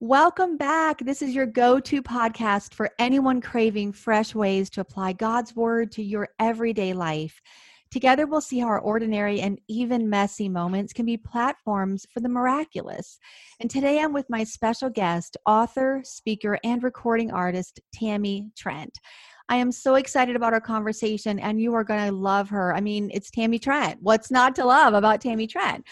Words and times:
Welcome 0.00 0.56
back. 0.56 1.00
This 1.00 1.22
is 1.22 1.34
your 1.34 1.44
go 1.44 1.80
to 1.80 2.00
podcast 2.04 2.72
for 2.72 2.88
anyone 3.00 3.40
craving 3.40 3.94
fresh 3.94 4.32
ways 4.32 4.70
to 4.70 4.80
apply 4.80 5.14
God's 5.14 5.56
word 5.56 5.90
to 5.92 6.04
your 6.04 6.28
everyday 6.38 6.92
life. 6.92 7.42
Together, 7.90 8.24
we'll 8.24 8.40
see 8.40 8.60
how 8.60 8.68
our 8.68 8.78
ordinary 8.78 9.40
and 9.40 9.58
even 9.66 10.08
messy 10.08 10.48
moments 10.48 10.92
can 10.92 11.04
be 11.04 11.16
platforms 11.16 12.06
for 12.14 12.20
the 12.20 12.28
miraculous. 12.28 13.18
And 13.58 13.68
today, 13.68 13.98
I'm 13.98 14.12
with 14.12 14.30
my 14.30 14.44
special 14.44 14.88
guest, 14.88 15.36
author, 15.46 16.00
speaker, 16.04 16.60
and 16.62 16.80
recording 16.84 17.32
artist, 17.32 17.80
Tammy 17.92 18.46
Trent. 18.56 19.00
I 19.48 19.56
am 19.56 19.72
so 19.72 19.96
excited 19.96 20.36
about 20.36 20.52
our 20.52 20.60
conversation, 20.60 21.40
and 21.40 21.60
you 21.60 21.74
are 21.74 21.82
going 21.82 22.06
to 22.06 22.14
love 22.14 22.48
her. 22.50 22.72
I 22.72 22.80
mean, 22.80 23.10
it's 23.12 23.32
Tammy 23.32 23.58
Trent. 23.58 23.98
What's 24.00 24.30
not 24.30 24.54
to 24.56 24.64
love 24.64 24.94
about 24.94 25.20
Tammy 25.20 25.48
Trent? 25.48 25.84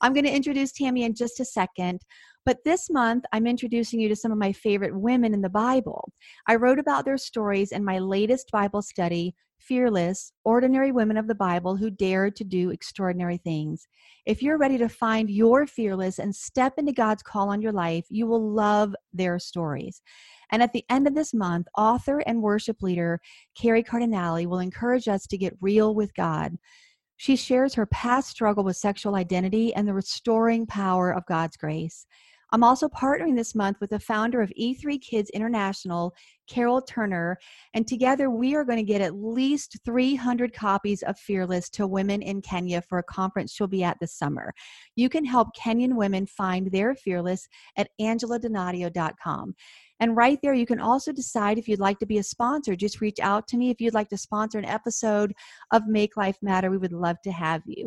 I'm 0.00 0.14
going 0.14 0.24
to 0.24 0.34
introduce 0.34 0.72
Tammy 0.72 1.02
in 1.02 1.14
just 1.14 1.40
a 1.40 1.44
second. 1.44 2.00
But 2.46 2.64
this 2.64 2.88
month, 2.90 3.24
I'm 3.32 3.46
introducing 3.46 4.00
you 4.00 4.08
to 4.08 4.16
some 4.16 4.32
of 4.32 4.38
my 4.38 4.52
favorite 4.52 4.98
women 4.98 5.34
in 5.34 5.42
the 5.42 5.50
Bible. 5.50 6.10
I 6.46 6.54
wrote 6.54 6.78
about 6.78 7.04
their 7.04 7.18
stories 7.18 7.70
in 7.70 7.84
my 7.84 7.98
latest 7.98 8.50
Bible 8.50 8.80
study, 8.80 9.34
Fearless 9.58 10.32
Ordinary 10.44 10.90
Women 10.90 11.18
of 11.18 11.26
the 11.26 11.34
Bible 11.34 11.76
Who 11.76 11.90
Dared 11.90 12.34
to 12.36 12.44
Do 12.44 12.70
Extraordinary 12.70 13.36
Things. 13.36 13.86
If 14.24 14.42
you're 14.42 14.56
ready 14.56 14.78
to 14.78 14.88
find 14.88 15.28
your 15.28 15.66
fearless 15.66 16.18
and 16.18 16.34
step 16.34 16.78
into 16.78 16.92
God's 16.92 17.22
call 17.22 17.50
on 17.50 17.60
your 17.60 17.72
life, 17.72 18.06
you 18.08 18.26
will 18.26 18.50
love 18.50 18.94
their 19.12 19.38
stories. 19.38 20.00
And 20.50 20.62
at 20.62 20.72
the 20.72 20.84
end 20.88 21.06
of 21.06 21.14
this 21.14 21.34
month, 21.34 21.68
author 21.76 22.20
and 22.20 22.40
worship 22.40 22.80
leader 22.80 23.20
Carrie 23.54 23.82
Cardinale 23.82 24.46
will 24.46 24.60
encourage 24.60 25.08
us 25.08 25.26
to 25.26 25.38
get 25.38 25.58
real 25.60 25.94
with 25.94 26.14
God. 26.14 26.56
She 27.18 27.36
shares 27.36 27.74
her 27.74 27.84
past 27.84 28.30
struggle 28.30 28.64
with 28.64 28.78
sexual 28.78 29.14
identity 29.14 29.74
and 29.74 29.86
the 29.86 29.92
restoring 29.92 30.66
power 30.66 31.10
of 31.10 31.26
God's 31.26 31.58
grace. 31.58 32.06
I'm 32.52 32.64
also 32.64 32.88
partnering 32.88 33.36
this 33.36 33.54
month 33.54 33.78
with 33.80 33.90
the 33.90 34.00
founder 34.00 34.40
of 34.40 34.52
E3 34.58 35.00
Kids 35.00 35.30
International, 35.30 36.14
Carol 36.50 36.82
Turner, 36.82 37.38
and 37.74 37.86
together 37.86 38.28
we 38.28 38.54
are 38.54 38.64
going 38.64 38.78
to 38.78 38.82
get 38.82 39.00
at 39.00 39.14
least 39.14 39.78
300 39.84 40.52
copies 40.52 41.02
of 41.02 41.18
Fearless 41.18 41.70
to 41.70 41.86
women 41.86 42.22
in 42.22 42.42
Kenya 42.42 42.82
for 42.82 42.98
a 42.98 43.04
conference 43.04 43.52
she'll 43.52 43.66
be 43.66 43.84
at 43.84 43.98
this 44.00 44.14
summer. 44.14 44.52
You 44.96 45.08
can 45.08 45.24
help 45.24 45.48
Kenyan 45.56 45.94
women 45.94 46.26
find 46.26 46.70
their 46.70 46.94
Fearless 46.94 47.48
at 47.76 47.88
angeladonadio.com. 48.00 49.54
And 50.00 50.16
right 50.16 50.38
there, 50.42 50.54
you 50.54 50.64
can 50.64 50.80
also 50.80 51.12
decide 51.12 51.58
if 51.58 51.68
you'd 51.68 51.78
like 51.78 51.98
to 51.98 52.06
be 52.06 52.18
a 52.18 52.22
sponsor. 52.22 52.74
Just 52.74 53.02
reach 53.02 53.20
out 53.20 53.46
to 53.48 53.58
me 53.58 53.68
if 53.68 53.80
you'd 53.80 53.94
like 53.94 54.08
to 54.08 54.16
sponsor 54.16 54.58
an 54.58 54.64
episode 54.64 55.34
of 55.72 55.86
Make 55.86 56.16
Life 56.16 56.38
Matter. 56.40 56.70
We 56.70 56.78
would 56.78 56.92
love 56.92 57.16
to 57.24 57.32
have 57.32 57.60
you. 57.66 57.86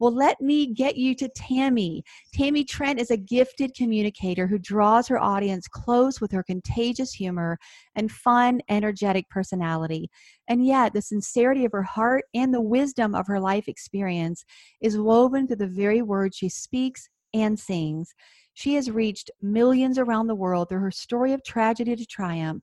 Well, 0.00 0.12
let 0.12 0.40
me 0.40 0.74
get 0.74 0.96
you 0.96 1.14
to 1.14 1.28
Tammy. 1.28 2.02
Tammy 2.34 2.64
Trent 2.64 2.98
is 2.98 3.12
a 3.12 3.16
gifted 3.16 3.76
communicator 3.76 4.48
who 4.48 4.58
draws 4.58 5.06
her 5.06 5.20
audience 5.20 5.68
close 5.68 6.20
with 6.20 6.32
her 6.32 6.42
contagious 6.42 7.12
humor 7.12 7.56
and 7.94 8.01
fun, 8.08 8.60
energetic 8.68 9.28
personality. 9.28 10.10
And 10.48 10.66
yet, 10.66 10.94
the 10.94 11.02
sincerity 11.02 11.64
of 11.64 11.72
her 11.72 11.82
heart 11.82 12.24
and 12.34 12.52
the 12.52 12.60
wisdom 12.60 13.14
of 13.14 13.26
her 13.26 13.40
life 13.40 13.68
experience 13.68 14.44
is 14.80 14.98
woven 14.98 15.46
through 15.46 15.56
the 15.56 15.66
very 15.66 16.02
words 16.02 16.36
she 16.36 16.48
speaks 16.48 17.08
and 17.34 17.58
sings. 17.58 18.14
She 18.54 18.74
has 18.74 18.90
reached 18.90 19.30
millions 19.40 19.98
around 19.98 20.26
the 20.26 20.34
world 20.34 20.68
through 20.68 20.80
her 20.80 20.90
story 20.90 21.32
of 21.32 21.42
tragedy 21.44 21.96
to 21.96 22.06
triumph. 22.06 22.62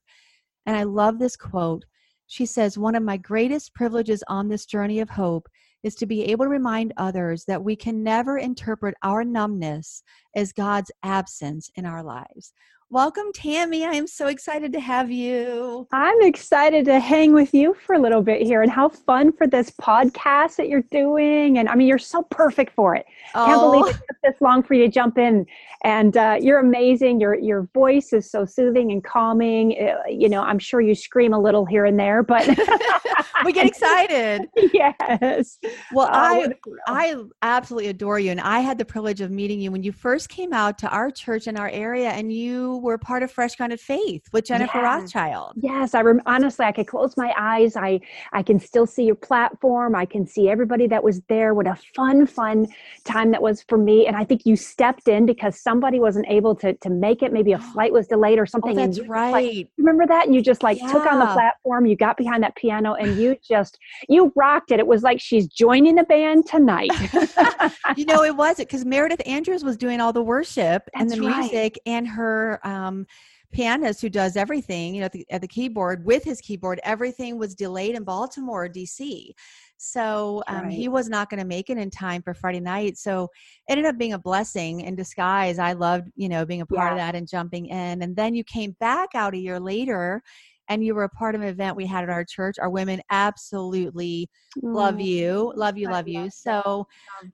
And 0.65 0.77
I 0.77 0.83
love 0.83 1.19
this 1.19 1.35
quote. 1.35 1.85
She 2.27 2.45
says, 2.45 2.77
One 2.77 2.95
of 2.95 3.03
my 3.03 3.17
greatest 3.17 3.73
privileges 3.73 4.23
on 4.27 4.47
this 4.47 4.65
journey 4.65 4.99
of 4.99 5.09
hope 5.09 5.47
is 5.81 5.95
to 5.95 6.05
be 6.05 6.25
able 6.25 6.45
to 6.45 6.49
remind 6.49 6.93
others 6.97 7.45
that 7.45 7.63
we 7.63 7.75
can 7.75 8.03
never 8.03 8.37
interpret 8.37 8.95
our 9.01 9.23
numbness 9.23 10.03
as 10.35 10.53
God's 10.53 10.91
absence 11.03 11.71
in 11.75 11.85
our 11.85 12.03
lives. 12.03 12.53
Welcome, 12.91 13.31
Tammy. 13.35 13.85
I 13.85 13.91
am 13.91 14.07
so 14.07 14.25
excited 14.25 14.73
to 14.73 14.79
have 14.79 15.11
you. 15.11 15.87
I'm 15.91 16.23
excited 16.23 16.85
to 16.85 16.99
hang 16.99 17.33
with 17.33 17.53
you 17.53 17.75
for 17.85 17.93
a 17.93 17.99
little 17.99 18.23
bit 18.23 18.41
here 18.41 18.63
and 18.63 18.71
how 18.71 18.89
fun 18.89 19.31
for 19.31 19.45
this 19.45 19.69
podcast 19.69 20.55
that 20.55 20.69
you're 20.69 20.81
doing. 20.89 21.59
And 21.59 21.69
I 21.69 21.75
mean, 21.75 21.87
you're 21.87 21.99
so 21.99 22.23
perfect 22.23 22.73
for 22.73 22.95
it. 22.95 23.05
Oh. 23.35 23.45
Can't 23.45 23.61
believe 23.61 23.85
it 23.93 23.99
took 24.07 24.17
this 24.23 24.41
long 24.41 24.63
for 24.63 24.73
you 24.73 24.85
to 24.85 24.91
jump 24.91 25.19
in. 25.19 25.45
And 25.83 26.17
uh, 26.17 26.39
you're 26.41 26.57
amazing. 26.57 27.21
Your 27.21 27.35
your 27.35 27.69
voice 27.75 28.11
is 28.11 28.29
so 28.29 28.43
soothing 28.43 28.91
and 28.91 29.03
calming. 29.03 29.77
Uh, 29.79 30.09
you 30.09 30.27
know, 30.27 30.41
I'm 30.41 30.59
sure 30.59 30.81
you 30.81 30.95
scream 30.95 31.31
a 31.31 31.39
little 31.39 31.65
here 31.65 31.85
and 31.85 31.97
there, 31.97 32.23
but 32.23 32.47
we 33.45 33.53
get 33.53 33.65
excited. 33.67 34.49
yes. 34.73 35.57
Well, 35.93 36.07
uh, 36.07 36.11
I 36.11 36.53
I 36.87 37.23
absolutely 37.43 37.89
adore 37.89 38.19
you, 38.19 38.31
and 38.31 38.41
I 38.41 38.59
had 38.59 38.77
the 38.77 38.83
privilege 38.83 39.21
of 39.21 39.31
meeting 39.31 39.61
you 39.61 39.71
when 39.71 39.83
you 39.83 39.91
first 39.91 40.27
came 40.27 40.51
out 40.51 40.77
to 40.79 40.89
our 40.89 41.11
church 41.11 41.47
in 41.47 41.55
our 41.55 41.69
area, 41.69 42.09
and 42.09 42.33
you 42.33 42.78
were 42.79 42.97
part 42.97 43.23
of 43.23 43.31
Fresh 43.31 43.55
Grounded 43.55 43.79
Faith 43.79 44.23
with 44.31 44.45
Jennifer 44.45 44.77
yes. 44.77 44.83
Rothschild. 44.83 45.53
Yes, 45.57 45.93
I 45.93 46.01
rem- 46.01 46.21
honestly 46.25 46.65
I 46.65 46.71
could 46.71 46.87
close 46.87 47.15
my 47.17 47.33
eyes. 47.37 47.75
I 47.75 47.99
I 48.33 48.43
can 48.43 48.59
still 48.59 48.85
see 48.85 49.03
your 49.03 49.15
platform. 49.15 49.95
I 49.95 50.05
can 50.05 50.25
see 50.25 50.49
everybody 50.49 50.87
that 50.87 51.03
was 51.03 51.21
there. 51.29 51.53
What 51.53 51.67
a 51.67 51.77
fun, 51.95 52.25
fun 52.25 52.67
time 53.05 53.31
that 53.31 53.41
was 53.41 53.63
for 53.67 53.77
me. 53.77 54.07
And 54.07 54.15
I 54.15 54.23
think 54.23 54.45
you 54.45 54.55
stepped 54.55 55.07
in 55.07 55.25
because 55.25 55.59
somebody 55.59 55.99
wasn't 55.99 56.27
able 56.29 56.55
to 56.55 56.73
to 56.73 56.89
make 56.89 57.21
it. 57.21 57.33
Maybe 57.33 57.53
a 57.53 57.59
flight 57.73 57.91
was 57.91 58.07
delayed 58.07 58.39
or 58.39 58.45
something. 58.45 58.77
Oh, 58.79 58.85
that's 58.85 58.99
right. 59.07 59.31
Like, 59.31 59.67
remember 59.77 60.05
that? 60.07 60.25
And 60.25 60.35
you 60.35 60.41
just 60.41 60.63
like 60.63 60.79
yeah. 60.79 60.91
took 60.91 61.05
on 61.05 61.19
the 61.19 61.27
platform. 61.27 61.85
You 61.85 61.95
got 61.95 62.17
behind 62.17 62.43
that 62.43 62.55
piano 62.55 62.93
and 62.93 63.17
you 63.17 63.35
just 63.47 63.77
you 64.07 64.31
rocked 64.35 64.71
it. 64.71 64.79
It 64.79 64.87
was 64.87 65.03
like 65.03 65.19
she's 65.19 65.47
joining 65.47 65.95
the 65.95 66.03
band 66.03 66.45
tonight. 66.47 66.91
you 67.95 68.05
know, 68.05 68.23
it 68.23 68.35
was 68.35 68.59
it 68.59 68.67
because 68.67 68.85
Meredith 68.85 69.21
Andrews 69.25 69.63
was 69.63 69.77
doing 69.77 70.01
all 70.01 70.13
the 70.13 70.21
worship 70.21 70.83
that's 70.93 71.01
and 71.01 71.09
the 71.11 71.17
music 71.17 71.53
right. 71.53 71.77
and 71.85 72.07
her 72.07 72.59
um, 72.69 73.05
pianist 73.51 74.01
who 74.01 74.09
does 74.09 74.35
everything, 74.35 74.93
you 74.93 75.01
know, 75.01 75.05
at 75.05 75.11
the, 75.11 75.25
at 75.31 75.41
the, 75.41 75.47
keyboard 75.47 76.05
with 76.05 76.23
his 76.23 76.39
keyboard, 76.41 76.79
everything 76.83 77.37
was 77.37 77.55
delayed 77.55 77.95
in 77.95 78.03
Baltimore, 78.03 78.69
DC. 78.69 79.31
So 79.77 80.43
um, 80.47 80.63
right. 80.63 80.71
he 80.71 80.87
was 80.87 81.09
not 81.09 81.29
going 81.29 81.39
to 81.39 81.47
make 81.47 81.69
it 81.69 81.77
in 81.77 81.89
time 81.89 82.21
for 82.21 82.33
Friday 82.33 82.59
night. 82.59 82.97
So 82.97 83.29
it 83.67 83.71
ended 83.71 83.85
up 83.85 83.97
being 83.97 84.13
a 84.13 84.19
blessing 84.19 84.81
in 84.81 84.95
disguise. 84.95 85.57
I 85.57 85.73
loved, 85.73 86.09
you 86.15 86.29
know, 86.29 86.45
being 86.45 86.61
a 86.61 86.65
part 86.65 86.89
yeah. 86.89 86.91
of 86.91 86.97
that 86.97 87.15
and 87.15 87.27
jumping 87.27 87.67
in. 87.67 88.01
And 88.01 88.15
then 88.15 88.35
you 88.35 88.43
came 88.43 88.75
back 88.79 89.09
out 89.15 89.33
a 89.33 89.37
year 89.37 89.59
later 89.59 90.21
and 90.67 90.83
you 90.83 90.93
were 90.93 91.05
a 91.05 91.09
part 91.09 91.33
of 91.33 91.41
an 91.41 91.47
event 91.47 91.75
we 91.75 91.85
had 91.85 92.03
at 92.03 92.09
our 92.09 92.23
church. 92.23 92.59
Our 92.59 92.69
women 92.69 93.01
absolutely 93.09 94.29
mm. 94.57 94.75
love 94.75 94.99
you, 94.99 95.51
love 95.55 95.77
you, 95.77 95.89
love 95.89 96.07
you. 96.07 96.29
So, 96.29 96.85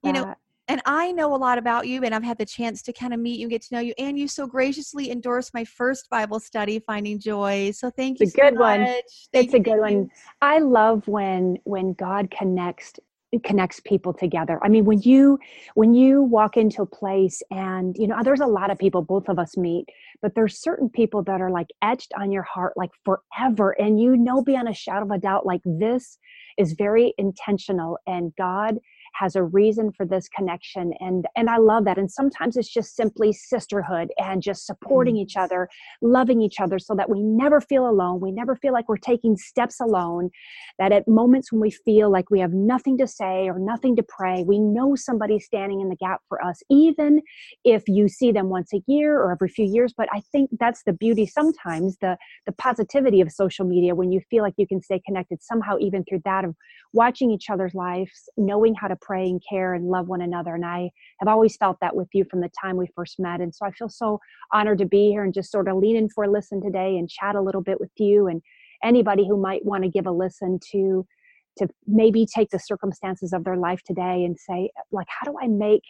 you 0.03 0.13
know, 0.13 0.33
and 0.67 0.81
I 0.85 1.11
know 1.11 1.35
a 1.35 1.37
lot 1.37 1.57
about 1.57 1.87
you, 1.87 2.03
and 2.03 2.15
I've 2.15 2.23
had 2.23 2.37
the 2.37 2.45
chance 2.45 2.81
to 2.83 2.93
kind 2.93 3.13
of 3.13 3.19
meet 3.19 3.39
you 3.39 3.45
and 3.45 3.51
get 3.51 3.61
to 3.63 3.75
know 3.75 3.81
you. 3.81 3.93
And 3.97 4.17
you 4.17 4.27
so 4.27 4.47
graciously 4.47 5.11
endorsed 5.11 5.53
my 5.53 5.63
first 5.63 6.09
Bible 6.09 6.39
study, 6.39 6.79
Finding 6.79 7.19
Joy. 7.19 7.71
So 7.71 7.89
thank 7.89 8.19
you. 8.19 8.25
It's 8.25 8.33
a 8.33 8.37
so 8.37 8.43
good 8.43 8.55
much. 8.55 8.79
one. 8.79 8.87
Thank 9.33 9.45
it's 9.45 9.53
a 9.53 9.59
good 9.59 9.79
one. 9.79 10.09
I 10.41 10.59
love 10.59 11.07
when 11.07 11.57
when 11.63 11.93
God 11.93 12.31
connects 12.31 12.93
connects 13.43 13.81
people 13.81 14.13
together 14.13 14.59
i 14.63 14.69
mean 14.69 14.85
when 14.85 15.01
you 15.01 15.37
when 15.73 15.93
you 15.93 16.21
walk 16.21 16.55
into 16.55 16.81
a 16.81 16.85
place 16.85 17.41
and 17.51 17.95
you 17.97 18.07
know 18.07 18.15
there's 18.23 18.39
a 18.39 18.45
lot 18.45 18.71
of 18.71 18.77
people 18.77 19.01
both 19.01 19.27
of 19.27 19.37
us 19.37 19.57
meet 19.57 19.85
but 20.21 20.33
there's 20.35 20.61
certain 20.61 20.87
people 20.87 21.21
that 21.21 21.41
are 21.41 21.49
like 21.49 21.67
etched 21.81 22.13
on 22.17 22.31
your 22.31 22.43
heart 22.43 22.71
like 22.77 22.91
forever 23.03 23.71
and 23.71 23.99
you 23.99 24.15
know 24.15 24.41
beyond 24.41 24.69
a 24.69 24.73
shadow 24.73 25.03
of 25.03 25.11
a 25.11 25.17
doubt 25.17 25.45
like 25.45 25.59
this 25.65 26.17
is 26.57 26.73
very 26.73 27.13
intentional 27.17 27.97
and 28.07 28.33
god 28.37 28.77
has 29.15 29.35
a 29.35 29.43
reason 29.43 29.91
for 29.91 30.05
this 30.05 30.27
connection 30.29 30.93
and 30.99 31.25
and 31.35 31.49
i 31.49 31.57
love 31.57 31.85
that 31.85 31.97
and 31.97 32.11
sometimes 32.11 32.57
it's 32.57 32.71
just 32.71 32.95
simply 32.95 33.31
sisterhood 33.31 34.09
and 34.17 34.41
just 34.41 34.65
supporting 34.65 35.15
mm. 35.15 35.19
each 35.19 35.35
other 35.37 35.67
loving 36.01 36.41
each 36.41 36.59
other 36.59 36.77
so 36.79 36.93
that 36.95 37.09
we 37.09 37.21
never 37.21 37.61
feel 37.61 37.87
alone 37.89 38.19
we 38.19 38.31
never 38.31 38.55
feel 38.55 38.73
like 38.73 38.87
we're 38.89 38.97
taking 38.97 39.35
steps 39.37 39.79
alone 39.79 40.29
that 40.79 40.91
at 40.91 41.07
moments 41.07 41.51
when 41.51 41.61
we 41.61 41.71
feel 41.71 42.11
like 42.11 42.29
we 42.29 42.39
have 42.39 42.53
nothing 42.53 42.97
to 42.97 43.07
say 43.07 43.47
or 43.47 43.57
nothing 43.59 43.95
to 43.95 44.03
pray 44.03 44.43
we 44.45 44.59
know 44.59 44.95
somebody's 44.95 45.45
standing 45.45 45.81
in 45.81 45.89
the 45.89 45.95
gap 45.95 46.21
for 46.27 46.43
us 46.43 46.61
even 46.69 47.21
if 47.63 47.83
you 47.87 48.07
see 48.07 48.31
them 48.31 48.49
once 48.49 48.73
a 48.73 48.81
year 48.87 49.17
or 49.17 49.31
every 49.31 49.49
few 49.49 49.65
years 49.65 49.93
but 49.95 50.07
i 50.13 50.21
think 50.31 50.49
that's 50.59 50.83
the 50.83 50.93
beauty 50.93 51.25
sometimes 51.25 51.97
the 52.01 52.17
the 52.45 52.51
positivity 52.53 53.21
of 53.21 53.31
social 53.31 53.65
media 53.65 53.95
when 53.95 54.11
you 54.11 54.19
feel 54.29 54.43
like 54.43 54.53
you 54.57 54.67
can 54.67 54.81
stay 54.81 55.01
connected 55.05 55.41
somehow 55.41 55.77
even 55.79 56.03
through 56.03 56.21
that 56.25 56.43
of 56.43 56.55
watching 56.93 57.31
each 57.31 57.49
other's 57.49 57.73
lives 57.73 58.29
knowing 58.37 58.73
how 58.75 58.87
to 58.87 58.95
pray 59.05 59.25
and 59.25 59.41
care 59.47 59.73
and 59.73 59.85
love 59.89 60.07
one 60.07 60.21
another. 60.21 60.55
And 60.55 60.65
I 60.65 60.89
have 61.19 61.27
always 61.27 61.57
felt 61.57 61.77
that 61.81 61.95
with 61.95 62.07
you 62.13 62.25
from 62.29 62.41
the 62.41 62.51
time 62.61 62.77
we 62.77 62.87
first 62.95 63.19
met. 63.19 63.41
And 63.41 63.53
so 63.53 63.65
I 63.65 63.71
feel 63.71 63.89
so 63.89 64.19
honored 64.53 64.79
to 64.79 64.85
be 64.85 65.09
here 65.09 65.23
and 65.23 65.33
just 65.33 65.51
sort 65.51 65.67
of 65.67 65.77
lean 65.77 65.95
in 65.95 66.09
for 66.09 66.23
a 66.23 66.31
listen 66.31 66.61
today 66.61 66.97
and 66.97 67.09
chat 67.09 67.35
a 67.35 67.41
little 67.41 67.61
bit 67.61 67.79
with 67.79 67.91
you 67.97 68.27
and 68.27 68.41
anybody 68.83 69.27
who 69.27 69.37
might 69.37 69.65
want 69.65 69.83
to 69.83 69.89
give 69.89 70.07
a 70.07 70.11
listen 70.11 70.59
to 70.71 71.05
to 71.57 71.67
maybe 71.87 72.25
take 72.25 72.49
the 72.49 72.59
circumstances 72.59 73.33
of 73.33 73.43
their 73.43 73.57
life 73.57 73.81
today 73.83 74.23
and 74.25 74.37
say 74.37 74.69
like 74.91 75.07
how 75.09 75.29
do 75.29 75.37
i 75.41 75.47
make 75.47 75.83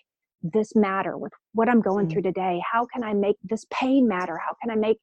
this 0.44 0.76
matter 0.76 1.18
with 1.18 1.34
what 1.54 1.68
i'm 1.68 1.82
going 1.82 2.06
mm-hmm. 2.06 2.14
through 2.14 2.22
today 2.22 2.62
how 2.72 2.86
can 2.86 3.04
i 3.04 3.14
make 3.14 3.36
this 3.44 3.66
pain 3.72 4.08
matter 4.08 4.38
how 4.38 4.56
can 4.62 4.72
i 4.72 4.76
make 4.76 4.98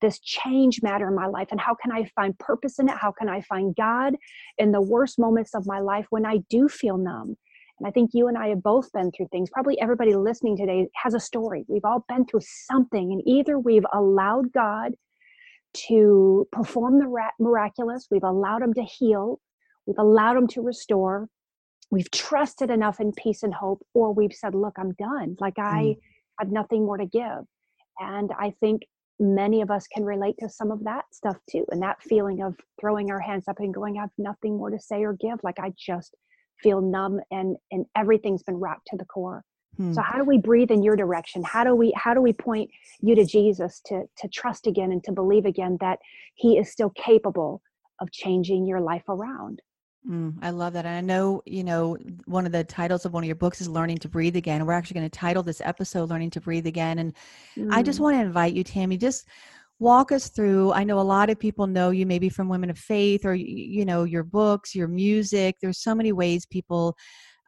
this 0.00 0.20
change 0.20 0.80
matter 0.82 1.08
in 1.08 1.14
my 1.14 1.26
life 1.26 1.48
and 1.50 1.60
how 1.60 1.74
can 1.74 1.92
i 1.92 2.04
find 2.14 2.38
purpose 2.38 2.78
in 2.78 2.88
it 2.88 2.96
how 2.96 3.12
can 3.12 3.28
i 3.28 3.40
find 3.42 3.74
god 3.76 4.16
in 4.58 4.72
the 4.72 4.80
worst 4.80 5.18
moments 5.18 5.54
of 5.54 5.66
my 5.66 5.80
life 5.80 6.06
when 6.10 6.26
i 6.26 6.38
do 6.50 6.68
feel 6.68 6.96
numb 6.98 7.36
and 7.78 7.88
i 7.88 7.90
think 7.90 8.10
you 8.12 8.28
and 8.28 8.36
i 8.36 8.48
have 8.48 8.62
both 8.62 8.90
been 8.92 9.10
through 9.12 9.28
things. 9.30 9.50
Probably 9.50 9.80
everybody 9.80 10.14
listening 10.14 10.56
today 10.56 10.88
has 10.94 11.14
a 11.14 11.20
story. 11.20 11.64
We've 11.68 11.84
all 11.84 12.04
been 12.08 12.26
through 12.26 12.40
something 12.42 13.12
and 13.12 13.22
either 13.26 13.58
we've 13.58 13.86
allowed 13.92 14.52
god 14.52 14.92
to 15.88 16.48
perform 16.50 16.98
the 16.98 17.30
miraculous 17.38 18.06
we've 18.10 18.24
allowed 18.24 18.62
him 18.62 18.72
to 18.74 18.82
heal 18.82 19.38
we've 19.86 19.98
allowed 19.98 20.36
him 20.36 20.46
to 20.48 20.62
restore 20.62 21.28
we've 21.90 22.10
trusted 22.10 22.70
enough 22.70 23.00
in 23.00 23.12
peace 23.12 23.42
and 23.42 23.54
hope 23.54 23.80
or 23.94 24.12
we've 24.12 24.32
said 24.32 24.54
look 24.54 24.74
i'm 24.78 24.92
done. 24.92 25.36
Like 25.40 25.58
i 25.58 25.82
mm. 25.82 25.96
have 26.40 26.50
nothing 26.50 26.84
more 26.84 26.96
to 26.96 27.06
give. 27.06 27.44
And 27.98 28.30
i 28.38 28.52
think 28.60 28.82
many 29.20 29.60
of 29.62 29.70
us 29.70 29.86
can 29.88 30.04
relate 30.04 30.36
to 30.38 30.48
some 30.48 30.70
of 30.70 30.84
that 30.84 31.04
stuff 31.12 31.36
too 31.50 31.64
and 31.70 31.82
that 31.82 32.00
feeling 32.02 32.40
of 32.40 32.54
throwing 32.80 33.10
our 33.10 33.20
hands 33.20 33.48
up 33.48 33.58
and 33.58 33.74
going 33.74 33.98
i 33.98 34.02
have 34.02 34.10
nothing 34.16 34.56
more 34.56 34.70
to 34.70 34.78
say 34.78 35.02
or 35.02 35.12
give. 35.12 35.38
Like 35.42 35.58
i 35.60 35.72
just 35.76 36.14
feel 36.62 36.80
numb 36.80 37.20
and 37.30 37.56
and 37.70 37.86
everything's 37.96 38.42
been 38.42 38.58
rocked 38.58 38.86
to 38.86 38.96
the 38.96 39.04
core 39.04 39.44
hmm. 39.76 39.92
so 39.92 40.02
how 40.02 40.18
do 40.18 40.24
we 40.24 40.38
breathe 40.38 40.70
in 40.70 40.82
your 40.82 40.96
direction 40.96 41.42
how 41.42 41.64
do 41.64 41.74
we 41.74 41.92
how 41.96 42.14
do 42.14 42.20
we 42.20 42.32
point 42.32 42.70
you 43.00 43.14
to 43.14 43.24
jesus 43.24 43.80
to 43.84 44.04
to 44.16 44.28
trust 44.28 44.66
again 44.66 44.92
and 44.92 45.02
to 45.04 45.12
believe 45.12 45.44
again 45.44 45.76
that 45.80 45.98
he 46.34 46.58
is 46.58 46.70
still 46.70 46.90
capable 46.90 47.60
of 48.00 48.10
changing 48.12 48.66
your 48.66 48.80
life 48.80 49.08
around 49.08 49.60
Mm, 50.08 50.38
I 50.40 50.50
love 50.50 50.72
that. 50.74 50.86
And 50.86 50.96
I 50.96 51.00
know, 51.00 51.42
you 51.44 51.64
know, 51.64 51.98
one 52.24 52.46
of 52.46 52.52
the 52.52 52.64
titles 52.64 53.04
of 53.04 53.12
one 53.12 53.24
of 53.24 53.26
your 53.26 53.36
books 53.36 53.60
is 53.60 53.68
Learning 53.68 53.98
to 53.98 54.08
Breathe 54.08 54.36
Again. 54.36 54.64
We're 54.64 54.72
actually 54.72 55.00
going 55.00 55.10
to 55.10 55.18
title 55.18 55.42
this 55.42 55.60
episode 55.62 56.08
Learning 56.08 56.30
to 56.30 56.40
Breathe 56.40 56.66
Again. 56.66 57.00
And 57.00 57.14
mm. 57.56 57.68
I 57.72 57.82
just 57.82 57.98
mm. 57.98 58.02
want 58.02 58.16
to 58.16 58.22
invite 58.22 58.54
you, 58.54 58.64
Tammy, 58.64 58.96
just 58.96 59.26
walk 59.78 60.10
us 60.10 60.28
through. 60.28 60.72
I 60.72 60.84
know 60.84 60.98
a 60.98 61.02
lot 61.02 61.30
of 61.30 61.38
people 61.38 61.66
know 61.66 61.90
you 61.90 62.04
maybe 62.04 62.28
from 62.28 62.48
Women 62.48 62.70
of 62.70 62.78
Faith 62.78 63.24
or, 63.24 63.34
you 63.34 63.84
know, 63.84 64.04
your 64.04 64.24
books, 64.24 64.74
your 64.74 64.88
music. 64.88 65.56
There's 65.60 65.78
so 65.78 65.94
many 65.94 66.12
ways 66.12 66.46
people 66.46 66.96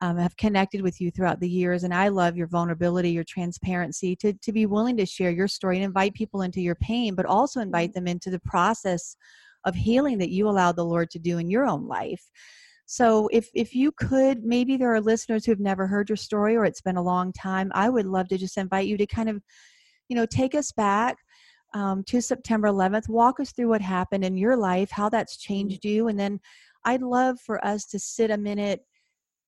um, 0.02 0.16
have 0.16 0.36
connected 0.36 0.80
with 0.80 1.00
you 1.00 1.10
throughout 1.10 1.40
the 1.40 1.48
years. 1.48 1.84
And 1.84 1.92
I 1.92 2.08
love 2.08 2.36
your 2.36 2.46
vulnerability, 2.46 3.10
your 3.10 3.24
transparency 3.24 4.16
to, 4.16 4.32
to 4.32 4.52
be 4.52 4.66
willing 4.66 4.96
to 4.96 5.06
share 5.06 5.30
your 5.30 5.48
story 5.48 5.76
and 5.76 5.84
invite 5.84 6.14
people 6.14 6.42
into 6.42 6.60
your 6.60 6.76
pain, 6.76 7.14
but 7.14 7.26
also 7.26 7.60
invite 7.60 7.90
mm. 7.90 7.94
them 7.94 8.06
into 8.06 8.30
the 8.30 8.40
process 8.40 9.16
of 9.64 9.74
healing 9.74 10.18
that 10.18 10.30
you 10.30 10.48
allowed 10.48 10.76
the 10.76 10.84
Lord 10.84 11.10
to 11.10 11.18
do 11.18 11.38
in 11.38 11.50
your 11.50 11.66
own 11.66 11.86
life. 11.86 12.30
So 12.86 13.28
if 13.30 13.50
if 13.54 13.74
you 13.74 13.92
could, 13.92 14.42
maybe 14.42 14.76
there 14.76 14.92
are 14.92 15.00
listeners 15.00 15.44
who 15.44 15.52
have 15.52 15.60
never 15.60 15.86
heard 15.86 16.08
your 16.08 16.16
story 16.16 16.56
or 16.56 16.64
it's 16.64 16.80
been 16.80 16.96
a 16.96 17.02
long 17.02 17.32
time, 17.32 17.70
I 17.74 17.88
would 17.88 18.06
love 18.06 18.28
to 18.28 18.38
just 18.38 18.56
invite 18.56 18.88
you 18.88 18.96
to 18.96 19.06
kind 19.06 19.28
of, 19.28 19.42
you 20.08 20.16
know, 20.16 20.26
take 20.26 20.54
us 20.54 20.72
back 20.72 21.18
um, 21.74 22.02
to 22.04 22.20
September 22.20 22.68
11th. 22.68 23.08
Walk 23.08 23.40
us 23.40 23.52
through 23.52 23.68
what 23.68 23.80
happened 23.80 24.24
in 24.24 24.36
your 24.36 24.56
life, 24.56 24.90
how 24.90 25.08
that's 25.08 25.36
mm-hmm. 25.36 25.52
changed 25.52 25.84
you, 25.84 26.08
and 26.08 26.18
then 26.18 26.40
I'd 26.84 27.02
love 27.02 27.38
for 27.40 27.64
us 27.64 27.86
to 27.86 27.98
sit 27.98 28.30
a 28.30 28.38
minute 28.38 28.80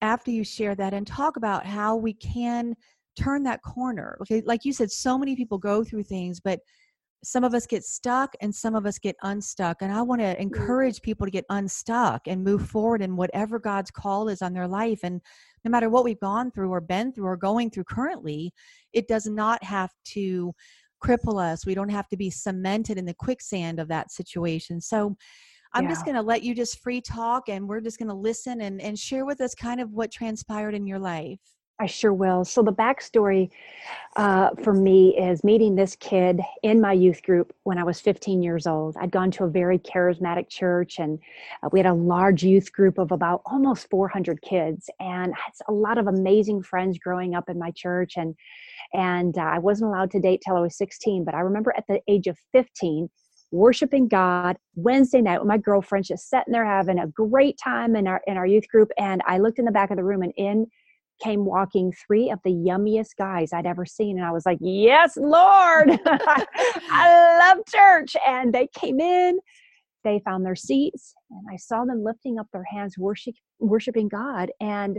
after 0.03 0.31
you 0.31 0.45
share 0.45 0.75
that 0.75 0.93
and 0.93 1.07
talk 1.07 1.37
about 1.37 1.65
how 1.65 1.97
we 1.97 2.13
can 2.15 2.75
turn 3.17 3.43
that 3.45 3.63
corner. 3.63 4.19
Okay, 4.23 4.43
like 4.45 4.65
you 4.65 4.73
said, 4.73 4.91
so 4.91 5.17
many 5.17 5.37
people 5.37 5.59
go 5.59 5.85
through 5.85 6.03
things, 6.03 6.41
but 6.41 6.61
some 7.25 7.45
of 7.45 7.55
us 7.55 7.67
get 7.67 7.85
stuck 7.85 8.35
and 8.41 8.53
some 8.53 8.75
of 8.75 8.85
us 8.85 8.99
get 8.99 9.15
unstuck. 9.23 9.81
And 9.81 9.93
I 9.93 10.03
want 10.03 10.21
to 10.21 10.41
encourage 10.41 11.01
people 11.03 11.25
to 11.25 11.31
get 11.31 11.45
unstuck 11.51 12.23
and 12.27 12.43
move 12.43 12.69
forward 12.69 13.01
in 13.01 13.15
whatever 13.15 13.61
God's 13.61 13.93
call 13.93 14.29
is 14.29 14.43
on 14.43 14.53
their 14.53 14.67
life. 14.67 15.01
And 15.05 15.21
no 15.65 15.71
matter 15.71 15.89
what 15.89 16.03
we've 16.03 16.19
gone 16.19 16.51
through 16.51 16.71
or 16.71 16.81
been 16.81 17.13
through 17.13 17.27
or 17.27 17.37
going 17.37 17.71
through 17.71 17.85
currently, 17.85 18.53
it 18.93 19.07
does 19.07 19.27
not 19.27 19.63
have 19.63 19.93
to 20.07 20.53
cripple 21.03 21.43
us. 21.43 21.67
We 21.67 21.75
don't 21.75 21.89
have 21.89 22.09
to 22.09 22.17
be 22.17 22.31
cemented 22.31 22.99
in 22.99 23.05
the 23.05 23.15
quicksand 23.15 23.79
of 23.81 23.89
that 23.89 24.11
situation. 24.13 24.81
So 24.81 25.17
I'm 25.75 25.85
yeah. 25.85 25.91
just 25.91 26.05
going 26.05 26.17
to 26.17 26.23
let 26.23 26.43
you 26.43 26.55
just 26.55 26.81
free 26.81 27.01
talk 27.01 27.49
and 27.49 27.69
we're 27.69 27.81
just 27.81 27.99
going 27.99 28.09
to 28.09 28.15
listen 28.15 28.61
and, 28.61 28.81
and 28.81 28.99
share 28.99 29.25
with 29.25 29.41
us 29.41 29.55
kind 29.55 29.81
of 29.81 29.93
what 29.93 30.11
transpired 30.11 30.75
in 30.75 30.87
your 30.87 30.99
life. 30.99 31.41
I 31.83 31.87
sure 31.87 32.15
will. 32.15 32.45
So, 32.45 32.63
the 32.63 32.73
backstory 32.73 33.51
uh, 34.15 34.51
for 34.63 34.73
me 34.73 35.19
is 35.19 35.43
meeting 35.43 35.75
this 35.75 35.97
kid 35.97 36.41
in 36.63 36.81
my 36.81 36.93
youth 36.93 37.25
group 37.25 37.53
when 37.65 37.77
I 37.77 37.83
was 37.83 38.01
15 38.01 38.41
years 38.41 38.69
old. 38.69 38.97
I'd 39.01 39.11
gone 39.11 39.33
to 39.33 39.45
a 39.45 39.49
very 39.49 39.81
charismatic 39.81 40.49
church, 40.49 41.01
and 41.01 41.19
uh, 41.61 41.71
we 41.73 41.81
had 41.81 41.87
a 41.87 41.93
large 41.93 42.45
youth 42.45 42.73
group 42.73 42.99
of 42.99 43.11
about 43.11 43.43
almost 43.47 43.91
400 43.91 44.41
kids, 44.43 44.89
and 45.01 45.35
had 45.35 45.53
a 45.67 45.73
lot 45.73 45.99
of 45.99 46.07
amazing 46.07 46.63
friends 46.63 46.99
growing 46.99 47.35
up 47.35 47.49
in 47.49 47.59
my 47.59 47.73
church. 47.73 48.13
And 48.17 48.37
and 48.95 49.37
uh, 49.37 49.41
I 49.41 49.59
wasn't 49.59 49.89
allowed 49.89 50.13
to 50.13 50.21
date 50.21 50.43
till 50.45 50.57
I 50.57 50.61
was 50.61 50.79
16, 50.79 51.25
but 51.25 51.35
I 51.35 51.41
remember 51.41 51.75
at 51.77 51.87
the 51.89 52.01
age 52.07 52.29
of 52.29 52.39
15 52.53 53.09
worshiping 53.51 54.07
God 54.07 54.57
Wednesday 54.77 55.21
night 55.21 55.41
with 55.41 55.49
my 55.49 55.59
girlfriends, 55.59 56.09
just 56.09 56.31
sitting 56.31 56.53
there 56.53 56.65
having 56.65 56.99
a 57.01 57.09
great 57.09 57.59
time 57.59 57.97
in 57.97 58.07
our 58.07 58.21
in 58.29 58.37
our 58.37 58.47
youth 58.47 58.69
group. 58.69 58.91
And 58.97 59.21
I 59.27 59.39
looked 59.39 59.59
in 59.59 59.65
the 59.65 59.73
back 59.73 59.91
of 59.91 59.97
the 59.97 60.05
room, 60.05 60.23
and 60.23 60.33
in 60.37 60.67
came 61.23 61.45
walking 61.45 61.93
three 61.93 62.31
of 62.31 62.41
the 62.45 62.51
yummiest 62.51 63.17
guys 63.19 63.53
I'd 63.53 63.67
ever 63.67 63.87
seen. 63.87 64.19
And 64.19 64.27
I 64.27 64.33
was 64.33 64.47
like, 64.47 64.59
Yes, 64.61 65.17
Lord, 65.17 65.91
I 66.07 67.39
love 67.41 67.65
church. 67.67 68.17
And 68.27 68.53
they 68.53 68.69
came 68.75 69.01
in, 69.01 69.39
they 70.05 70.21
found 70.25 70.45
their 70.45 70.57
seats, 70.57 71.15
and 71.31 71.47
I 71.53 71.57
saw 71.57 71.85
them 71.85 72.03
lifting 72.03 72.39
up 72.39 72.47
their 72.53 72.65
hands, 72.65 72.99
worship, 72.99 73.35
worshiping 73.61 74.09
God. 74.09 74.51
And 74.61 74.99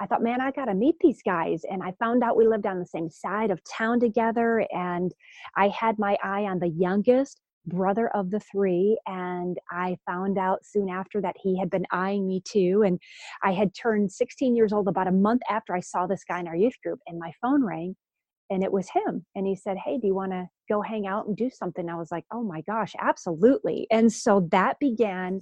I 0.00 0.06
thought, 0.06 0.22
man, 0.22 0.40
I 0.40 0.50
got 0.50 0.64
to 0.64 0.74
meet 0.74 0.96
these 1.00 1.22
guys. 1.24 1.62
And 1.70 1.82
I 1.82 1.92
found 2.00 2.24
out 2.24 2.36
we 2.36 2.46
lived 2.46 2.66
on 2.66 2.78
the 2.78 2.86
same 2.86 3.08
side 3.08 3.50
of 3.50 3.62
town 3.64 4.00
together. 4.00 4.66
And 4.72 5.12
I 5.56 5.68
had 5.68 5.98
my 5.98 6.16
eye 6.24 6.42
on 6.42 6.58
the 6.58 6.68
youngest 6.68 7.40
brother 7.66 8.08
of 8.08 8.30
the 8.30 8.40
three 8.40 8.98
and 9.06 9.58
i 9.70 9.96
found 10.06 10.36
out 10.38 10.64
soon 10.64 10.88
after 10.88 11.20
that 11.20 11.36
he 11.40 11.58
had 11.58 11.70
been 11.70 11.86
eyeing 11.92 12.26
me 12.26 12.42
too 12.44 12.82
and 12.84 12.98
i 13.42 13.52
had 13.52 13.74
turned 13.74 14.10
16 14.10 14.56
years 14.56 14.72
old 14.72 14.88
about 14.88 15.06
a 15.06 15.12
month 15.12 15.42
after 15.48 15.74
i 15.74 15.80
saw 15.80 16.06
this 16.06 16.24
guy 16.28 16.40
in 16.40 16.48
our 16.48 16.56
youth 16.56 16.74
group 16.82 16.98
and 17.06 17.18
my 17.18 17.32
phone 17.40 17.64
rang 17.64 17.94
and 18.50 18.62
it 18.62 18.72
was 18.72 18.88
him 18.92 19.24
and 19.34 19.46
he 19.46 19.54
said 19.54 19.76
hey 19.84 19.96
do 19.98 20.06
you 20.06 20.14
want 20.14 20.32
to 20.32 20.46
go 20.68 20.80
hang 20.82 21.06
out 21.06 21.26
and 21.26 21.36
do 21.36 21.50
something? 21.50 21.88
I 21.88 21.96
was 21.96 22.10
like 22.10 22.24
oh 22.32 22.42
my 22.42 22.62
gosh 22.62 22.92
absolutely. 22.98 23.86
And 23.90 24.12
so 24.12 24.48
that 24.50 24.78
began 24.78 25.40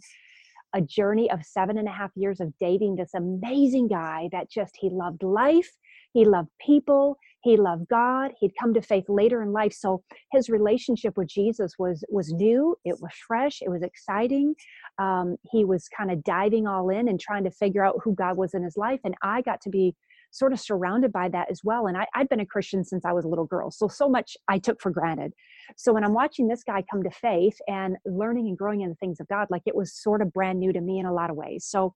a 0.72 0.80
journey 0.80 1.30
of 1.30 1.44
seven 1.44 1.78
and 1.78 1.88
a 1.88 1.92
half 1.92 2.10
years 2.14 2.40
of 2.40 2.52
dating 2.60 2.96
this 2.96 3.14
amazing 3.14 3.88
guy 3.88 4.28
that 4.32 4.50
just 4.50 4.76
he 4.78 4.88
loved 4.88 5.22
life 5.22 5.70
he 6.12 6.24
loved 6.24 6.50
people. 6.64 7.16
He 7.42 7.56
loved 7.56 7.88
god. 7.88 8.32
He'd 8.38 8.52
come 8.60 8.74
to 8.74 8.82
faith 8.82 9.04
later 9.08 9.42
in 9.42 9.52
life. 9.52 9.72
So 9.72 10.02
his 10.32 10.48
relationship 10.48 11.16
with 11.16 11.28
jesus 11.28 11.72
was 11.78 12.04
was 12.08 12.32
new. 12.32 12.76
It 12.84 13.00
was 13.00 13.12
fresh. 13.26 13.62
It 13.62 13.70
was 13.70 13.82
exciting. 13.82 14.54
Um, 14.98 15.36
he 15.50 15.64
was 15.64 15.88
kind 15.88 16.10
of 16.10 16.22
diving 16.24 16.66
all 16.66 16.90
in 16.90 17.08
and 17.08 17.18
trying 17.18 17.44
to 17.44 17.50
figure 17.50 17.84
out 17.84 18.00
who 18.02 18.14
god 18.14 18.36
was 18.36 18.54
in 18.54 18.62
his 18.62 18.76
life. 18.76 19.00
And 19.04 19.14
i 19.22 19.40
got 19.42 19.60
to 19.62 19.70
be 19.70 19.94
sort 20.32 20.52
of 20.52 20.60
surrounded 20.60 21.12
by 21.12 21.28
that 21.28 21.50
as 21.50 21.62
well. 21.64 21.86
And 21.86 21.96
I, 21.96 22.06
i'd 22.14 22.28
been 22.28 22.40
a 22.40 22.46
christian 22.46 22.84
since 22.84 23.04
i 23.04 23.12
was 23.12 23.24
a 23.24 23.28
little 23.28 23.46
girl. 23.46 23.70
So 23.70 23.88
so 23.88 24.08
much 24.08 24.36
i 24.48 24.58
took 24.58 24.80
for 24.80 24.90
granted. 24.90 25.32
So 25.76 25.92
when 25.92 26.04
i'm 26.04 26.14
watching 26.14 26.48
this 26.48 26.64
guy 26.64 26.84
come 26.90 27.02
to 27.04 27.10
faith 27.10 27.56
and 27.68 27.96
learning 28.04 28.48
and 28.48 28.58
growing 28.58 28.82
in 28.82 28.90
the 28.90 28.96
things 28.96 29.20
of 29.20 29.28
god 29.28 29.48
like 29.50 29.62
it 29.66 29.76
was 29.76 29.94
sort 29.94 30.20
of 30.20 30.32
brand 30.32 30.58
new 30.58 30.72
to 30.72 30.80
me 30.80 30.98
in 30.98 31.06
a 31.06 31.14
lot 31.14 31.30
of 31.30 31.36
ways. 31.36 31.64
So 31.64 31.94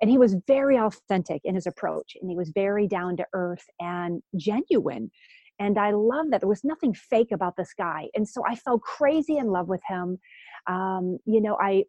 and 0.00 0.10
he 0.10 0.18
was 0.18 0.36
very 0.46 0.78
authentic 0.78 1.40
in 1.44 1.54
his 1.54 1.66
approach 1.66 2.16
and 2.20 2.30
he 2.30 2.36
was 2.36 2.50
very 2.54 2.86
down 2.86 3.16
to 3.16 3.26
earth 3.32 3.64
and 3.80 4.22
genuine 4.36 5.10
and 5.58 5.78
i 5.78 5.90
love 5.90 6.26
that 6.30 6.40
there 6.40 6.48
was 6.48 6.64
nothing 6.64 6.94
fake 6.94 7.32
about 7.32 7.56
this 7.56 7.72
guy 7.76 8.08
and 8.14 8.28
so 8.28 8.42
i 8.46 8.54
fell 8.54 8.78
crazy 8.78 9.36
in 9.36 9.48
love 9.48 9.68
with 9.68 9.82
him 9.86 10.18
um, 10.66 11.18
you 11.24 11.40
know 11.40 11.56
i 11.60 11.84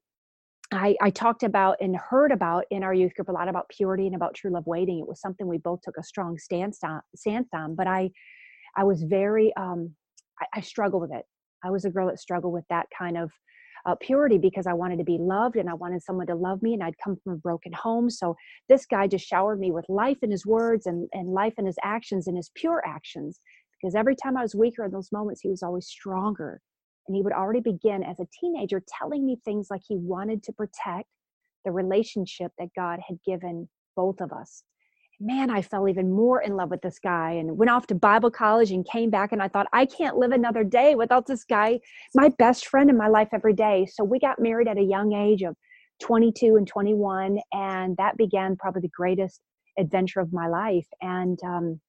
I, 0.74 0.96
I, 1.02 1.10
talked 1.10 1.44
about 1.44 1.76
and 1.82 1.98
heard 1.98 2.32
about 2.32 2.64
in 2.72 2.82
our 2.82 2.94
youth 2.94 3.14
group 3.14 3.28
a 3.28 3.34
lot 3.34 3.50
about 3.50 3.68
purity 3.68 4.08
and 4.08 4.16
about 4.16 4.36
true 4.36 4.52
love 4.52 4.66
waiting. 4.66 5.00
It 5.00 5.08
was 5.08 5.20
something 5.20 5.46
we 5.46 5.58
both 5.58 5.82
took 5.82 5.98
a 5.98 6.04
strong 6.04 6.38
stance 6.38 6.80
on, 6.82 7.02
stance 7.14 7.50
on 7.54 7.76
but 7.76 7.88
I, 7.88 8.10
I 8.78 8.86
was 8.86 9.04
very, 9.04 9.54
um, 9.58 9.94
I, 10.40 10.60
I 10.60 10.62
struggled 10.62 11.02
with 11.02 11.12
it. 11.12 11.26
I 11.64 11.72
was 11.72 11.84
a 11.84 11.90
girl 11.90 12.08
that 12.08 12.20
struggled 12.20 12.54
with 12.54 12.64
that 12.70 12.88
kind 12.98 13.18
of 13.18 13.32
uh, 13.86 13.96
purity 14.00 14.38
because 14.38 14.68
I 14.68 14.74
wanted 14.74 14.98
to 14.98 15.04
be 15.04 15.18
loved 15.20 15.56
and 15.56 15.70
I 15.70 15.74
wanted 15.74 16.02
someone 16.04 16.28
to 16.28 16.36
love 16.36 16.62
me 16.62 16.74
and 16.74 16.84
I'd 16.84 16.98
come 17.04 17.18
from 17.24 17.34
a 17.34 17.38
broken 17.38 17.74
home. 17.74 18.10
So 18.10 18.36
this 18.70 18.86
guy 18.86 19.08
just 19.08 19.26
showered 19.26 19.60
me 19.60 19.72
with 19.72 19.86
life 19.90 20.18
in 20.22 20.32
his 20.32 20.46
words 20.46 20.86
and, 20.86 21.08
and 21.14 21.30
life 21.30 21.54
in 21.58 21.66
his 21.66 21.78
actions 21.84 22.28
and 22.28 22.38
his 22.38 22.52
pure 22.56 22.84
actions. 22.86 23.40
Because 23.82 23.96
every 23.96 24.16
time 24.16 24.38
I 24.38 24.44
was 24.44 24.56
weaker 24.56 24.86
in 24.86 24.92
those 24.92 25.12
moments, 25.12 25.42
he 25.42 25.50
was 25.50 25.64
always 25.64 25.88
stronger. 25.88 26.62
And 27.08 27.16
he 27.16 27.24
would 27.24 27.34
already 27.34 27.62
begin 27.62 28.04
as 28.04 28.20
a 28.20 28.28
teenager 28.40 28.84
telling 29.00 29.26
me 29.26 29.38
things 29.44 29.68
like 29.72 29.82
he 29.88 29.98
wanted 29.98 30.44
to 30.44 30.54
protect 30.54 31.08
the 31.66 31.72
relationship 31.72 32.52
that 32.60 32.70
God 32.76 33.00
had 33.08 33.18
given 33.26 33.68
both 33.96 34.22
of 34.22 34.32
us. 34.32 34.64
Man, 35.22 35.50
I 35.52 35.62
fell 35.62 35.88
even 35.88 36.12
more 36.12 36.42
in 36.42 36.56
love 36.56 36.72
with 36.72 36.82
this 36.82 36.98
guy 37.00 37.32
and 37.32 37.58
went 37.58 37.70
off 37.70 37.88
to 37.88 37.96
Bible 37.96 38.32
college 38.32 38.72
and 38.72 38.88
came 38.88 39.10
back. 39.10 39.32
And 39.32 39.42
I 39.42 39.48
thought, 39.48 39.68
I 39.72 39.86
can't 39.86 40.18
live 40.18 40.32
another 40.32 40.64
day 40.64 40.96
without 40.96 41.28
this 41.28 41.44
guy, 41.44 41.80
my 42.16 42.30
best 42.40 42.68
friend 42.68 42.90
in 42.90 42.98
my 42.98 43.08
life 43.08 43.30
every 43.32 43.54
day. 43.54 43.88
So 43.92 44.04
we 44.04 44.20
got 44.20 44.40
married 44.40 44.68
at 44.68 44.78
a 44.78 44.84
young 44.84 45.14
age 45.14 45.44
of 45.44 45.56
22 46.02 46.56
and 46.56 46.68
21. 46.68 47.40
And 47.54 47.96
that 47.98 48.18
began 48.18 48.56
probably 48.56 48.82
the 48.82 48.90
greatest 48.90 49.42
adventure 49.78 50.20
of 50.20 50.34
my 50.34 50.48
life. 50.48 50.88
And 51.02 51.40
um, 51.46 51.80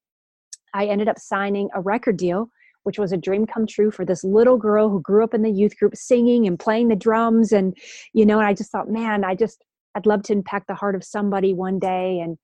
I 0.74 0.86
ended 0.86 1.08
up 1.08 1.18
signing 1.18 1.68
a 1.74 1.80
record 1.80 2.18
deal, 2.18 2.48
which 2.82 2.98
was 2.98 3.12
a 3.12 3.16
dream 3.16 3.46
come 3.46 3.66
true 3.66 3.90
for 3.90 4.04
this 4.04 4.22
little 4.24 4.58
girl 4.58 4.90
who 4.90 5.00
grew 5.00 5.24
up 5.24 5.32
in 5.32 5.42
the 5.42 5.50
youth 5.50 5.78
group 5.78 5.96
singing 5.96 6.46
and 6.46 6.58
playing 6.58 6.88
the 6.88 6.96
drums. 6.96 7.52
And, 7.52 7.76
you 8.12 8.26
know, 8.26 8.38
and 8.38 8.46
I 8.46 8.52
just 8.52 8.70
thought, 8.70 8.90
man, 8.90 9.24
I 9.24 9.34
just, 9.34 9.64
I'd 9.94 10.06
love 10.06 10.22
to 10.24 10.32
impact 10.32 10.68
the 10.68 10.74
heart 10.74 10.94
of 10.94 11.04
somebody 11.04 11.54
one 11.54 11.78
day. 11.78 12.20
And, 12.20 12.36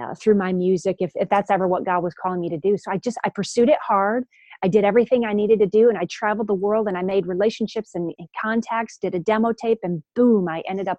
uh, 0.00 0.14
through 0.14 0.34
my 0.34 0.52
music 0.52 0.96
if, 1.00 1.12
if 1.14 1.28
that's 1.28 1.50
ever 1.50 1.66
what 1.66 1.84
god 1.84 2.02
was 2.02 2.14
calling 2.14 2.40
me 2.40 2.48
to 2.48 2.58
do. 2.58 2.76
So 2.76 2.90
i 2.90 2.96
just 2.96 3.18
i 3.24 3.28
pursued 3.28 3.68
it 3.68 3.78
hard. 3.86 4.24
I 4.62 4.68
did 4.68 4.84
everything 4.84 5.24
i 5.24 5.32
needed 5.32 5.58
to 5.60 5.66
do 5.66 5.88
and 5.88 5.98
i 5.98 6.06
traveled 6.10 6.48
the 6.48 6.54
world 6.54 6.88
and 6.88 6.96
i 6.96 7.02
made 7.02 7.26
relationships 7.26 7.90
and, 7.94 8.12
and 8.18 8.28
contacts 8.40 8.98
did 8.98 9.14
a 9.14 9.18
demo 9.18 9.52
tape 9.52 9.78
and 9.82 10.02
boom 10.14 10.48
i 10.48 10.62
ended 10.68 10.88
up 10.88 10.98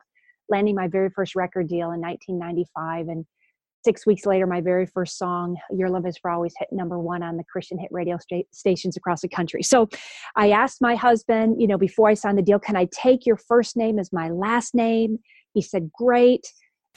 landing 0.49 0.75
my 0.75 0.87
very 0.87 1.09
first 1.09 1.35
record 1.35 1.67
deal 1.67 1.91
in 1.91 1.99
1995 1.99 3.07
and 3.07 3.25
six 3.83 4.05
weeks 4.05 4.25
later 4.25 4.45
my 4.45 4.61
very 4.61 4.85
first 4.85 5.17
song 5.17 5.55
your 5.71 5.89
love 5.89 6.05
is 6.05 6.17
for 6.17 6.29
always 6.29 6.53
hit 6.59 6.67
number 6.71 6.99
one 6.99 7.23
on 7.23 7.37
the 7.37 7.43
christian 7.51 7.77
hit 7.77 7.89
radio 7.91 8.17
st- 8.17 8.47
stations 8.51 8.97
across 8.97 9.21
the 9.21 9.29
country. 9.29 9.63
So 9.63 9.89
i 10.35 10.51
asked 10.51 10.81
my 10.81 10.95
husband 10.95 11.61
you 11.61 11.67
know 11.67 11.77
before 11.77 12.09
i 12.09 12.13
signed 12.13 12.37
the 12.37 12.43
deal 12.43 12.59
can 12.59 12.75
i 12.75 12.87
take 12.91 13.25
your 13.25 13.37
first 13.37 13.75
name 13.77 13.97
as 13.99 14.11
my 14.13 14.29
last 14.29 14.75
name? 14.75 15.19
He 15.53 15.61
said 15.61 15.89
great 15.91 16.45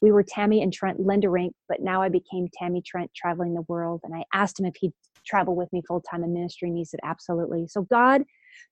we 0.02 0.12
were 0.12 0.23
Tammy 0.23 0.62
and 0.62 0.73
Trent 0.73 0.99
Lenderink, 0.99 1.52
but 1.69 1.80
now 1.80 2.02
I 2.02 2.09
became 2.09 2.49
Tammy 2.52 2.83
Trent 2.85 3.11
traveling 3.14 3.54
the 3.54 3.64
world. 3.69 4.00
And 4.04 4.14
I 4.14 4.25
asked 4.33 4.59
him 4.59 4.66
if 4.66 4.75
he'd 4.76 4.92
travel 5.26 5.54
with 5.54 5.73
me 5.73 5.83
full 5.87 6.00
time 6.00 6.25
in 6.25 6.33
ministry, 6.33 6.69
and 6.69 6.78
he 6.78 6.85
said, 6.85 7.00
absolutely. 7.04 7.66
So 7.69 7.83
God 7.83 8.23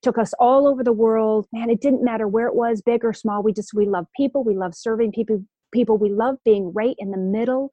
took 0.03 0.19
us 0.19 0.33
all 0.39 0.67
over 0.67 0.83
the 0.83 0.93
world. 0.93 1.47
Man, 1.53 1.71
it 1.71 1.81
didn't 1.81 2.05
matter 2.05 2.27
where 2.27 2.47
it 2.47 2.55
was, 2.55 2.83
big 2.83 3.05
or 3.05 3.13
small. 3.13 3.43
We 3.43 3.53
just, 3.53 3.75
we 3.75 3.87
love 3.87 4.07
people. 4.17 4.45
We 4.45 4.55
love 4.55 4.75
serving 4.75 5.13
people. 5.13 5.45
People, 5.73 5.99
we 5.99 6.11
love 6.11 6.37
being 6.45 6.73
right 6.73 6.97
in 6.99 7.11
the 7.11 7.19
middle 7.19 7.73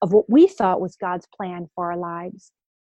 of 0.00 0.12
what 0.12 0.30
we 0.30 0.46
thought 0.46 0.80
was 0.80 0.96
God's 0.96 1.26
plan 1.34 1.68
for 1.74 1.90
our 1.90 1.98
lives. 1.98 2.52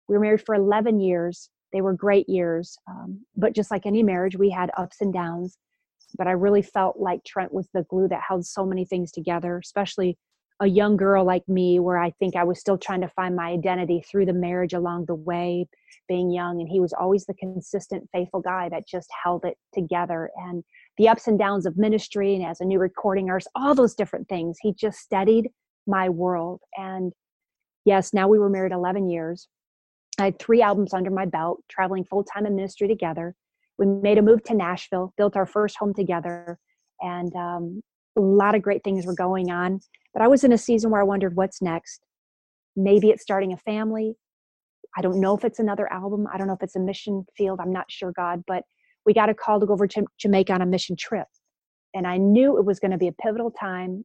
We 0.08 0.14
were 0.14 0.22
married 0.22 0.44
for 0.44 0.54
11 0.54 1.00
years. 1.00 1.50
They 1.72 1.82
were 1.82 1.92
great 1.92 2.28
years. 2.30 2.78
Um, 2.88 3.20
but 3.36 3.54
just 3.54 3.70
like 3.70 3.84
any 3.84 4.02
marriage, 4.02 4.36
we 4.38 4.48
had 4.48 4.70
ups 4.78 5.02
and 5.02 5.12
downs 5.12 5.58
but 6.16 6.26
I 6.26 6.32
really 6.32 6.62
felt 6.62 6.98
like 6.98 7.24
Trent 7.24 7.52
was 7.52 7.68
the 7.72 7.84
glue 7.88 8.08
that 8.08 8.22
held 8.26 8.46
so 8.46 8.64
many 8.64 8.84
things 8.84 9.12
together, 9.12 9.58
especially 9.58 10.16
a 10.60 10.66
young 10.66 10.96
girl 10.96 11.24
like 11.24 11.48
me, 11.48 11.78
where 11.78 11.98
I 11.98 12.10
think 12.18 12.34
I 12.34 12.44
was 12.44 12.58
still 12.58 12.78
trying 12.78 13.00
to 13.02 13.08
find 13.08 13.36
my 13.36 13.50
identity 13.50 14.04
through 14.10 14.26
the 14.26 14.32
marriage 14.32 14.72
along 14.72 15.04
the 15.06 15.14
way, 15.14 15.68
being 16.08 16.30
young. 16.30 16.60
And 16.60 16.68
he 16.68 16.80
was 16.80 16.92
always 16.92 17.26
the 17.26 17.34
consistent, 17.34 18.08
faithful 18.12 18.40
guy 18.40 18.68
that 18.70 18.88
just 18.88 19.08
held 19.22 19.44
it 19.44 19.56
together. 19.72 20.30
And 20.36 20.64
the 20.96 21.08
ups 21.08 21.28
and 21.28 21.38
downs 21.38 21.64
of 21.64 21.76
ministry 21.76 22.34
and 22.34 22.44
as 22.44 22.60
a 22.60 22.64
new 22.64 22.80
recording 22.80 23.30
artist, 23.30 23.50
all 23.54 23.74
those 23.74 23.94
different 23.94 24.28
things, 24.28 24.58
he 24.60 24.74
just 24.74 24.98
steadied 24.98 25.48
my 25.86 26.08
world. 26.08 26.60
And 26.76 27.12
yes, 27.84 28.12
now 28.12 28.26
we 28.26 28.38
were 28.38 28.50
married 28.50 28.72
11 28.72 29.08
years. 29.08 29.46
I 30.18 30.24
had 30.24 30.40
three 30.40 30.60
albums 30.60 30.92
under 30.92 31.10
my 31.10 31.26
belt, 31.26 31.60
traveling 31.68 32.04
full 32.04 32.24
time 32.24 32.46
in 32.46 32.56
ministry 32.56 32.88
together 32.88 33.36
we 33.78 33.86
made 33.86 34.18
a 34.18 34.22
move 34.22 34.42
to 34.44 34.54
Nashville, 34.54 35.14
built 35.16 35.36
our 35.36 35.46
first 35.46 35.76
home 35.78 35.94
together, 35.94 36.58
and 37.00 37.34
um, 37.36 37.80
a 38.16 38.20
lot 38.20 38.54
of 38.54 38.62
great 38.62 38.82
things 38.82 39.06
were 39.06 39.14
going 39.14 39.50
on. 39.50 39.80
But 40.12 40.22
I 40.22 40.28
was 40.28 40.44
in 40.44 40.52
a 40.52 40.58
season 40.58 40.90
where 40.90 41.00
I 41.00 41.04
wondered 41.04 41.36
what's 41.36 41.62
next. 41.62 42.00
Maybe 42.76 43.10
it's 43.10 43.22
starting 43.22 43.52
a 43.52 43.56
family. 43.56 44.14
I 44.96 45.02
don't 45.02 45.20
know 45.20 45.36
if 45.36 45.44
it's 45.44 45.58
another 45.58 45.90
album. 45.92 46.26
I 46.32 46.38
don't 46.38 46.48
know 46.48 46.54
if 46.54 46.62
it's 46.62 46.76
a 46.76 46.80
mission 46.80 47.24
field. 47.36 47.60
I'm 47.60 47.72
not 47.72 47.90
sure, 47.90 48.12
God, 48.12 48.42
but 48.46 48.64
we 49.06 49.14
got 49.14 49.28
a 49.28 49.34
call 49.34 49.60
to 49.60 49.66
go 49.66 49.74
over 49.74 49.86
to 49.86 50.04
Jamaica 50.18 50.52
on 50.52 50.62
a 50.62 50.66
mission 50.66 50.96
trip. 50.96 51.26
And 51.94 52.06
I 52.06 52.16
knew 52.16 52.58
it 52.58 52.64
was 52.64 52.80
going 52.80 52.90
to 52.90 52.98
be 52.98 53.08
a 53.08 53.12
pivotal 53.12 53.50
time 53.50 54.04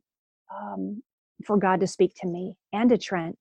um, 0.55 1.01
for 1.45 1.57
God 1.57 1.79
to 1.79 1.87
speak 1.87 2.13
to 2.21 2.27
me 2.27 2.55
and 2.71 2.89
to 2.89 2.97
Trent 2.97 3.37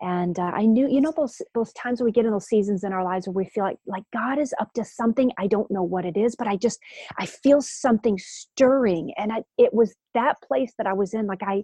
and 0.00 0.38
uh, 0.38 0.50
i 0.54 0.64
knew 0.64 0.88
you 0.88 1.00
know 1.00 1.12
those 1.16 1.40
those 1.54 1.72
times 1.74 2.02
we 2.02 2.10
get 2.10 2.24
in 2.24 2.32
those 2.32 2.48
seasons 2.48 2.82
in 2.84 2.92
our 2.92 3.04
lives 3.04 3.26
where 3.26 3.34
we 3.34 3.44
feel 3.44 3.64
like 3.64 3.78
like 3.86 4.04
god 4.12 4.38
is 4.38 4.54
up 4.60 4.72
to 4.72 4.84
something 4.84 5.30
i 5.38 5.46
don't 5.46 5.70
know 5.70 5.82
what 5.82 6.04
it 6.04 6.16
is 6.16 6.34
but 6.34 6.48
i 6.48 6.56
just 6.56 6.78
i 7.18 7.26
feel 7.26 7.60
something 7.60 8.18
stirring. 8.18 9.12
And 9.16 9.32
I, 9.32 9.42
it 9.58 9.72
was 9.72 9.94
that 10.14 10.40
place 10.42 10.72
that 10.78 10.86
i 10.86 10.92
was 10.92 11.14
in 11.14 11.26
like 11.26 11.42
i 11.42 11.62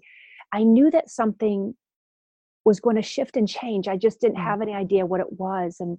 i 0.52 0.62
knew 0.62 0.90
that 0.90 1.11
something 1.11 1.75
was 2.64 2.80
going 2.80 2.97
to 2.97 3.02
shift 3.02 3.38
and 3.38 3.49
change. 3.49 3.88
I 3.88 3.97
just 3.97 4.20
didn't 4.20 4.37
mm. 4.37 4.44
have 4.44 4.61
any 4.61 4.75
idea 4.75 5.06
what 5.06 5.20
it 5.20 5.32
was 5.38 5.76
and 5.80 5.99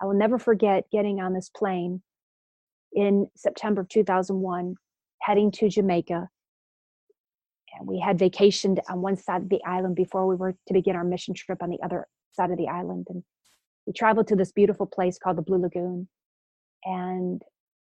i 0.00 0.04
will 0.04 0.14
never 0.14 0.38
forget 0.38 0.84
getting 0.90 1.20
on 1.20 1.32
this 1.32 1.50
plane 1.54 2.02
in 2.92 3.28
september 3.36 3.82
of 3.82 3.88
2001 3.88 4.74
heading 5.22 5.50
to 5.52 5.68
jamaica 5.68 6.28
we 7.84 7.98
had 7.98 8.18
vacationed 8.18 8.78
on 8.88 9.00
one 9.00 9.16
side 9.16 9.42
of 9.42 9.48
the 9.48 9.62
island 9.64 9.96
before 9.96 10.26
we 10.26 10.36
were 10.36 10.54
to 10.66 10.74
begin 10.74 10.96
our 10.96 11.04
mission 11.04 11.34
trip 11.34 11.62
on 11.62 11.70
the 11.70 11.82
other 11.82 12.06
side 12.32 12.50
of 12.50 12.58
the 12.58 12.68
island 12.68 13.06
and 13.10 13.22
we 13.86 13.92
traveled 13.92 14.28
to 14.28 14.36
this 14.36 14.52
beautiful 14.52 14.86
place 14.86 15.18
called 15.18 15.36
the 15.36 15.42
blue 15.42 15.58
lagoon 15.58 16.08
and 16.84 17.42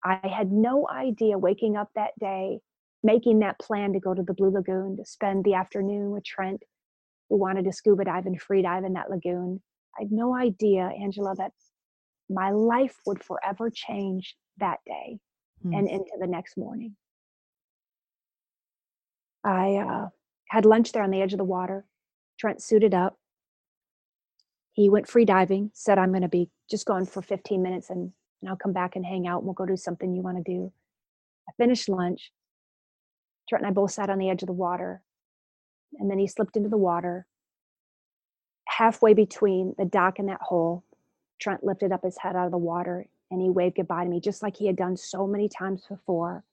i 0.04 0.20
had 0.28 0.52
no 0.52 0.88
idea 0.90 1.38
waking 1.38 1.76
up 1.76 1.90
that 1.96 2.12
day 2.20 2.60
making 3.04 3.40
that 3.40 3.60
plan 3.60 3.94
to 3.94 4.00
go 4.00 4.14
to 4.14 4.24
the 4.24 4.34
blue 4.34 4.52
lagoon 4.52 4.98
to 4.98 5.06
spend 5.06 5.44
the 5.44 5.54
afternoon 5.54 6.12
with 6.12 6.24
trent 6.24 6.62
who 7.30 7.38
wanted 7.38 7.66
to 7.66 7.74
scuba 7.74 8.06
dive 8.06 8.26
and 8.26 8.42
free 8.42 8.62
dive 8.62 8.84
in 8.84 8.94
that 8.94 9.10
lagoon 9.10 9.62
i 9.98 10.04
had 10.04 10.12
no 10.12 10.36
idea 10.36 10.90
angela 11.02 11.36
that 11.36 11.52
my 12.30 12.52
life 12.52 12.96
would 13.06 13.24
forever 13.24 13.70
change 13.70 14.36
that 14.58 14.80
day 14.86 15.18
hmm. 15.62 15.74
and 15.74 15.88
into 15.90 16.12
the 16.20 16.28
next 16.28 16.58
morning 16.58 16.96
I 19.44 19.76
uh, 19.76 20.10
had 20.50 20.66
lunch 20.66 20.92
there 20.92 21.04
on 21.04 21.12
the 21.12 21.22
edge 21.22 21.34
of 21.34 21.38
the 21.38 21.44
water. 21.44 21.86
Trent 22.40 22.62
suited 22.62 22.94
up. 22.94 23.18
He 24.74 24.90
went 24.90 25.08
free 25.08 25.26
diving, 25.26 25.72
said, 25.74 25.98
I'm 25.98 26.12
going 26.12 26.22
to 26.22 26.30
be 26.30 26.50
just 26.70 26.86
going 26.86 27.06
for 27.06 27.22
15 27.22 27.62
minutes 27.62 27.90
and, 27.90 28.12
and 28.42 28.50
I'll 28.50 28.56
come 28.56 28.74
back 28.74 28.96
and 28.96 29.06
hang 29.06 29.28
out 29.28 29.40
and 29.40 29.46
we'll 29.46 29.54
go 29.54 29.66
do 29.66 29.76
something 29.78 30.14
you 30.14 30.22
want 30.22 30.38
to 30.38 30.44
do. 30.44 30.72
I 31.50 31.52
finished 31.58 31.90
lunch. 31.90 32.32
Trent 33.50 33.64
and 33.64 33.70
I 33.70 33.74
both 33.74 33.92
sat 33.92 34.10
on 34.10 34.18
the 34.18 34.30
edge 34.30 34.44
of 34.44 34.48
the 34.48 34.54
water. 34.54 35.02
And 36.00 36.10
then 36.10 36.20
he 36.20 36.28
slipped 36.28 36.56
into 36.56 36.70
the 36.70 36.78
water. 36.78 37.26
Halfway 38.68 39.14
between 39.14 39.76
the 39.78 39.86
dock 39.86 40.20
and 40.20 40.30
that 40.30 40.40
hole, 40.42 40.86
Trent 41.40 41.64
lifted 41.64 41.92
up 41.92 42.04
his 42.04 42.18
head 42.18 42.36
out 42.36 42.46
of 42.46 42.52
the 42.52 42.58
water 42.58 43.06
and 43.30 43.42
he 43.42 43.50
waved 43.50 43.78
goodbye 43.78 44.04
to 44.04 44.10
me, 44.10 44.20
just 44.20 44.44
like 44.44 44.58
he 44.58 44.68
had 44.68 44.76
done 44.76 44.96
so 44.96 45.26
many 45.26 45.50
times 45.50 45.86
before. 45.90 46.44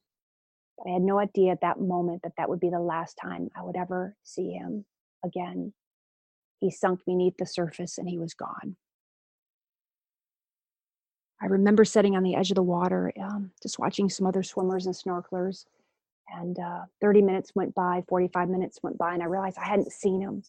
I 0.87 0.91
had 0.91 1.03
no 1.03 1.19
idea 1.19 1.53
at 1.53 1.61
that 1.63 1.81
moment 1.81 2.23
that 2.23 2.33
that 2.37 2.49
would 2.49 2.61
be 2.61 2.71
the 2.71 2.81
last 2.81 3.19
time 3.21 3.49
I 3.57 3.63
would 3.63 3.77
ever 3.77 4.17
see 4.23 4.53
him 4.53 4.85
again. 5.25 5.73
He 6.61 6.71
sunk 6.71 7.01
beneath 7.05 7.37
the 7.39 7.47
surface 7.47 7.99
and 7.99 8.09
he 8.09 8.19
was 8.19 8.35
gone. 8.35 8.77
I 11.41 11.47
remember 11.47 11.85
sitting 11.85 12.17
on 12.17 12.25
the 12.25 12.35
edge 12.35 12.51
of 12.51 12.57
the 12.57 12.63
water, 12.63 13.13
um, 13.21 13.53
just 13.63 13.79
watching 13.79 14.09
some 14.09 14.27
other 14.27 14.43
swimmers 14.43 14.87
and 14.87 14.95
snorkelers. 14.95 15.65
And 16.29 16.59
uh, 16.59 16.83
30 17.01 17.23
minutes 17.23 17.53
went 17.55 17.75
by, 17.75 18.03
45 18.09 18.49
minutes 18.49 18.81
went 18.83 18.99
by, 18.99 19.15
and 19.15 19.23
I 19.23 19.27
realized 19.27 19.57
I 19.59 19.67
hadn't 19.67 19.93
seen 19.93 20.21
him. 20.21 20.43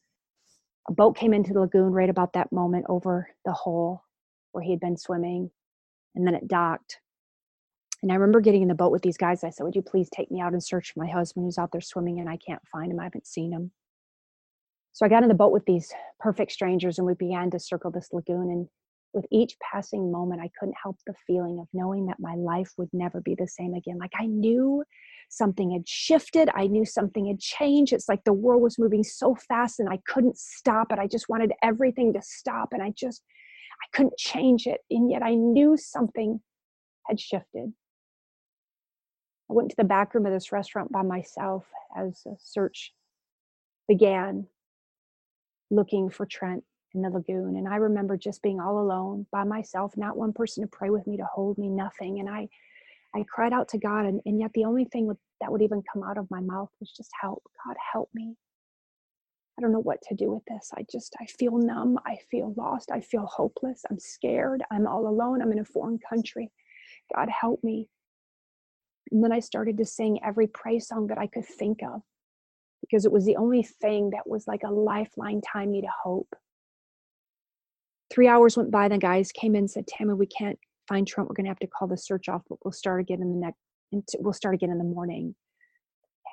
A 0.87 0.91
boat 0.91 1.15
came 1.15 1.33
into 1.33 1.53
the 1.53 1.61
lagoon 1.61 1.91
right 1.91 2.09
about 2.09 2.33
that 2.33 2.51
moment 2.51 2.85
over 2.89 3.29
the 3.45 3.53
hole 3.53 4.03
where 4.51 4.63
he 4.63 4.71
had 4.71 4.79
been 4.79 4.97
swimming, 4.97 5.51
and 6.15 6.25
then 6.25 6.33
it 6.35 6.47
docked. 6.47 6.99
And 8.01 8.11
I 8.11 8.15
remember 8.15 8.39
getting 8.39 8.61
in 8.61 8.69
the 8.69 8.75
boat 8.75 8.91
with 8.91 9.01
these 9.01 9.17
guys. 9.17 9.43
I 9.43 9.49
said, 9.49 9.63
Would 9.63 9.75
you 9.75 9.81
please 9.81 10.09
take 10.09 10.31
me 10.31 10.39
out 10.39 10.53
and 10.53 10.63
search 10.63 10.93
for 10.93 10.99
my 11.01 11.11
husband 11.11 11.45
who's 11.45 11.57
out 11.57 11.71
there 11.71 11.81
swimming 11.81 12.19
and 12.19 12.29
I 12.29 12.37
can't 12.37 12.65
find 12.71 12.91
him? 12.91 12.99
I 12.99 13.03
haven't 13.03 13.27
seen 13.27 13.51
him. 13.51 13.71
So 14.93 15.05
I 15.05 15.09
got 15.09 15.23
in 15.23 15.29
the 15.29 15.35
boat 15.35 15.51
with 15.51 15.65
these 15.65 15.93
perfect 16.19 16.51
strangers 16.51 16.97
and 16.97 17.05
we 17.05 17.13
began 17.13 17.51
to 17.51 17.59
circle 17.59 17.91
this 17.91 18.09
lagoon. 18.11 18.49
And 18.51 18.67
with 19.13 19.25
each 19.31 19.55
passing 19.59 20.11
moment, 20.11 20.41
I 20.41 20.49
couldn't 20.59 20.77
help 20.81 20.97
the 21.05 21.13
feeling 21.27 21.59
of 21.59 21.67
knowing 21.73 22.05
that 22.07 22.19
my 22.19 22.35
life 22.35 22.71
would 22.77 22.89
never 22.93 23.21
be 23.21 23.35
the 23.35 23.47
same 23.47 23.73
again. 23.73 23.97
Like 23.97 24.13
I 24.19 24.25
knew 24.25 24.83
something 25.29 25.71
had 25.71 25.87
shifted, 25.87 26.49
I 26.55 26.67
knew 26.67 26.85
something 26.85 27.27
had 27.27 27.39
changed. 27.39 27.93
It's 27.93 28.09
like 28.09 28.23
the 28.23 28.33
world 28.33 28.61
was 28.61 28.79
moving 28.79 29.03
so 29.03 29.35
fast 29.35 29.79
and 29.79 29.89
I 29.89 29.99
couldn't 30.07 30.37
stop 30.37 30.91
it. 30.91 30.99
I 30.99 31.07
just 31.07 31.29
wanted 31.29 31.53
everything 31.61 32.13
to 32.13 32.21
stop 32.21 32.69
and 32.71 32.81
I 32.81 32.91
just, 32.95 33.23
I 33.81 33.95
couldn't 33.95 34.17
change 34.17 34.67
it. 34.67 34.81
And 34.89 35.11
yet 35.11 35.21
I 35.21 35.35
knew 35.35 35.77
something 35.77 36.39
had 37.07 37.19
shifted. 37.19 37.73
I 39.49 39.53
went 39.53 39.69
to 39.71 39.75
the 39.77 39.83
back 39.83 40.13
room 40.13 40.25
of 40.25 40.33
this 40.33 40.51
restaurant 40.51 40.91
by 40.91 41.01
myself 41.01 41.65
as 41.97 42.23
a 42.27 42.35
search 42.39 42.93
began 43.87 44.47
looking 45.71 46.09
for 46.09 46.25
Trent 46.25 46.63
in 46.93 47.01
the 47.01 47.09
lagoon. 47.09 47.57
And 47.57 47.67
I 47.67 47.77
remember 47.77 48.17
just 48.17 48.41
being 48.41 48.59
all 48.59 48.79
alone 48.79 49.25
by 49.31 49.43
myself, 49.43 49.93
not 49.97 50.17
one 50.17 50.33
person 50.33 50.63
to 50.63 50.69
pray 50.69 50.89
with 50.89 51.05
me, 51.07 51.17
to 51.17 51.27
hold 51.33 51.57
me, 51.57 51.69
nothing. 51.69 52.19
And 52.19 52.29
I, 52.29 52.47
I 53.15 53.23
cried 53.29 53.53
out 53.53 53.69
to 53.69 53.77
God, 53.77 54.05
and, 54.05 54.21
and 54.25 54.39
yet 54.39 54.51
the 54.53 54.65
only 54.65 54.85
thing 54.85 55.11
that 55.41 55.51
would 55.51 55.61
even 55.61 55.83
come 55.93 56.03
out 56.03 56.17
of 56.17 56.29
my 56.31 56.41
mouth 56.41 56.69
was 56.79 56.91
just 56.91 57.11
help. 57.19 57.43
God, 57.65 57.75
help 57.93 58.09
me. 58.13 58.35
I 59.57 59.61
don't 59.61 59.73
know 59.73 59.81
what 59.81 60.01
to 60.09 60.15
do 60.15 60.31
with 60.31 60.43
this. 60.47 60.71
I 60.75 60.85
just, 60.91 61.15
I 61.19 61.25
feel 61.25 61.57
numb. 61.57 61.99
I 62.05 62.17
feel 62.31 62.53
lost. 62.55 62.91
I 62.91 63.01
feel 63.01 63.25
hopeless. 63.25 63.83
I'm 63.89 63.99
scared. 63.99 64.63
I'm 64.71 64.87
all 64.87 65.07
alone. 65.07 65.41
I'm 65.41 65.51
in 65.51 65.59
a 65.59 65.65
foreign 65.65 65.99
country. 66.09 66.49
God, 67.13 67.29
help 67.29 67.63
me. 67.63 67.87
And 69.11 69.23
then 69.23 69.31
I 69.31 69.39
started 69.39 69.77
to 69.77 69.85
sing 69.85 70.19
every 70.23 70.47
praise 70.47 70.87
song 70.87 71.07
that 71.07 71.17
I 71.17 71.27
could 71.27 71.45
think 71.45 71.79
of 71.83 72.01
because 72.81 73.05
it 73.05 73.11
was 73.11 73.25
the 73.25 73.37
only 73.37 73.63
thing 73.63 74.11
that 74.11 74.27
was 74.27 74.47
like 74.47 74.63
a 74.63 74.71
lifeline 74.71 75.41
tying 75.41 75.71
me 75.71 75.81
to 75.81 75.89
hope. 76.03 76.33
Three 78.11 78.27
hours 78.27 78.57
went 78.57 78.71
by. 78.71 78.87
The 78.87 78.97
guys 78.97 79.31
came 79.31 79.55
in 79.55 79.59
and 79.59 79.71
said, 79.71 79.87
Tammy, 79.87 80.13
we 80.13 80.25
can't 80.25 80.57
find 80.87 81.07
Trent. 81.07 81.29
We're 81.29 81.35
going 81.35 81.45
to 81.45 81.51
have 81.51 81.59
to 81.59 81.67
call 81.67 81.87
the 81.87 81.97
search 81.97 82.29
off, 82.29 82.41
but 82.49 82.57
we'll 82.63 82.71
start 82.71 83.01
again 83.01 83.21
in 83.21 83.31
the 83.31 83.53
next, 83.91 84.15
we'll 84.19 84.33
start 84.33 84.55
again 84.55 84.71
in 84.71 84.77
the 84.79 84.83
morning. 84.83 85.35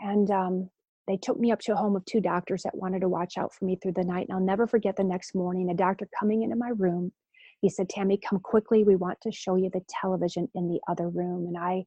And 0.00 0.30
um, 0.30 0.70
they 1.06 1.16
took 1.16 1.38
me 1.38 1.52
up 1.52 1.60
to 1.60 1.72
a 1.72 1.76
home 1.76 1.96
of 1.96 2.04
two 2.04 2.20
doctors 2.20 2.62
that 2.62 2.76
wanted 2.76 3.00
to 3.00 3.08
watch 3.08 3.36
out 3.38 3.54
for 3.54 3.64
me 3.64 3.76
through 3.76 3.92
the 3.92 4.04
night. 4.04 4.26
And 4.28 4.36
I'll 4.36 4.44
never 4.44 4.66
forget 4.66 4.96
the 4.96 5.04
next 5.04 5.34
morning, 5.34 5.70
a 5.70 5.74
doctor 5.74 6.08
coming 6.18 6.42
into 6.42 6.56
my 6.56 6.70
room. 6.76 7.12
He 7.60 7.68
said, 7.68 7.88
Tammy, 7.88 8.18
come 8.18 8.40
quickly. 8.40 8.84
We 8.84 8.96
want 8.96 9.18
to 9.22 9.32
show 9.32 9.56
you 9.56 9.70
the 9.72 9.82
television 9.88 10.48
in 10.54 10.68
the 10.68 10.80
other 10.88 11.08
room. 11.08 11.46
And 11.46 11.56
I 11.56 11.84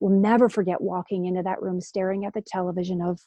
will 0.00 0.10
never 0.10 0.48
forget 0.48 0.80
walking 0.80 1.26
into 1.26 1.42
that 1.42 1.62
room, 1.62 1.80
staring 1.80 2.24
at 2.24 2.34
the 2.34 2.42
television 2.44 3.02
of 3.02 3.20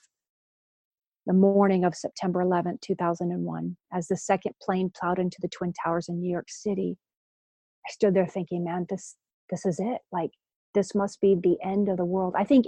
the 1.25 1.33
morning 1.33 1.85
of 1.85 1.95
September 1.95 2.43
11th, 2.43 2.81
2001, 2.81 3.77
as 3.93 4.07
the 4.07 4.17
second 4.17 4.53
plane 4.61 4.91
plowed 4.99 5.19
into 5.19 5.37
the 5.41 5.47
Twin 5.47 5.71
Towers 5.83 6.09
in 6.09 6.19
New 6.19 6.29
York 6.29 6.47
City. 6.49 6.97
I 7.87 7.91
stood 7.91 8.13
there 8.13 8.27
thinking, 8.27 8.63
man, 8.63 8.85
this 8.89 9.15
this 9.49 9.65
is 9.65 9.79
it. 9.79 9.99
Like 10.11 10.31
this 10.73 10.95
must 10.95 11.21
be 11.21 11.35
the 11.35 11.57
end 11.63 11.89
of 11.89 11.97
the 11.97 12.05
world. 12.05 12.33
I 12.37 12.43
think 12.43 12.65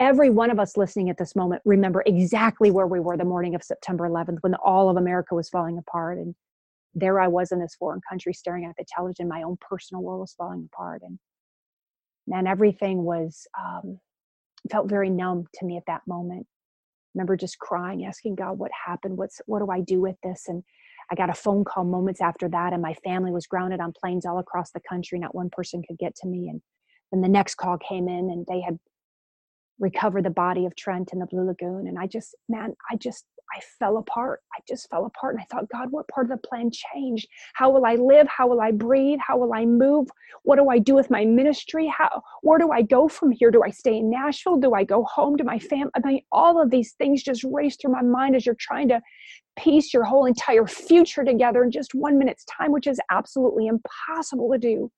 every 0.00 0.30
one 0.30 0.50
of 0.50 0.60
us 0.60 0.76
listening 0.76 1.10
at 1.10 1.18
this 1.18 1.34
moment 1.34 1.62
remember 1.64 2.02
exactly 2.06 2.70
where 2.70 2.86
we 2.86 3.00
were 3.00 3.16
the 3.16 3.24
morning 3.24 3.54
of 3.54 3.64
September 3.64 4.08
11th 4.08 4.38
when 4.42 4.54
all 4.56 4.88
of 4.88 4.96
America 4.96 5.34
was 5.34 5.48
falling 5.48 5.76
apart 5.76 6.18
and 6.18 6.34
there 6.94 7.20
I 7.20 7.28
was 7.28 7.52
in 7.52 7.58
this 7.58 7.74
foreign 7.78 8.00
country 8.08 8.32
staring 8.32 8.64
at 8.64 8.76
the 8.78 8.84
television 8.88 9.28
my 9.28 9.42
own 9.42 9.56
personal 9.60 10.02
world 10.02 10.20
was 10.20 10.34
falling 10.34 10.68
apart 10.72 11.02
and 11.04 11.18
man 12.28 12.46
everything 12.46 13.02
was 13.02 13.46
um, 13.58 13.98
felt 14.70 14.88
very 14.88 15.10
numb 15.10 15.46
to 15.54 15.64
me 15.64 15.76
at 15.76 15.84
that 15.86 16.02
moment 16.06 16.46
remember 17.14 17.36
just 17.36 17.58
crying 17.58 18.04
asking 18.04 18.34
God 18.34 18.58
what 18.58 18.70
happened 18.86 19.16
what's 19.16 19.40
what 19.46 19.60
do 19.60 19.70
I 19.70 19.80
do 19.80 20.00
with 20.00 20.16
this 20.22 20.44
and 20.48 20.62
I 21.10 21.14
got 21.14 21.30
a 21.30 21.34
phone 21.34 21.64
call 21.64 21.84
moments 21.84 22.20
after 22.20 22.48
that 22.50 22.72
and 22.72 22.82
my 22.82 22.94
family 23.04 23.32
was 23.32 23.46
grounded 23.46 23.80
on 23.80 23.94
planes 23.98 24.26
all 24.26 24.38
across 24.38 24.70
the 24.72 24.80
country 24.88 25.18
not 25.18 25.34
one 25.34 25.50
person 25.50 25.82
could 25.86 25.98
get 25.98 26.14
to 26.16 26.28
me 26.28 26.48
and 26.48 26.60
then 27.10 27.22
the 27.22 27.28
next 27.28 27.54
call 27.56 27.78
came 27.78 28.08
in 28.08 28.30
and 28.30 28.46
they 28.46 28.60
had 28.60 28.78
recovered 29.78 30.24
the 30.24 30.30
body 30.30 30.66
of 30.66 30.76
Trent 30.76 31.12
in 31.12 31.18
the 31.18 31.26
Blue 31.26 31.46
Lagoon. 31.46 31.86
And 31.86 31.98
I 31.98 32.06
just, 32.06 32.34
man, 32.48 32.74
I 32.90 32.96
just, 32.96 33.24
I 33.54 33.60
fell 33.78 33.96
apart. 33.96 34.40
I 34.54 34.60
just 34.68 34.88
fell 34.90 35.06
apart. 35.06 35.34
And 35.34 35.42
I 35.42 35.46
thought, 35.50 35.68
God, 35.70 35.90
what 35.90 36.08
part 36.08 36.26
of 36.26 36.30
the 36.30 36.48
plan 36.48 36.70
changed? 36.70 37.26
How 37.54 37.70
will 37.70 37.84
I 37.86 37.94
live? 37.94 38.26
How 38.28 38.46
will 38.46 38.60
I 38.60 38.70
breathe? 38.70 39.18
How 39.26 39.38
will 39.38 39.52
I 39.54 39.64
move? 39.64 40.08
What 40.42 40.56
do 40.56 40.68
I 40.68 40.78
do 40.78 40.94
with 40.94 41.10
my 41.10 41.24
ministry? 41.24 41.86
How, 41.86 42.22
where 42.42 42.58
do 42.58 42.70
I 42.70 42.82
go 42.82 43.08
from 43.08 43.32
here? 43.32 43.50
Do 43.50 43.62
I 43.62 43.70
stay 43.70 43.98
in 43.98 44.10
Nashville? 44.10 44.58
Do 44.58 44.74
I 44.74 44.84
go 44.84 45.04
home 45.04 45.36
to 45.36 45.44
my 45.44 45.58
family? 45.58 45.90
I 45.94 46.06
mean, 46.06 46.22
all 46.32 46.60
of 46.62 46.70
these 46.70 46.92
things 46.92 47.22
just 47.22 47.44
race 47.44 47.76
through 47.76 47.92
my 47.92 48.02
mind 48.02 48.36
as 48.36 48.44
you're 48.44 48.56
trying 48.58 48.88
to 48.88 49.00
piece 49.58 49.92
your 49.92 50.04
whole 50.04 50.26
entire 50.26 50.66
future 50.66 51.24
together 51.24 51.64
in 51.64 51.70
just 51.70 51.94
one 51.94 52.18
minute's 52.18 52.44
time, 52.44 52.72
which 52.72 52.86
is 52.86 53.00
absolutely 53.10 53.66
impossible 53.66 54.50
to 54.52 54.58
do 54.58 54.90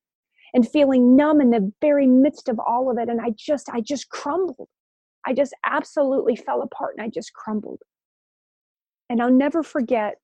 and 0.55 0.69
feeling 0.69 1.17
numb 1.17 1.41
in 1.41 1.51
the 1.51 1.73
very 1.81 2.07
midst 2.07 2.49
of 2.49 2.59
all 2.59 2.91
of 2.91 2.99
it 2.99 3.09
and 3.09 3.21
i 3.21 3.31
just 3.37 3.69
i 3.73 3.81
just 3.81 4.09
crumbled 4.09 4.69
i 5.27 5.33
just 5.33 5.55
absolutely 5.65 6.37
fell 6.37 6.63
apart 6.63 6.95
and 6.97 7.05
i 7.05 7.09
just 7.09 7.33
crumbled 7.33 7.81
and 9.11 9.21
i'll 9.21 9.31
never 9.31 9.63
forget 9.63 10.17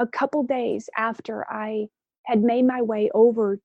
a 0.00 0.06
couple 0.06 0.42
days 0.42 0.90
after 0.96 1.46
i 1.50 1.86
had 2.26 2.42
made 2.42 2.66
my 2.66 2.82
way 2.82 3.08
over 3.14 3.60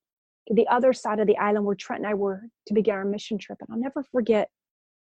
to 0.48 0.54
the 0.54 0.68
other 0.68 0.94
side 0.94 1.20
of 1.20 1.26
the 1.26 1.38
island 1.38 1.66
where 1.66 1.76
trent 1.76 2.04
and 2.04 2.10
i 2.10 2.14
were 2.14 2.44
to 2.68 2.76
begin 2.76 2.94
our 2.94 3.06
mission 3.06 3.40
trip 3.40 3.58
and 3.60 3.70
i'll 3.72 3.82
never 3.82 4.04
forget 4.04 4.50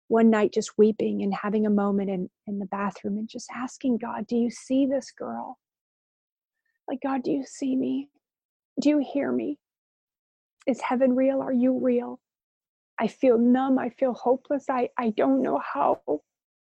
one 0.08 0.28
night 0.28 0.52
just 0.52 0.76
weeping 0.76 1.22
and 1.22 1.34
having 1.34 1.66
a 1.66 1.70
moment 1.70 2.10
in, 2.10 2.28
in 2.46 2.58
the 2.58 2.66
bathroom 2.66 3.16
and 3.16 3.28
just 3.28 3.48
asking 3.54 3.96
god 3.96 4.26
do 4.26 4.36
you 4.36 4.50
see 4.50 4.84
this 4.84 5.10
girl 5.10 5.58
like 6.86 6.98
god 7.02 7.22
do 7.22 7.30
you 7.30 7.44
see 7.46 7.74
me 7.74 8.10
do 8.80 8.90
you 8.90 8.98
hear 9.12 9.32
me 9.32 9.58
is 10.68 10.82
heaven 10.82 11.16
real? 11.16 11.40
Are 11.40 11.52
you 11.52 11.78
real? 11.78 12.20
I 13.00 13.08
feel 13.08 13.38
numb. 13.38 13.78
I 13.78 13.88
feel 13.88 14.12
hopeless. 14.12 14.66
I, 14.68 14.90
I 14.98 15.10
don't 15.10 15.42
know 15.42 15.58
how 15.58 16.00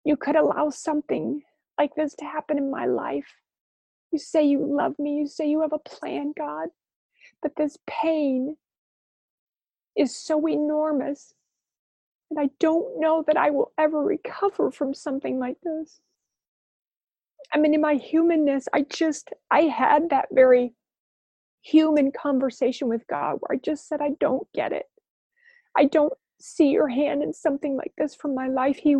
you 0.05 0.17
could 0.17 0.37
allow 0.37 0.69
something 0.69 1.41
like 1.79 1.95
this 1.95 2.15
to 2.17 2.25
happen 2.25 2.59
in 2.59 2.71
my 2.71 2.87
life. 2.87 3.33
You 4.13 4.19
say 4.19 4.45
you 4.45 4.65
love 4.65 4.99
me. 4.99 5.17
You 5.17 5.27
say 5.27 5.49
you 5.49 5.61
have 5.63 5.73
a 5.73 5.79
plan, 5.79 6.33
God. 6.37 6.69
But 7.43 7.53
this 7.57 7.77
pain 7.87 8.57
is 9.97 10.15
so 10.15 10.47
enormous. 10.49 11.35
And 12.31 12.41
I 12.41 12.51
don't 12.59 13.01
know 13.01 13.25
that 13.27 13.37
I 13.37 13.51
will 13.51 13.73
ever 13.79 14.03
recover 14.03 14.71
from 14.71 14.95
something 14.95 15.39
like 15.39 15.57
this. 15.63 16.01
I 17.53 17.59
mean, 17.59 17.75
in 17.75 17.81
my 17.81 17.95
humanness, 17.95 18.67
I 18.73 18.83
just, 18.83 19.31
I 19.51 19.63
had 19.63 20.11
that 20.11 20.27
very 20.33 20.75
human 21.63 22.13
conversation 22.13 22.89
with 22.89 23.07
God 23.09 23.39
where 23.41 23.57
I 23.57 23.61
just 23.63 23.89
said, 23.89 24.01
I 24.01 24.11
don't 24.21 24.47
get 24.55 24.73
it. 24.73 24.87
I 25.77 25.85
don't 25.85 26.13
see 26.41 26.69
your 26.69 26.89
hand 26.89 27.23
in 27.23 27.33
something 27.33 27.77
like 27.77 27.93
this 27.97 28.15
from 28.15 28.35
my 28.35 28.49
life. 28.49 28.77
He 28.77 28.97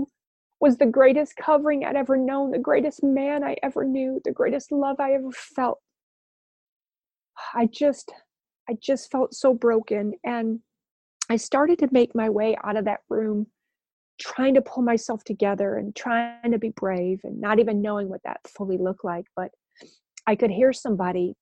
was 0.61 0.79
the 0.79 0.87
greatest 0.87 1.37
covering 1.37 1.85
I'd 1.85 1.97
ever 1.97 2.17
known, 2.17 2.51
the 2.51 2.59
greatest 2.59 3.03
man 3.03 3.45
I 3.45 3.57
ever 3.63 3.85
knew, 3.85 4.21
the 4.25 4.33
greatest 4.33 4.73
love 4.73 4.97
I 4.99 5.13
ever 5.13 5.31
felt. 5.33 5.79
I 7.55 7.67
just, 7.67 8.13
I 8.69 8.77
just 8.81 9.11
felt 9.11 9.35
so 9.35 9.53
broken. 9.53 10.15
And 10.25 10.61
I 11.29 11.37
started 11.37 11.79
to 11.81 11.89
make 11.93 12.15
my 12.15 12.31
way 12.31 12.57
out 12.65 12.77
of 12.77 12.87
that 12.87 13.01
room, 13.11 13.47
trying 14.19 14.55
to 14.55 14.63
pull 14.63 14.83
myself 14.83 15.25
together 15.25 15.77
and 15.77 15.95
trying 15.95 16.51
to 16.51 16.59
be 16.59 16.71
brave 16.71 17.21
and 17.25 17.41
not 17.41 17.59
even 17.59 17.83
knowing 17.83 18.09
what 18.09 18.23
that 18.25 18.41
fully 18.49 18.79
looked 18.79 19.05
like. 19.05 19.27
But 19.37 19.51
I 20.27 20.37
could 20.37 20.51
hear 20.51 20.73
somebody 20.73 21.35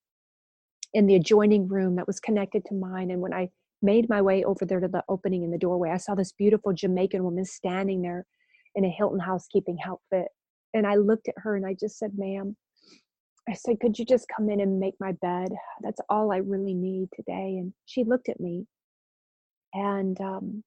in 0.93 1.07
the 1.07 1.15
adjoining 1.15 1.69
room 1.69 1.97
that 1.97 2.07
was 2.07 2.21
connected 2.21 2.65
to 2.67 2.75
mine. 2.75 3.11
And 3.11 3.21
when 3.21 3.33
I 3.33 3.51
made 3.81 4.09
my 4.09 4.23
way 4.23 4.43
over 4.43 4.65
there 4.65 4.81
to 4.81 4.89
the 4.89 5.05
opening 5.09 5.45
in 5.45 5.51
the 5.51 5.59
doorway, 5.59 5.91
I 5.91 5.99
saw 5.99 6.15
this 6.15 6.33
beautiful 6.33 6.73
Jamaican 6.73 7.23
woman 7.23 7.45
standing 7.45 8.03
there 8.03 8.27
in 8.75 8.85
a 8.85 8.91
Hilton 8.91 9.21
housekeeping 9.21 9.79
outfit. 9.87 10.29
And 10.73 10.87
I 10.87 10.97
looked 10.97 11.29
at 11.29 11.39
her 11.39 11.57
and 11.57 11.65
I 11.65 11.75
just 11.79 11.99
said, 11.99 12.13
ma'am, 12.17 12.57
I 13.49 13.53
said, 13.53 13.79
could 13.81 13.99
you 13.99 14.05
just 14.05 14.27
come 14.35 14.49
in 14.49 14.61
and 14.61 14.81
make 14.81 14.95
my 14.99 15.13
bed? 15.13 15.51
That's 15.83 16.01
all 16.09 16.33
I 16.33 16.39
really 16.39 16.75
need 16.75 17.09
today. 17.15 17.59
And 17.59 17.73
she 17.85 18.05
looked 18.05 18.29
at 18.29 18.41
me 18.41 18.67
and 19.73 20.19
um, 20.21 20.65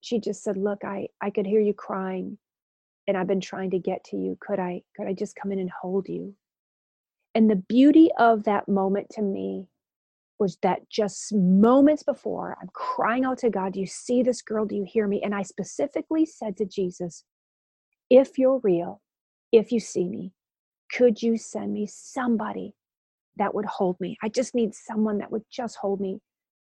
she 0.00 0.20
just 0.20 0.42
said, 0.42 0.56
look, 0.56 0.84
I, 0.84 1.08
I 1.20 1.30
could 1.30 1.46
hear 1.46 1.60
you 1.60 1.74
crying 1.74 2.38
and 3.06 3.16
I've 3.16 3.26
been 3.26 3.40
trying 3.40 3.70
to 3.70 3.78
get 3.78 4.04
to 4.04 4.16
you. 4.16 4.38
Could 4.40 4.60
I, 4.60 4.82
could 4.96 5.08
I 5.08 5.12
just 5.12 5.36
come 5.36 5.52
in 5.52 5.58
and 5.58 5.70
hold 5.70 6.08
you? 6.08 6.34
And 7.34 7.50
the 7.50 7.56
beauty 7.56 8.10
of 8.18 8.44
that 8.44 8.68
moment 8.68 9.08
to 9.10 9.22
me 9.22 9.66
was 10.38 10.56
that 10.62 10.88
just 10.90 11.34
moments 11.34 12.02
before, 12.02 12.56
I'm 12.60 12.68
crying 12.72 13.24
out 13.24 13.38
to 13.38 13.50
God, 13.50 13.72
Do 13.72 13.80
you 13.80 13.86
see 13.86 14.22
this 14.22 14.42
girl? 14.42 14.66
Do 14.66 14.76
you 14.76 14.84
hear 14.86 15.06
me? 15.06 15.22
And 15.22 15.34
I 15.34 15.42
specifically 15.42 16.26
said 16.26 16.56
to 16.58 16.64
Jesus, 16.64 17.24
If 18.16 18.38
you're 18.38 18.60
real, 18.62 19.00
if 19.50 19.72
you 19.72 19.80
see 19.80 20.08
me, 20.08 20.32
could 20.92 21.20
you 21.20 21.36
send 21.36 21.72
me 21.72 21.88
somebody 21.90 22.74
that 23.38 23.52
would 23.52 23.64
hold 23.64 23.98
me? 23.98 24.16
I 24.22 24.28
just 24.28 24.54
need 24.54 24.72
someone 24.72 25.18
that 25.18 25.32
would 25.32 25.42
just 25.50 25.74
hold 25.74 26.00
me. 26.00 26.20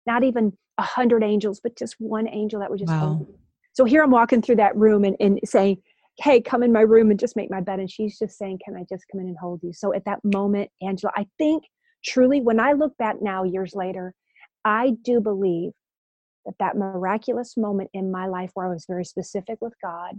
Not 0.06 0.22
even 0.22 0.56
a 0.78 0.82
hundred 0.82 1.24
angels, 1.24 1.58
but 1.60 1.76
just 1.76 1.96
one 1.98 2.28
angel 2.28 2.60
that 2.60 2.70
would 2.70 2.78
just 2.78 2.92
wow. 2.92 3.00
hold 3.00 3.28
me. 3.28 3.34
So 3.72 3.84
here 3.84 4.04
I'm 4.04 4.12
walking 4.12 4.40
through 4.40 4.56
that 4.56 4.76
room 4.76 5.02
and, 5.02 5.16
and 5.18 5.40
saying, 5.44 5.78
hey 6.18 6.40
come 6.40 6.62
in 6.62 6.72
my 6.72 6.82
room 6.82 7.10
and 7.10 7.18
just 7.18 7.34
make 7.34 7.50
my 7.50 7.60
bed 7.60 7.80
and 7.80 7.90
she's 7.90 8.18
just 8.18 8.36
saying 8.36 8.58
can 8.62 8.76
i 8.76 8.84
just 8.86 9.04
come 9.10 9.18
in 9.18 9.28
and 9.28 9.38
hold 9.40 9.58
you 9.62 9.72
so 9.72 9.94
at 9.94 10.04
that 10.04 10.18
moment 10.22 10.70
angela 10.82 11.10
i 11.16 11.26
think 11.38 11.64
truly 12.04 12.42
when 12.42 12.60
i 12.60 12.72
look 12.72 12.94
back 12.98 13.16
now 13.22 13.44
years 13.44 13.74
later 13.74 14.12
i 14.66 14.92
do 15.02 15.22
believe 15.22 15.72
that 16.44 16.54
that 16.58 16.76
miraculous 16.76 17.56
moment 17.56 17.88
in 17.94 18.10
my 18.10 18.26
life 18.26 18.50
where 18.52 18.66
i 18.66 18.70
was 18.70 18.84
very 18.86 19.06
specific 19.06 19.56
with 19.62 19.72
god 19.82 20.12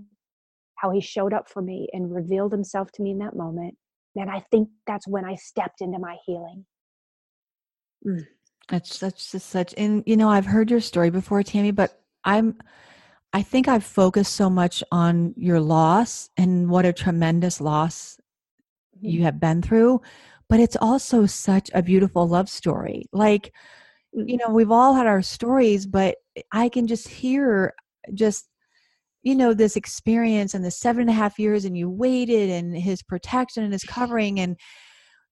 how 0.75 0.91
he 0.91 1.01
showed 1.01 1.33
up 1.33 1.49
for 1.49 1.61
me 1.61 1.87
and 1.93 2.13
revealed 2.13 2.51
himself 2.51 2.91
to 2.91 3.01
me 3.01 3.11
in 3.11 3.19
that 3.19 3.35
moment 3.35 3.75
And 4.15 4.29
i 4.29 4.43
think 4.51 4.69
that's 4.87 5.07
when 5.07 5.25
i 5.25 5.35
stepped 5.35 5.81
into 5.81 5.99
my 5.99 6.17
healing 6.25 6.65
mm. 8.05 8.25
that's 8.69 8.97
such 8.97 9.19
such 9.19 9.73
and 9.77 10.03
you 10.05 10.17
know 10.17 10.29
i've 10.29 10.45
heard 10.45 10.71
your 10.71 10.81
story 10.81 11.09
before 11.09 11.43
tammy 11.43 11.71
but 11.71 12.01
i'm 12.23 12.55
I 13.33 13.41
think 13.41 13.67
I've 13.67 13.83
focused 13.83 14.35
so 14.35 14.47
much 14.49 14.83
on 14.91 15.33
your 15.35 15.59
loss 15.59 16.29
and 16.37 16.69
what 16.69 16.85
a 16.85 16.93
tremendous 16.93 17.59
loss 17.59 18.19
you 19.01 19.13
mm-hmm. 19.13 19.25
have 19.25 19.39
been 19.39 19.61
through, 19.63 20.01
but 20.47 20.59
it's 20.59 20.77
also 20.79 21.25
such 21.25 21.71
a 21.73 21.81
beautiful 21.81 22.27
love 22.27 22.47
story. 22.47 23.05
Like, 23.11 23.51
you 24.13 24.37
know, 24.37 24.49
we've 24.49 24.69
all 24.69 24.93
had 24.93 25.07
our 25.07 25.23
stories, 25.23 25.87
but 25.87 26.17
I 26.51 26.69
can 26.69 26.85
just 26.85 27.07
hear 27.07 27.73
just 28.13 28.47
you 29.23 29.35
know 29.35 29.53
this 29.53 29.75
experience 29.75 30.53
and 30.53 30.63
the 30.63 30.71
seven 30.71 31.01
and 31.01 31.09
a 31.09 31.13
half 31.13 31.39
years 31.39 31.65
and 31.65 31.77
you 31.77 31.89
waited 31.89 32.49
and 32.49 32.77
his 32.77 33.01
protection 33.01 33.63
and 33.63 33.73
his 33.73 33.83
covering 33.83 34.39
and 34.39 34.57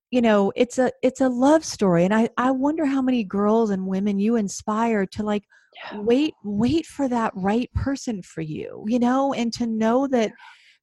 you 0.10 0.22
know 0.22 0.52
it's 0.56 0.78
a 0.78 0.92
it's 1.02 1.22
a 1.22 1.30
love 1.30 1.64
story. 1.64 2.06
And 2.06 2.14
i 2.14 2.30
i 2.38 2.52
wonder 2.52 2.86
how 2.86 3.02
many 3.02 3.24
girls 3.24 3.70
and 3.70 3.88
women 3.88 4.20
you 4.20 4.36
inspire 4.38 5.06
to 5.08 5.24
like 5.24 5.44
yeah. 5.92 6.00
wait 6.00 6.34
wait 6.44 6.86
for 6.86 7.08
that 7.08 7.32
right 7.36 7.72
person 7.74 8.22
for 8.22 8.42
you 8.42 8.84
you 8.88 9.00
know 9.00 9.34
and 9.34 9.54
to 9.54 9.66
know 9.68 10.08
that 10.08 10.32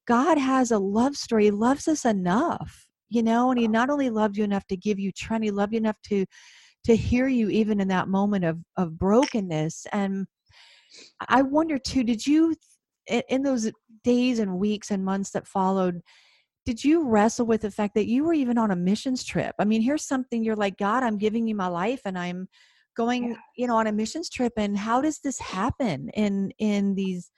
god 0.06 0.38
has 0.38 0.70
a 0.70 0.78
love 0.78 1.16
story. 1.16 1.44
He 1.44 1.50
loves 1.50 1.88
us 1.88 2.04
enough 2.04 2.86
you 3.08 3.22
know 3.22 3.50
and 3.50 3.58
he 3.58 3.66
uh-huh. 3.66 3.72
not 3.72 3.90
only 3.90 4.10
loved 4.10 4.36
you 4.36 4.44
enough 4.44 4.66
to 4.66 4.76
give 4.76 4.98
you 4.98 5.12
trent 5.12 5.44
he 5.44 5.50
loved 5.50 5.72
you 5.72 5.78
enough 5.78 6.00
to 6.04 6.24
to 6.84 6.96
hear 6.96 7.26
you 7.26 7.48
even 7.48 7.80
in 7.80 7.88
that 7.88 8.08
moment 8.08 8.44
of 8.44 8.58
of 8.76 8.98
brokenness. 8.98 9.86
And 9.92 10.26
i 11.28 11.42
wonder 11.42 11.78
too 11.78 12.02
did 12.02 12.26
you 12.26 12.54
in 13.08 13.42
those 13.42 13.70
days 14.04 14.38
and 14.38 14.58
weeks 14.58 14.90
and 14.90 15.04
months 15.04 15.30
that 15.30 15.46
followed 15.46 16.02
did 16.68 16.84
you 16.84 17.08
wrestle 17.08 17.46
with 17.46 17.62
the 17.62 17.70
fact 17.70 17.94
that 17.94 18.08
you 18.08 18.24
were 18.24 18.34
even 18.34 18.58
on 18.58 18.70
a 18.70 18.76
missions 18.76 19.24
trip? 19.24 19.54
I 19.58 19.64
mean, 19.64 19.80
here's 19.80 20.04
something 20.04 20.44
you're 20.44 20.54
like, 20.54 20.76
God, 20.76 21.02
I'm 21.02 21.16
giving 21.16 21.46
you 21.46 21.54
my 21.54 21.68
life 21.68 22.02
and 22.04 22.18
I'm 22.18 22.46
going, 22.94 23.30
yeah. 23.30 23.36
you 23.56 23.66
know, 23.66 23.76
on 23.76 23.86
a 23.86 23.92
missions 23.92 24.28
trip. 24.28 24.52
And 24.58 24.76
how 24.76 25.00
does 25.00 25.20
this 25.20 25.38
happen 25.38 26.10
in 26.10 26.52
in 26.58 26.94
these, 26.94 27.30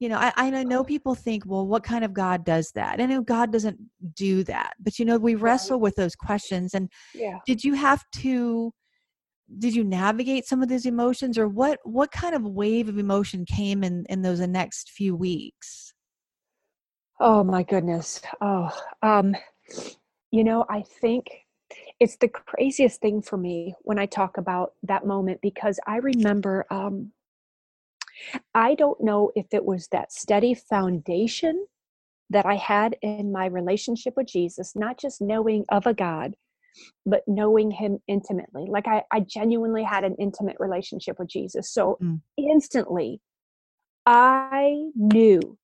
you 0.00 0.08
know, 0.08 0.18
I, 0.18 0.32
I 0.36 0.64
know 0.64 0.80
oh. 0.80 0.84
people 0.84 1.14
think, 1.14 1.44
well, 1.46 1.64
what 1.64 1.84
kind 1.84 2.04
of 2.04 2.12
God 2.12 2.44
does 2.44 2.72
that? 2.74 2.98
And 2.98 3.24
God 3.24 3.52
doesn't 3.52 3.78
do 4.16 4.42
that. 4.42 4.72
But 4.80 4.98
you 4.98 5.04
know, 5.04 5.16
we 5.16 5.36
wrestle 5.36 5.78
with 5.78 5.94
those 5.94 6.16
questions. 6.16 6.74
And 6.74 6.90
yeah. 7.14 7.38
did 7.46 7.62
you 7.62 7.74
have 7.74 8.02
to 8.16 8.72
did 9.58 9.74
you 9.74 9.84
navigate 9.84 10.44
some 10.44 10.62
of 10.62 10.68
these 10.68 10.86
emotions 10.86 11.38
or 11.38 11.48
what 11.48 11.78
what 11.84 12.10
kind 12.10 12.34
of 12.34 12.42
wave 12.42 12.88
of 12.88 12.98
emotion 12.98 13.44
came 13.44 13.84
in 13.84 14.04
in 14.08 14.22
those 14.22 14.40
next 14.40 14.90
few 14.90 15.14
weeks 15.14 15.94
Oh 17.18 17.42
my 17.42 17.62
goodness. 17.62 18.20
Oh, 18.40 18.70
um, 19.02 19.34
you 20.30 20.44
know, 20.44 20.66
I 20.68 20.82
think 20.82 21.28
it's 21.98 22.16
the 22.16 22.28
craziest 22.28 23.00
thing 23.00 23.22
for 23.22 23.38
me 23.38 23.74
when 23.82 23.98
I 23.98 24.06
talk 24.06 24.36
about 24.36 24.74
that 24.82 25.06
moment 25.06 25.40
because 25.40 25.80
I 25.86 25.96
remember, 25.96 26.66
um, 26.70 27.12
I 28.54 28.74
don't 28.74 29.02
know 29.02 29.32
if 29.34 29.46
it 29.52 29.64
was 29.64 29.88
that 29.88 30.12
steady 30.12 30.52
foundation 30.54 31.66
that 32.28 32.44
I 32.44 32.56
had 32.56 32.96
in 33.00 33.32
my 33.32 33.46
relationship 33.46 34.14
with 34.16 34.26
Jesus, 34.26 34.76
not 34.76 34.98
just 34.98 35.22
knowing 35.22 35.64
of 35.70 35.86
a 35.86 35.94
God, 35.94 36.34
but 37.04 37.22
knowing 37.26 37.70
him 37.70 37.98
intimately. 38.08 38.66
Like 38.68 38.86
I, 38.86 39.04
I 39.10 39.20
genuinely 39.20 39.82
had 39.82 40.04
an 40.04 40.16
intimate 40.18 40.56
relationship 40.58 41.18
with 41.18 41.28
Jesus. 41.28 41.70
So 41.70 41.98
mm. 42.02 42.20
instantly, 42.36 43.20
I 44.04 44.90
knew 44.94 45.58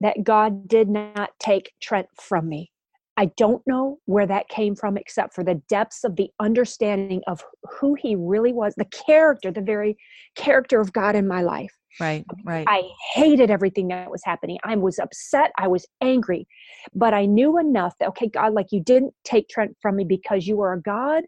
that 0.00 0.22
God 0.22 0.68
did 0.68 0.88
not 0.88 1.30
take 1.38 1.72
Trent 1.80 2.08
from 2.20 2.48
me. 2.48 2.70
I 3.16 3.26
don't 3.36 3.62
know 3.66 3.98
where 4.06 4.26
that 4.26 4.48
came 4.48 4.74
from, 4.74 4.96
except 4.96 5.34
for 5.34 5.44
the 5.44 5.60
depths 5.68 6.02
of 6.04 6.16
the 6.16 6.30
understanding 6.40 7.22
of 7.26 7.42
who 7.62 7.94
he 7.94 8.16
really 8.16 8.52
was, 8.52 8.74
the 8.76 8.86
character, 8.86 9.52
the 9.52 9.60
very 9.60 9.96
character 10.34 10.80
of 10.80 10.92
God 10.92 11.14
in 11.14 11.28
my 11.28 11.42
life. 11.42 11.72
Right, 12.00 12.24
right. 12.44 12.66
I 12.68 12.82
hated 13.14 13.50
everything 13.50 13.88
that 13.88 14.10
was 14.10 14.22
happening. 14.24 14.58
I 14.64 14.74
was 14.74 14.98
upset. 14.98 15.52
I 15.58 15.68
was 15.68 15.86
angry. 16.00 16.48
But 16.92 17.14
I 17.14 17.26
knew 17.26 17.58
enough 17.58 17.94
that, 18.00 18.08
okay, 18.08 18.28
God, 18.28 18.52
like 18.52 18.72
you 18.72 18.80
didn't 18.80 19.14
take 19.22 19.48
Trent 19.48 19.76
from 19.80 19.94
me 19.96 20.04
because 20.04 20.46
you 20.48 20.60
are 20.60 20.72
a 20.72 20.82
God. 20.82 21.22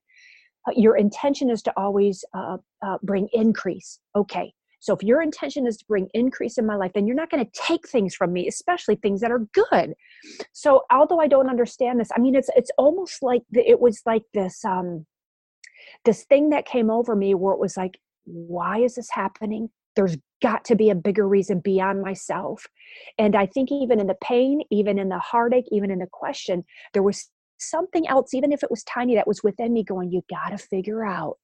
Uh, 0.69 0.73
your 0.75 0.97
intention 0.97 1.51
is 1.51 1.63
to 1.63 1.73
always 1.77 2.25
uh, 2.35 2.57
uh, 2.85 2.99
bring 3.05 3.29
increase. 3.33 4.01
Okay, 4.17 4.53
so 4.79 4.95
if 4.95 5.03
your 5.03 5.23
intention 5.23 5.67
is 5.67 5.77
to 5.79 5.85
bring 5.87 6.09
increase 6.15 6.59
in 6.59 6.67
my 6.67 6.77
life, 6.77 6.93
then 6.95 7.07
you're 7.07 7.17
not 7.17 7.31
going 7.31 7.45
to 7.45 7.51
take 7.67 7.89
things 7.89 8.15
from 8.15 8.33
me, 8.33 8.47
especially 8.47 8.97
things 8.97 9.21
that 9.21 9.31
are 9.31 9.47
good. 9.53 9.95
So 10.53 10.83
although 10.91 11.21
I 11.21 11.29
don't 11.29 11.51
understand 11.51 12.01
this, 12.01 12.11
I 12.17 12.21
mean, 12.21 12.35
it's 12.35 12.51
it's 12.57 12.71
almost 12.79 13.23
like 13.23 13.43
the, 13.51 13.69
it 13.69 13.81
was 13.81 14.03
like 14.07 14.23
this 14.35 14.65
um 14.65 15.07
this 16.05 16.25
thing 16.25 16.51
that 16.51 16.67
came 16.67 16.91
over 16.91 17.17
me 17.17 17.35
where 17.35 17.53
it 17.53 17.61
was 17.61 17.77
like, 17.77 17.99
why 18.25 18.79
is 18.79 18.95
this 18.97 19.11
happening? 19.11 19.71
There's 19.95 20.17
got 20.43 20.65
to 20.67 20.77
be 20.77 20.91
a 20.91 20.95
bigger 20.95 21.27
reason 21.27 21.61
beyond 21.61 22.03
myself. 22.03 22.67
And 23.19 23.35
I 23.35 23.47
think 23.47 23.73
even 23.73 23.99
in 23.99 24.07
the 24.07 24.17
pain, 24.23 24.61
even 24.71 24.99
in 24.99 25.09
the 25.09 25.19
heartache, 25.19 25.67
even 25.71 25.91
in 25.91 26.01
the 26.01 26.09
question, 26.11 26.65
there 26.93 27.03
was 27.03 27.31
something 27.59 28.07
else, 28.07 28.35
even 28.35 28.53
if 28.53 28.63
it 28.63 28.71
was 28.71 28.85
tiny, 28.85 29.15
that 29.15 29.27
was 29.27 29.43
within 29.43 29.73
me 29.73 29.83
going, 29.83 30.13
you 30.13 30.23
got 30.29 30.51
to 30.51 30.59
figure 30.59 31.05
out 31.05 31.39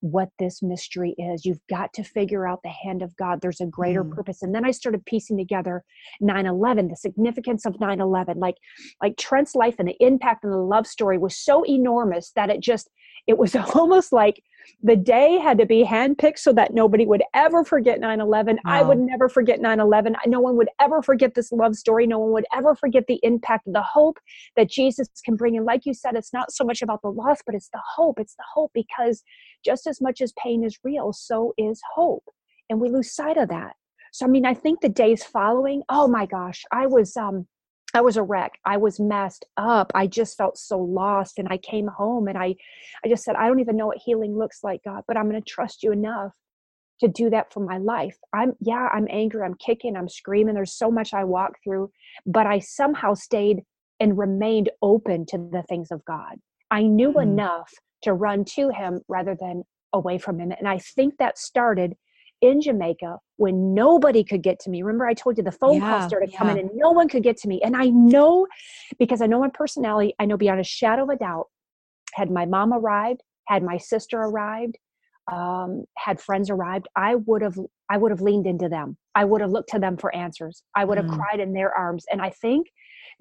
what 0.00 0.28
this 0.38 0.62
mystery 0.62 1.14
is. 1.18 1.44
You've 1.44 1.66
got 1.68 1.92
to 1.94 2.04
figure 2.04 2.46
out 2.46 2.60
the 2.62 2.68
hand 2.68 3.02
of 3.02 3.16
God. 3.16 3.40
There's 3.40 3.60
a 3.60 3.66
greater 3.66 4.04
mm. 4.04 4.14
purpose. 4.14 4.42
And 4.42 4.54
then 4.54 4.64
I 4.64 4.70
started 4.70 5.04
piecing 5.06 5.38
together 5.38 5.84
9/11, 6.22 6.90
the 6.90 6.96
significance 6.96 7.66
of 7.66 7.74
9/11. 7.74 8.36
Like 8.36 8.56
like 9.02 9.16
Trent's 9.16 9.54
life 9.54 9.76
and 9.78 9.88
the 9.88 9.96
impact 10.00 10.44
and 10.44 10.52
the 10.52 10.58
love 10.58 10.86
story 10.86 11.18
was 11.18 11.36
so 11.36 11.64
enormous 11.66 12.32
that 12.36 12.50
it 12.50 12.60
just 12.60 12.90
it 13.26 13.38
was 13.38 13.54
almost 13.74 14.12
like 14.12 14.42
the 14.82 14.96
day 14.96 15.38
had 15.38 15.58
to 15.58 15.66
be 15.66 15.84
handpicked 15.84 16.38
so 16.38 16.52
that 16.52 16.72
nobody 16.72 17.06
would 17.06 17.22
ever 17.34 17.64
forget 17.64 18.00
9-11 18.00 18.54
wow. 18.54 18.56
i 18.66 18.82
would 18.82 18.98
never 18.98 19.28
forget 19.28 19.60
9-11 19.60 20.14
no 20.26 20.40
one 20.40 20.56
would 20.56 20.68
ever 20.80 21.02
forget 21.02 21.34
this 21.34 21.52
love 21.52 21.74
story. 21.74 22.06
No 22.06 22.18
one 22.18 22.32
would 22.32 22.46
ever 22.54 22.74
forget 22.74 23.04
the 23.06 23.20
impact 23.22 23.64
the 23.66 23.82
hope 23.82 24.18
that 24.56 24.70
jesus 24.70 25.08
can 25.24 25.36
bring. 25.36 25.56
And 25.56 25.66
like 25.66 25.86
you 25.86 25.94
said 25.94 26.14
it's 26.14 26.32
not 26.32 26.52
so 26.52 26.64
much 26.64 26.82
about 26.82 27.02
the 27.02 27.08
loss 27.08 27.38
but 27.44 27.54
it's 27.54 27.70
the 27.70 27.82
hope. 27.96 28.18
It's 28.20 28.34
the 28.34 28.44
hope 28.54 28.72
because 28.74 29.22
just 29.64 29.86
as 29.86 30.00
much 30.00 30.20
as 30.20 30.32
pain 30.42 30.64
is 30.64 30.78
real 30.84 31.12
so 31.12 31.54
is 31.58 31.80
hope. 31.94 32.24
And 32.70 32.80
we 32.80 32.90
lose 32.90 33.14
sight 33.14 33.36
of 33.36 33.48
that. 33.48 33.74
So 34.12 34.26
i 34.26 34.28
mean 34.28 34.46
i 34.46 34.54
think 34.54 34.80
the 34.80 34.88
days 34.88 35.24
following 35.24 35.82
oh 35.88 36.08
my 36.08 36.26
gosh 36.26 36.64
i 36.72 36.86
was 36.86 37.16
um 37.16 37.46
I 37.94 38.00
was 38.00 38.16
a 38.16 38.22
wreck. 38.22 38.58
I 38.64 38.76
was 38.76 39.00
messed 39.00 39.46
up. 39.56 39.92
I 39.94 40.06
just 40.06 40.36
felt 40.36 40.58
so 40.58 40.78
lost. 40.78 41.38
And 41.38 41.48
I 41.50 41.56
came 41.58 41.86
home 41.86 42.28
and 42.28 42.36
I, 42.36 42.54
I 43.04 43.08
just 43.08 43.24
said, 43.24 43.36
I 43.36 43.46
don't 43.46 43.60
even 43.60 43.76
know 43.76 43.86
what 43.86 43.98
healing 43.98 44.36
looks 44.36 44.62
like, 44.62 44.82
God, 44.84 45.04
but 45.08 45.16
I'm 45.16 45.28
going 45.28 45.42
to 45.42 45.50
trust 45.50 45.82
you 45.82 45.92
enough 45.92 46.32
to 47.00 47.08
do 47.08 47.30
that 47.30 47.52
for 47.52 47.60
my 47.60 47.78
life. 47.78 48.18
I'm, 48.32 48.54
yeah, 48.60 48.88
I'm 48.92 49.06
angry. 49.08 49.42
I'm 49.42 49.54
kicking. 49.54 49.96
I'm 49.96 50.08
screaming. 50.08 50.54
There's 50.54 50.74
so 50.74 50.90
much 50.90 51.14
I 51.14 51.24
walk 51.24 51.52
through, 51.64 51.90
but 52.26 52.46
I 52.46 52.58
somehow 52.58 53.14
stayed 53.14 53.62
and 54.00 54.18
remained 54.18 54.70
open 54.82 55.24
to 55.26 55.38
the 55.38 55.62
things 55.68 55.90
of 55.90 56.04
God. 56.04 56.36
I 56.70 56.82
knew 56.82 57.12
mm. 57.12 57.22
enough 57.22 57.72
to 58.02 58.12
run 58.12 58.44
to 58.44 58.70
Him 58.70 59.00
rather 59.08 59.36
than 59.38 59.64
away 59.92 60.18
from 60.18 60.38
Him. 60.38 60.52
And 60.52 60.68
I 60.68 60.78
think 60.78 61.18
that 61.18 61.38
started 61.38 61.96
in 62.40 62.60
Jamaica 62.60 63.18
when 63.36 63.74
nobody 63.74 64.24
could 64.24 64.42
get 64.42 64.58
to 64.60 64.70
me. 64.70 64.82
Remember, 64.82 65.06
I 65.06 65.14
told 65.14 65.36
you 65.36 65.44
the 65.44 65.52
phone 65.52 65.76
yeah, 65.76 65.98
calls 65.98 66.08
started 66.08 66.30
yeah. 66.32 66.38
coming 66.38 66.58
and 66.58 66.70
no 66.74 66.90
one 66.90 67.08
could 67.08 67.22
get 67.22 67.36
to 67.38 67.48
me. 67.48 67.60
And 67.62 67.76
I 67.76 67.86
know 67.86 68.46
because 68.98 69.20
I 69.20 69.26
know 69.26 69.40
my 69.40 69.50
personality, 69.52 70.14
I 70.18 70.26
know 70.26 70.36
beyond 70.36 70.60
a 70.60 70.64
shadow 70.64 71.04
of 71.04 71.10
a 71.10 71.16
doubt, 71.16 71.46
had 72.14 72.30
my 72.30 72.46
mom 72.46 72.72
arrived, 72.72 73.22
had 73.46 73.62
my 73.62 73.78
sister 73.78 74.18
arrived, 74.18 74.76
um, 75.32 75.84
had 75.96 76.20
friends 76.20 76.50
arrived, 76.50 76.88
I 76.96 77.16
would 77.16 77.42
have 77.42 77.58
I 77.90 77.96
would 77.96 78.10
have 78.10 78.20
leaned 78.20 78.46
into 78.46 78.68
them. 78.68 78.96
I 79.14 79.24
would 79.24 79.40
have 79.40 79.50
looked 79.50 79.70
to 79.70 79.78
them 79.78 79.96
for 79.96 80.14
answers. 80.14 80.62
I 80.76 80.84
would 80.84 80.98
have 80.98 81.06
mm. 81.06 81.16
cried 81.16 81.40
in 81.40 81.52
their 81.52 81.74
arms. 81.74 82.04
And 82.10 82.20
I 82.20 82.30
think 82.30 82.68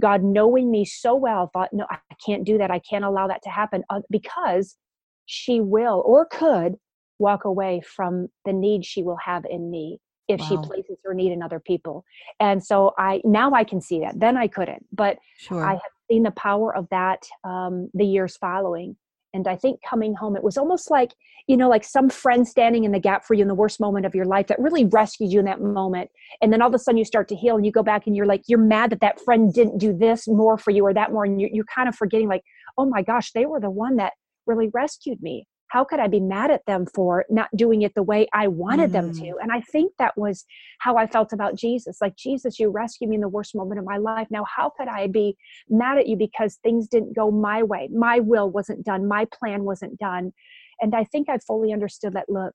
God, 0.01 0.23
knowing 0.23 0.69
me 0.69 0.85
so 0.85 1.15
well, 1.15 1.49
thought, 1.51 1.69
no, 1.73 1.85
I 1.89 1.97
can't 2.23 2.43
do 2.43 2.57
that. 2.57 2.69
I 2.69 2.79
can't 2.79 3.03
allow 3.05 3.27
that 3.27 3.41
to 3.43 3.49
happen 3.49 3.83
uh, 3.89 4.01
because 4.11 4.77
she 5.25 5.59
will 5.59 6.03
or 6.05 6.25
could 6.25 6.75
walk 7.19 7.45
away 7.45 7.81
from 7.81 8.27
the 8.45 8.53
need 8.53 8.85
she 8.85 9.03
will 9.03 9.17
have 9.17 9.45
in 9.49 9.69
me 9.71 9.99
if 10.27 10.39
wow. 10.41 10.47
she 10.47 10.57
places 10.57 10.97
her 11.05 11.13
need 11.13 11.31
in 11.31 11.41
other 11.41 11.59
people. 11.59 12.03
And 12.39 12.63
so 12.63 12.93
I 12.97 13.21
now 13.23 13.53
I 13.53 13.63
can 13.63 13.81
see 13.81 13.99
that. 14.01 14.19
Then 14.19 14.37
I 14.37 14.47
couldn't, 14.47 14.85
but 14.91 15.17
sure. 15.37 15.63
I 15.63 15.73
have 15.73 15.81
seen 16.09 16.23
the 16.23 16.31
power 16.31 16.75
of 16.75 16.87
that 16.89 17.27
um, 17.43 17.89
the 17.93 18.05
years 18.05 18.35
following. 18.37 18.97
And 19.33 19.47
I 19.47 19.55
think 19.55 19.81
coming 19.87 20.15
home, 20.15 20.35
it 20.35 20.43
was 20.43 20.57
almost 20.57 20.89
like, 20.89 21.13
you 21.47 21.57
know, 21.57 21.69
like 21.69 21.83
some 21.83 22.09
friend 22.09 22.47
standing 22.47 22.85
in 22.85 22.91
the 22.91 22.99
gap 22.99 23.23
for 23.23 23.35
you 23.35 23.41
in 23.41 23.47
the 23.47 23.53
worst 23.53 23.79
moment 23.79 24.05
of 24.05 24.15
your 24.15 24.25
life 24.25 24.47
that 24.47 24.57
really 24.57 24.85
rescued 24.85 25.31
you 25.31 25.39
in 25.39 25.45
that 25.45 25.61
moment. 25.61 26.09
And 26.41 26.51
then 26.51 26.61
all 26.61 26.69
of 26.69 26.73
a 26.73 26.79
sudden 26.79 26.97
you 26.97 27.05
start 27.05 27.27
to 27.27 27.35
heal 27.35 27.55
and 27.55 27.65
you 27.65 27.71
go 27.71 27.83
back 27.83 28.07
and 28.07 28.15
you're 28.15 28.25
like, 28.25 28.43
you're 28.47 28.57
mad 28.57 28.89
that 28.91 29.01
that 29.01 29.19
friend 29.21 29.53
didn't 29.53 29.77
do 29.77 29.95
this 29.95 30.27
more 30.27 30.57
for 30.57 30.71
you 30.71 30.83
or 30.85 30.93
that 30.93 31.11
more. 31.11 31.25
And 31.25 31.39
you're, 31.39 31.49
you're 31.53 31.65
kind 31.65 31.87
of 31.87 31.95
forgetting, 31.95 32.29
like, 32.29 32.43
oh 32.77 32.85
my 32.85 33.01
gosh, 33.01 33.31
they 33.33 33.45
were 33.45 33.59
the 33.59 33.69
one 33.69 33.97
that 33.97 34.13
really 34.45 34.69
rescued 34.73 35.21
me 35.21 35.45
how 35.69 35.83
could 35.83 35.99
I 35.99 36.07
be 36.07 36.19
mad 36.19 36.51
at 36.51 36.65
them 36.65 36.85
for 36.85 37.25
not 37.29 37.49
doing 37.55 37.81
it 37.81 37.93
the 37.95 38.03
way 38.03 38.27
I 38.33 38.47
wanted 38.47 38.89
mm. 38.89 38.93
them 38.93 39.13
to? 39.13 39.21
Mm. 39.21 39.35
And 39.41 39.51
I 39.51 39.61
think 39.61 39.93
that 39.99 40.17
was 40.17 40.45
how 40.79 40.97
I 40.97 41.07
felt 41.07 41.33
about 41.33 41.55
Jesus. 41.55 41.97
Like, 42.01 42.15
Jesus, 42.15 42.59
you 42.59 42.69
rescued 42.69 43.09
me 43.09 43.15
in 43.15 43.21
the 43.21 43.27
worst 43.27 43.55
moment 43.55 43.79
of 43.79 43.85
my 43.85 43.97
life. 43.97 44.27
Now, 44.29 44.45
how 44.45 44.71
could 44.75 44.87
I 44.87 45.07
be 45.07 45.37
mad 45.69 45.97
at 45.97 46.07
you 46.07 46.15
because 46.15 46.55
things 46.55 46.87
didn't 46.87 47.15
go 47.15 47.31
my 47.31 47.63
way? 47.63 47.89
My 47.91 48.19
will 48.19 48.49
wasn't 48.49 48.85
done, 48.85 49.07
my 49.07 49.25
plan 49.25 49.63
wasn't 49.63 49.97
done. 49.97 50.33
And 50.79 50.93
I 50.93 51.03
think 51.03 51.27
I 51.29 51.39
fully 51.39 51.73
understood 51.73 52.13
that 52.13 52.29
look, 52.29 52.53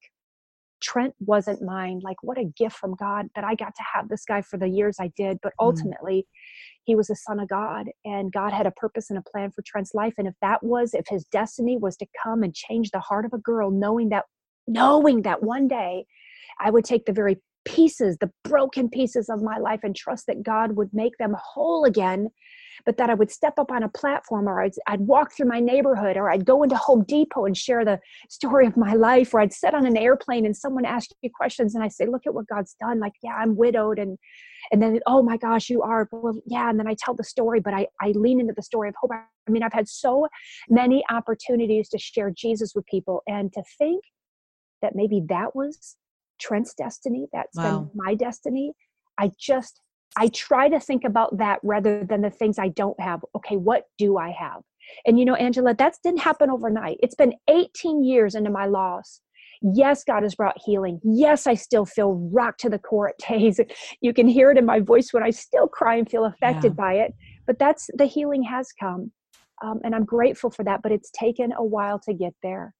Trent 0.83 1.15
wasn't 1.21 1.63
mine. 1.63 2.01
Like, 2.03 2.23
what 2.23 2.39
a 2.39 2.45
gift 2.45 2.77
from 2.77 2.95
God 2.95 3.29
that 3.35 3.45
I 3.45 3.55
got 3.55 3.75
to 3.77 3.83
have 3.95 4.09
this 4.09 4.25
guy 4.25 4.43
for 4.43 4.59
the 4.59 4.69
years 4.69 4.97
I 5.01 5.13
did. 5.17 5.39
But 5.43 5.53
mm. 5.53 5.67
ultimately, 5.67 6.21
mm 6.21 6.73
he 6.85 6.95
was 6.95 7.11
a 7.11 7.15
son 7.15 7.39
of 7.39 7.49
God 7.49 7.87
and 8.05 8.33
God 8.33 8.53
had 8.53 8.67
a 8.67 8.73
purpose 8.73 9.11
and 9.11 9.19
a 9.19 9.23
plan 9.23 9.51
for 9.51 9.63
Trent's 9.63 9.95
life. 9.95 10.15
And 10.19 10.27
if 10.27 10.35
that 10.43 10.63
was, 10.63 10.95
if 10.95 11.07
his 11.09 11.25
destiny 11.27 11.79
was 11.79 11.97
to 11.99 12.07
come 12.23 12.43
and 12.43 12.55
change 12.55 12.91
the 12.91 13.01
heart 13.01 13.25
of 13.25 13.33
a 13.33 13.39
girl, 13.39 13.71
knowing 13.71 14.09
that, 14.09 14.25
knowing 14.67 15.23
that 15.23 15.43
one 15.43 15.69
day 15.69 16.07
I 16.59 16.71
would 16.71 16.85
take 16.85 17.07
the 17.07 17.13
very 17.13 17.41
pieces, 17.65 18.19
the 18.19 18.31
broken 18.43 18.89
pieces 18.89 19.29
of 19.29 19.43
my 19.43 19.59
life, 19.59 19.81
and 19.85 19.95
trust 19.95 20.27
that 20.27 20.43
God 20.43 20.77
would 20.77 20.91
make 20.93 21.17
them 21.19 21.37
whole 21.41 21.85
again. 21.85 22.29
But 22.85 22.97
that 22.97 23.11
I 23.11 23.15
would 23.15 23.31
step 23.31 23.59
up 23.59 23.71
on 23.71 23.83
a 23.83 23.89
platform, 23.89 24.49
or 24.49 24.63
I'd, 24.63 24.73
I'd 24.87 25.01
walk 25.01 25.33
through 25.33 25.49
my 25.49 25.61
neighborhood, 25.61 26.17
or 26.17 26.31
I'd 26.31 26.45
go 26.45 26.63
into 26.63 26.77
Home 26.77 27.05
Depot 27.05 27.45
and 27.45 27.57
share 27.57 27.85
the 27.85 28.01
story 28.29 28.67
of 28.67 28.77
my 28.77 28.95
life, 28.95 29.35
or 29.35 29.41
I'd 29.41 29.53
sit 29.53 29.75
on 29.75 29.87
an 29.87 29.97
airplane 29.97 30.47
and 30.47 30.57
someone 30.57 30.85
asked 30.85 31.15
me 31.23 31.31
questions, 31.35 31.75
and 31.75 31.85
I 31.85 31.89
say, 31.89 32.07
"Look 32.07 32.27
at 32.27 32.35
what 32.35 32.47
God's 32.47 32.75
done." 32.81 33.01
Like, 33.01 33.15
yeah, 33.23 33.35
I'm 33.35 33.57
widowed, 33.57 33.99
and 33.99 34.19
and 34.71 34.81
then, 34.81 35.01
oh 35.07 35.23
my 35.23 35.37
gosh, 35.37 35.69
you 35.71 35.83
are. 35.83 36.09
Well, 36.13 36.41
yeah, 36.47 36.71
and 36.71 36.79
then 36.79 36.87
I 36.87 36.95
tell 36.99 37.15
the 37.15 37.25
story, 37.25 37.61
but 37.61 37.75
I 37.75 37.87
I 38.01 38.09
lean 38.11 38.41
into 38.41 38.55
the 38.55 38.63
story 38.63 38.89
of 38.89 38.95
hope. 39.01 39.11
I 39.13 39.51
mean, 39.51 39.63
I've 39.63 39.73
had 39.73 39.89
so 39.89 40.29
many 40.69 41.05
opportunities 41.11 41.89
to 41.91 41.99
share 41.99 42.31
Jesus 42.31 42.73
with 42.75 42.87
people, 42.87 43.23
and 43.27 43.53
to 43.53 43.63
think 43.79 44.05
that 44.83 44.95
maybe 44.95 45.23
that 45.29 45.55
was 45.55 45.97
Trent's 46.41 46.75
destiny, 46.75 47.29
that's 47.33 47.57
wow. 47.57 47.81
been 47.81 47.91
my 47.95 48.15
destiny. 48.15 48.73
I 49.19 49.31
just, 49.39 49.81
I 50.17 50.29
try 50.29 50.69
to 50.69 50.79
think 50.79 51.05
about 51.05 51.39
that 51.39 51.61
rather 51.63 52.05
than 52.05 52.21
the 52.21 52.31
things 52.31 52.59
I 52.59 52.69
don't 52.69 52.99
have. 53.01 53.25
Okay, 53.37 53.57
what 53.57 53.85
do 53.99 54.19
I 54.19 54.31
have? 54.31 54.63
And 55.07 55.19
you 55.19 55.25
know, 55.25 55.35
Angela, 55.35 55.75
that 55.75 55.97
didn't 56.03 56.21
happen 56.21 56.51
overnight. 56.51 56.99
It's 57.03 57.15
been 57.15 57.35
18 57.49 58.05
years 58.05 58.35
into 58.35 58.51
my 58.51 58.67
loss. 58.67 59.21
Yes, 59.63 60.03
God 60.05 60.25
has 60.25 60.35
brought 60.35 60.57
healing. 60.65 61.01
Yes, 61.05 61.47
I 61.47 61.55
still 61.55 61.87
feel 61.87 62.15
rocked 62.33 62.61
to 62.61 62.69
the 62.69 62.79
core 62.79 63.11
at 63.11 63.19
days. 63.19 63.61
You 64.01 64.13
can 64.13 64.27
hear 64.27 64.51
it 64.51 64.59
in 64.59 64.67
my 64.67 64.81
voice 64.81 65.13
when 65.13 65.23
I 65.23 65.31
still 65.31 65.69
cry 65.69 65.97
and 65.97 66.11
feel 66.11 66.25
affected 66.25 66.73
yeah. 66.73 66.85
by 66.85 66.95
it. 66.95 67.15
But 67.47 67.59
that's 67.59 67.89
the 67.95 68.07
healing 68.07 68.43
has 68.43 68.73
come. 68.73 69.13
Um, 69.65 69.81
and 69.85 69.95
I'm 69.95 70.05
grateful 70.05 70.51
for 70.51 70.65
that, 70.65 70.83
but 70.83 70.91
it's 70.91 71.11
taken 71.13 71.53
a 71.53 71.65
while 71.65 72.01
to 72.01 72.13
get 72.13 72.35
there 72.43 72.75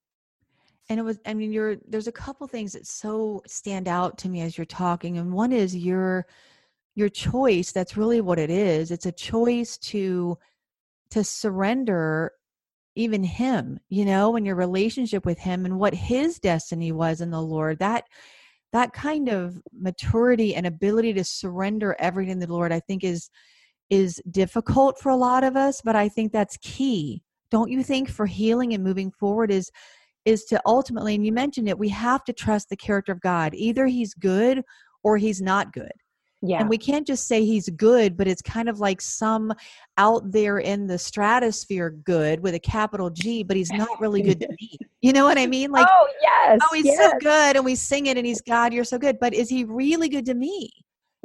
and 0.89 0.99
it 0.99 1.03
was 1.03 1.19
i 1.25 1.33
mean 1.33 1.51
you're 1.51 1.77
there's 1.87 2.07
a 2.07 2.11
couple 2.11 2.45
things 2.47 2.73
that 2.73 2.85
so 2.85 3.41
stand 3.47 3.87
out 3.87 4.17
to 4.17 4.29
me 4.29 4.41
as 4.41 4.57
you're 4.57 4.65
talking 4.65 5.17
and 5.17 5.31
one 5.31 5.51
is 5.51 5.75
your 5.75 6.25
your 6.95 7.09
choice 7.09 7.71
that's 7.71 7.97
really 7.97 8.21
what 8.21 8.39
it 8.39 8.49
is 8.49 8.91
it's 8.91 9.05
a 9.05 9.11
choice 9.11 9.77
to 9.77 10.37
to 11.09 11.23
surrender 11.23 12.31
even 12.95 13.23
him 13.23 13.79
you 13.89 14.05
know 14.05 14.35
and 14.35 14.45
your 14.45 14.55
relationship 14.55 15.25
with 15.25 15.39
him 15.39 15.65
and 15.65 15.79
what 15.79 15.93
his 15.93 16.39
destiny 16.39 16.91
was 16.91 17.21
in 17.21 17.31
the 17.31 17.41
lord 17.41 17.79
that 17.79 18.05
that 18.71 18.93
kind 18.93 19.29
of 19.29 19.61
maturity 19.71 20.55
and 20.55 20.65
ability 20.65 21.13
to 21.13 21.23
surrender 21.23 21.95
everything 21.99 22.39
to 22.39 22.45
the 22.45 22.53
lord 22.53 22.71
i 22.71 22.79
think 22.79 23.03
is 23.03 23.29
is 23.89 24.21
difficult 24.31 24.99
for 24.99 25.09
a 25.09 25.15
lot 25.15 25.43
of 25.43 25.55
us 25.55 25.81
but 25.83 25.95
i 25.95 26.07
think 26.07 26.31
that's 26.31 26.57
key 26.57 27.21
don't 27.49 27.71
you 27.71 27.83
think 27.83 28.09
for 28.09 28.25
healing 28.25 28.73
and 28.73 28.83
moving 28.83 29.11
forward 29.11 29.51
is 29.51 29.71
is 30.25 30.45
to 30.45 30.61
ultimately, 30.65 31.15
and 31.15 31.25
you 31.25 31.31
mentioned 31.31 31.67
it, 31.67 31.77
we 31.77 31.89
have 31.89 32.23
to 32.25 32.33
trust 32.33 32.69
the 32.69 32.77
character 32.77 33.11
of 33.11 33.21
God. 33.21 33.53
Either 33.53 33.87
he's 33.87 34.13
good 34.13 34.63
or 35.03 35.17
he's 35.17 35.41
not 35.41 35.73
good. 35.73 35.91
Yeah. 36.45 36.59
And 36.59 36.67
we 36.67 36.77
can't 36.77 37.07
just 37.07 37.25
say 37.25 37.45
he's 37.45 37.69
good, 37.69 38.17
but 38.17 38.27
it's 38.27 38.41
kind 38.41 38.67
of 38.67 38.81
like 38.81 38.99
some 38.99 39.53
out 39.97 40.29
there 40.29 40.59
in 40.59 40.87
the 40.87 40.97
stratosphere 40.97 41.91
good 41.91 42.41
with 42.41 42.53
a 42.53 42.59
capital 42.59 43.09
G, 43.09 43.43
but 43.43 43.55
he's 43.55 43.71
not 43.71 44.01
really 44.01 44.21
good 44.21 44.41
to 44.41 44.49
me. 44.61 44.77
You 45.01 45.13
know 45.13 45.23
what 45.23 45.37
I 45.37 45.47
mean? 45.47 45.71
Like, 45.71 45.87
oh, 45.89 46.07
yes. 46.21 46.59
Oh, 46.61 46.75
he's 46.75 46.85
yes. 46.85 47.11
so 47.11 47.17
good. 47.19 47.55
And 47.55 47.63
we 47.63 47.75
sing 47.75 48.07
it 48.07 48.17
and 48.17 48.25
he's 48.25 48.41
God, 48.41 48.73
you're 48.73 48.83
so 48.83 48.97
good. 48.97 49.19
But 49.19 49.33
is 49.33 49.47
he 49.47 49.63
really 49.63 50.09
good 50.09 50.25
to 50.25 50.33
me? 50.33 50.69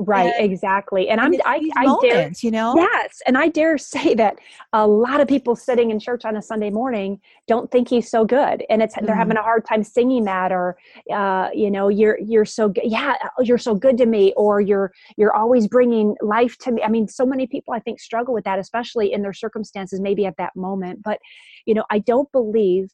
Right, 0.01 0.33
and, 0.39 0.53
exactly. 0.53 1.09
And, 1.09 1.21
and 1.21 1.35
I'm 1.35 1.41
I, 1.45 1.69
I 1.77 1.87
moments, 1.87 2.41
dare 2.41 2.47
you 2.47 2.53
know. 2.53 2.75
Yes, 2.77 3.21
and 3.27 3.37
I 3.37 3.49
dare 3.49 3.77
say 3.79 4.15
that 4.15 4.39
a 4.73 4.87
lot 4.87 5.21
of 5.21 5.27
people 5.27 5.57
sitting 5.57 5.91
in 5.91 5.99
church 5.99 6.25
on 6.25 6.37
a 6.37 6.43
Sunday 6.43 6.71
morning 6.71 7.21
don't 7.49 7.69
think 7.73 7.89
he's 7.89 8.09
so 8.09 8.25
good, 8.25 8.65
and 8.71 8.81
it's 8.81 8.95
mm. 8.95 9.05
they're 9.05 9.17
having 9.17 9.37
mm-hmm. 9.37 9.41
a 9.41 9.43
hard 9.43 9.67
time 9.67 9.83
singing 9.83 10.25
that, 10.25 10.53
or 10.53 10.79
uh, 11.13 11.49
you 11.53 11.69
know, 11.69 11.89
you're 11.89 12.19
you're 12.21 12.45
so 12.45 12.69
good. 12.69 12.85
Yeah, 12.85 13.17
oh, 13.39 13.43
you're 13.43 13.59
so 13.59 13.75
good 13.75 13.99
to 13.99 14.07
me, 14.07 14.33
or 14.37 14.61
you're 14.61 14.93
you're 15.17 15.35
always 15.35 15.67
bringing 15.67 16.15
life 16.23 16.57
to 16.59 16.73
me. 16.73 16.83
I 16.83 16.89
mean, 16.89 17.09
so 17.09 17.27
many 17.27 17.49
people 17.49 17.75
I 17.75 17.81
think 17.81 17.99
struggle 17.99 18.33
with 18.33 18.45
that, 18.45 18.61
especially 18.61 19.13
in 19.13 19.23
their 19.23 19.33
circumstances, 19.33 20.01
maybe 20.01 20.27
at 20.27 20.37
that 20.39 20.55
moment. 20.55 21.03
But 21.03 21.19
you 21.67 21.75
know, 21.75 21.85
I 21.91 21.99
don't 21.99 22.31
believe 22.31 22.91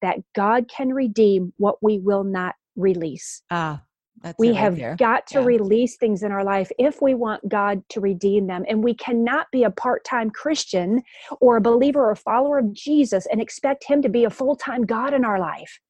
that 0.00 0.20
God 0.34 0.70
can 0.70 0.94
redeem 0.94 1.52
what 1.58 1.82
we 1.82 1.98
will 1.98 2.24
not 2.24 2.54
release. 2.76 3.42
Ah, 3.50 3.82
that's 4.22 4.38
we 4.38 4.48
right 4.48 4.56
have 4.56 4.76
there. 4.76 4.96
got 4.96 5.26
to 5.28 5.40
yeah. 5.40 5.44
release 5.44 5.96
things 5.96 6.22
in 6.22 6.32
our 6.32 6.44
life 6.44 6.70
if 6.78 7.00
we 7.02 7.14
want 7.14 7.48
God 7.48 7.82
to 7.90 8.00
redeem 8.00 8.46
them. 8.46 8.64
And 8.68 8.82
we 8.82 8.94
cannot 8.94 9.46
be 9.52 9.64
a 9.64 9.70
part 9.70 10.04
time 10.04 10.30
Christian 10.30 11.02
or 11.40 11.56
a 11.56 11.60
believer 11.60 12.10
or 12.10 12.14
follower 12.14 12.58
of 12.58 12.72
Jesus 12.72 13.26
and 13.30 13.40
expect 13.40 13.84
Him 13.84 14.02
to 14.02 14.08
be 14.08 14.24
a 14.24 14.30
full 14.30 14.56
time 14.56 14.84
God 14.84 15.14
in 15.14 15.24
our 15.24 15.38
life. 15.38 15.80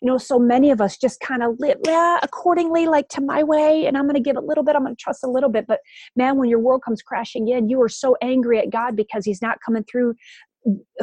You 0.00 0.08
know, 0.08 0.18
so 0.18 0.36
many 0.36 0.72
of 0.72 0.80
us 0.80 0.96
just 0.96 1.20
kind 1.20 1.44
of 1.44 1.54
live 1.60 1.78
yeah, 1.84 2.18
accordingly, 2.24 2.88
like 2.88 3.08
to 3.10 3.20
my 3.20 3.44
way, 3.44 3.86
and 3.86 3.96
I'm 3.96 4.04
going 4.04 4.16
to 4.16 4.20
give 4.20 4.36
a 4.36 4.40
little 4.40 4.64
bit, 4.64 4.74
I'm 4.74 4.82
going 4.82 4.96
to 4.96 5.00
trust 5.00 5.22
a 5.22 5.30
little 5.30 5.48
bit. 5.48 5.66
But 5.68 5.78
man, 6.16 6.38
when 6.38 6.48
your 6.48 6.58
world 6.58 6.82
comes 6.84 7.02
crashing 7.02 7.46
in, 7.46 7.68
you 7.68 7.80
are 7.82 7.88
so 7.88 8.16
angry 8.20 8.58
at 8.58 8.70
God 8.70 8.96
because 8.96 9.24
He's 9.24 9.40
not 9.40 9.58
coming 9.64 9.84
through 9.84 10.14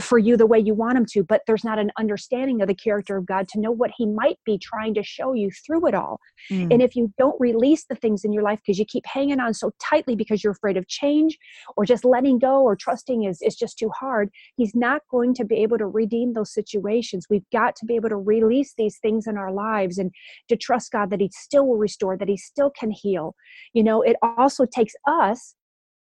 for 0.02 0.18
you 0.18 0.38
the 0.38 0.46
way 0.46 0.58
you 0.58 0.74
want 0.74 0.98
him 0.98 1.06
to, 1.06 1.24
but 1.24 1.42
there's 1.46 1.66
not 1.66 1.80
an 1.80 1.92
understanding 2.00 2.62
of 2.62 2.68
the 2.68 2.76
character 2.76 3.18
of 3.18 3.26
God 3.26 3.48
to 3.50 3.60
know 3.60 3.72
what 3.72 3.92
he 3.98 4.06
might 4.06 4.38
be 4.46 4.58
trying 4.58 4.94
to 4.94 5.04
show 5.04 5.34
you 5.34 5.50
through 5.66 5.88
it 5.88 5.94
all. 5.94 6.20
Mm. 6.50 6.74
And 6.74 6.82
if 6.82 6.96
you 6.96 7.14
don't 7.18 7.40
release 7.40 7.86
the 7.90 7.96
things 7.96 8.24
in 8.24 8.32
your 8.32 8.44
life 8.44 8.60
because 8.66 8.80
you 8.80 8.86
keep 8.86 9.06
hanging 9.06 9.40
on 9.40 9.54
so 9.54 9.72
tightly 9.82 10.16
because 10.16 10.44
you're 10.44 10.54
afraid 10.54 10.78
of 10.78 10.88
change 10.88 11.38
or 11.76 11.86
just 11.86 12.06
letting 12.06 12.40
go 12.40 12.62
or 12.62 12.76
trusting 12.76 13.24
is, 13.24 13.42
is 13.42 13.56
just 13.56 13.78
too 13.78 13.92
hard, 14.00 14.30
he's 14.56 14.74
not 14.74 15.02
going 15.12 15.34
to 15.34 15.44
be 15.44 15.58
able 15.58 15.78
to 15.78 15.88
redeem 15.88 16.34
those 16.34 16.54
situations. 16.54 17.28
We've 17.30 17.50
got 17.52 17.76
to 17.78 17.86
be 17.86 17.96
able 17.96 18.10
to 18.10 18.18
release 18.18 18.74
these 18.78 18.98
things 19.00 19.28
in 19.28 19.38
our 19.38 19.52
lives 19.52 19.98
and 19.98 20.12
to 20.48 20.56
trust 20.56 20.92
God 20.92 21.10
that 21.10 21.20
he 21.20 21.30
still 21.34 21.68
will 21.68 21.78
restore, 21.78 22.18
that 22.18 22.30
he 22.30 22.38
still 22.38 22.70
can 22.70 22.92
heal. 22.92 23.36
You 23.74 23.84
know, 23.84 24.02
it 24.02 24.16
also 24.22 24.66
takes 24.66 24.94
us 25.06 25.56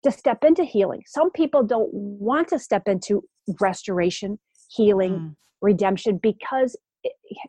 to 0.02 0.10
step 0.10 0.42
into 0.42 0.64
healing. 0.64 1.02
Some 1.06 1.30
people 1.30 1.62
don't 1.62 1.90
want 1.92 2.48
to 2.48 2.58
step 2.58 2.88
into 2.88 3.22
restoration, 3.60 4.38
healing, 4.68 5.12
mm. 5.12 5.36
redemption 5.60 6.18
because 6.22 6.76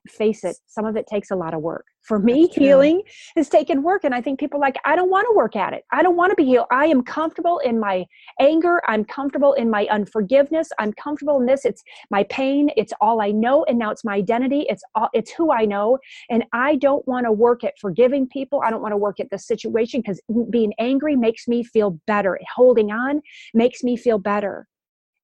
face 0.07 0.43
it, 0.43 0.57
some 0.67 0.85
of 0.85 0.95
it 0.95 1.07
takes 1.07 1.31
a 1.31 1.35
lot 1.35 1.53
of 1.53 1.61
work. 1.61 1.85
For 2.01 2.19
me, 2.19 2.47
healing 2.53 3.01
has 3.37 3.47
taken 3.47 3.81
work. 3.81 4.03
And 4.03 4.13
I 4.13 4.21
think 4.21 4.39
people 4.39 4.59
like, 4.59 4.75
I 4.83 4.95
don't 4.95 5.09
want 5.09 5.25
to 5.29 5.35
work 5.35 5.55
at 5.55 5.73
it. 5.73 5.83
I 5.91 6.03
don't 6.03 6.17
want 6.17 6.31
to 6.31 6.35
be 6.35 6.43
healed. 6.43 6.65
I 6.69 6.87
am 6.87 7.01
comfortable 7.01 7.59
in 7.59 7.79
my 7.79 8.05
anger. 8.41 8.81
I'm 8.87 9.05
comfortable 9.05 9.53
in 9.53 9.69
my 9.69 9.87
unforgiveness. 9.89 10.69
I'm 10.79 10.91
comfortable 10.93 11.39
in 11.39 11.45
this. 11.45 11.63
It's 11.63 11.81
my 12.11 12.23
pain. 12.23 12.69
It's 12.75 12.91
all 12.99 13.21
I 13.21 13.31
know. 13.31 13.63
And 13.65 13.79
now 13.79 13.91
it's 13.91 14.03
my 14.03 14.15
identity. 14.15 14.65
It's 14.67 14.83
all, 14.95 15.09
it's 15.13 15.31
who 15.31 15.53
I 15.53 15.63
know. 15.65 15.97
And 16.29 16.43
I 16.51 16.75
don't 16.75 17.07
want 17.07 17.25
to 17.25 17.31
work 17.31 17.63
at 17.63 17.79
forgiving 17.79 18.27
people. 18.27 18.61
I 18.65 18.69
don't 18.69 18.81
want 18.81 18.91
to 18.91 18.97
work 18.97 19.19
at 19.21 19.29
this 19.31 19.47
situation 19.47 20.01
because 20.01 20.21
being 20.49 20.73
angry 20.79 21.15
makes 21.15 21.47
me 21.47 21.63
feel 21.63 21.99
better. 22.05 22.37
Holding 22.53 22.91
on 22.91 23.21
makes 23.53 23.81
me 23.81 23.95
feel 23.95 24.17
better. 24.17 24.67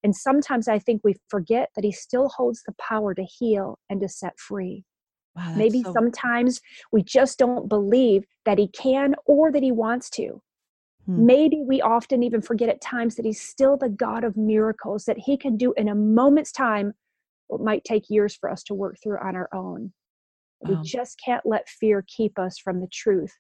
And 0.04 0.16
sometimes 0.16 0.68
I 0.68 0.80
think 0.80 1.02
we 1.04 1.16
forget 1.28 1.70
that 1.76 1.84
He 1.84 1.92
still 1.92 2.30
holds 2.30 2.64
the 2.64 2.74
power 2.80 3.14
to 3.14 3.24
heal 3.24 3.80
and 3.90 4.00
to 4.02 4.08
set 4.08 4.40
free. 4.40 4.86
Wow, 5.36 5.54
Maybe 5.56 5.84
so... 5.84 5.94
sometimes 5.94 6.62
we 6.92 7.04
just 7.04 7.38
don't 7.38 7.68
believe 7.68 8.24
that 8.46 8.58
He 8.58 8.68
can 8.68 9.16
or 9.26 9.52
that 9.52 9.64
He 9.64 9.72
wants 9.72 10.10
to. 10.12 10.42
Hmm. 11.06 11.26
Maybe 11.26 11.64
we 11.66 11.82
often 11.82 12.24
even 12.24 12.42
forget 12.42 12.70
at 12.70 12.82
times 12.82 13.16
that 13.16 13.26
He's 13.26 13.42
still 13.42 13.78
the 13.78 13.90
God 13.90 14.24
of 14.24 14.38
miracles, 14.38 15.06
that 15.06 15.18
He 15.18 15.38
can 15.38 15.58
do 15.58 15.74
in 15.76 15.90
a 15.90 15.96
moment's 15.96 16.52
time 16.52 16.94
what 17.48 17.62
might 17.62 17.84
take 17.84 18.10
years 18.10 18.36
for 18.36 18.50
us 18.50 18.64
to 18.64 18.74
work 18.74 18.98
through 19.02 19.18
on 19.18 19.36
our 19.36 19.50
own. 19.54 19.92
Wow. 20.62 20.82
We 20.82 20.88
just 20.88 21.20
can't 21.24 21.46
let 21.46 21.68
fear 21.68 22.06
keep 22.08 22.38
us 22.38 22.58
from 22.58 22.80
the 22.80 22.90
truth, 22.92 23.34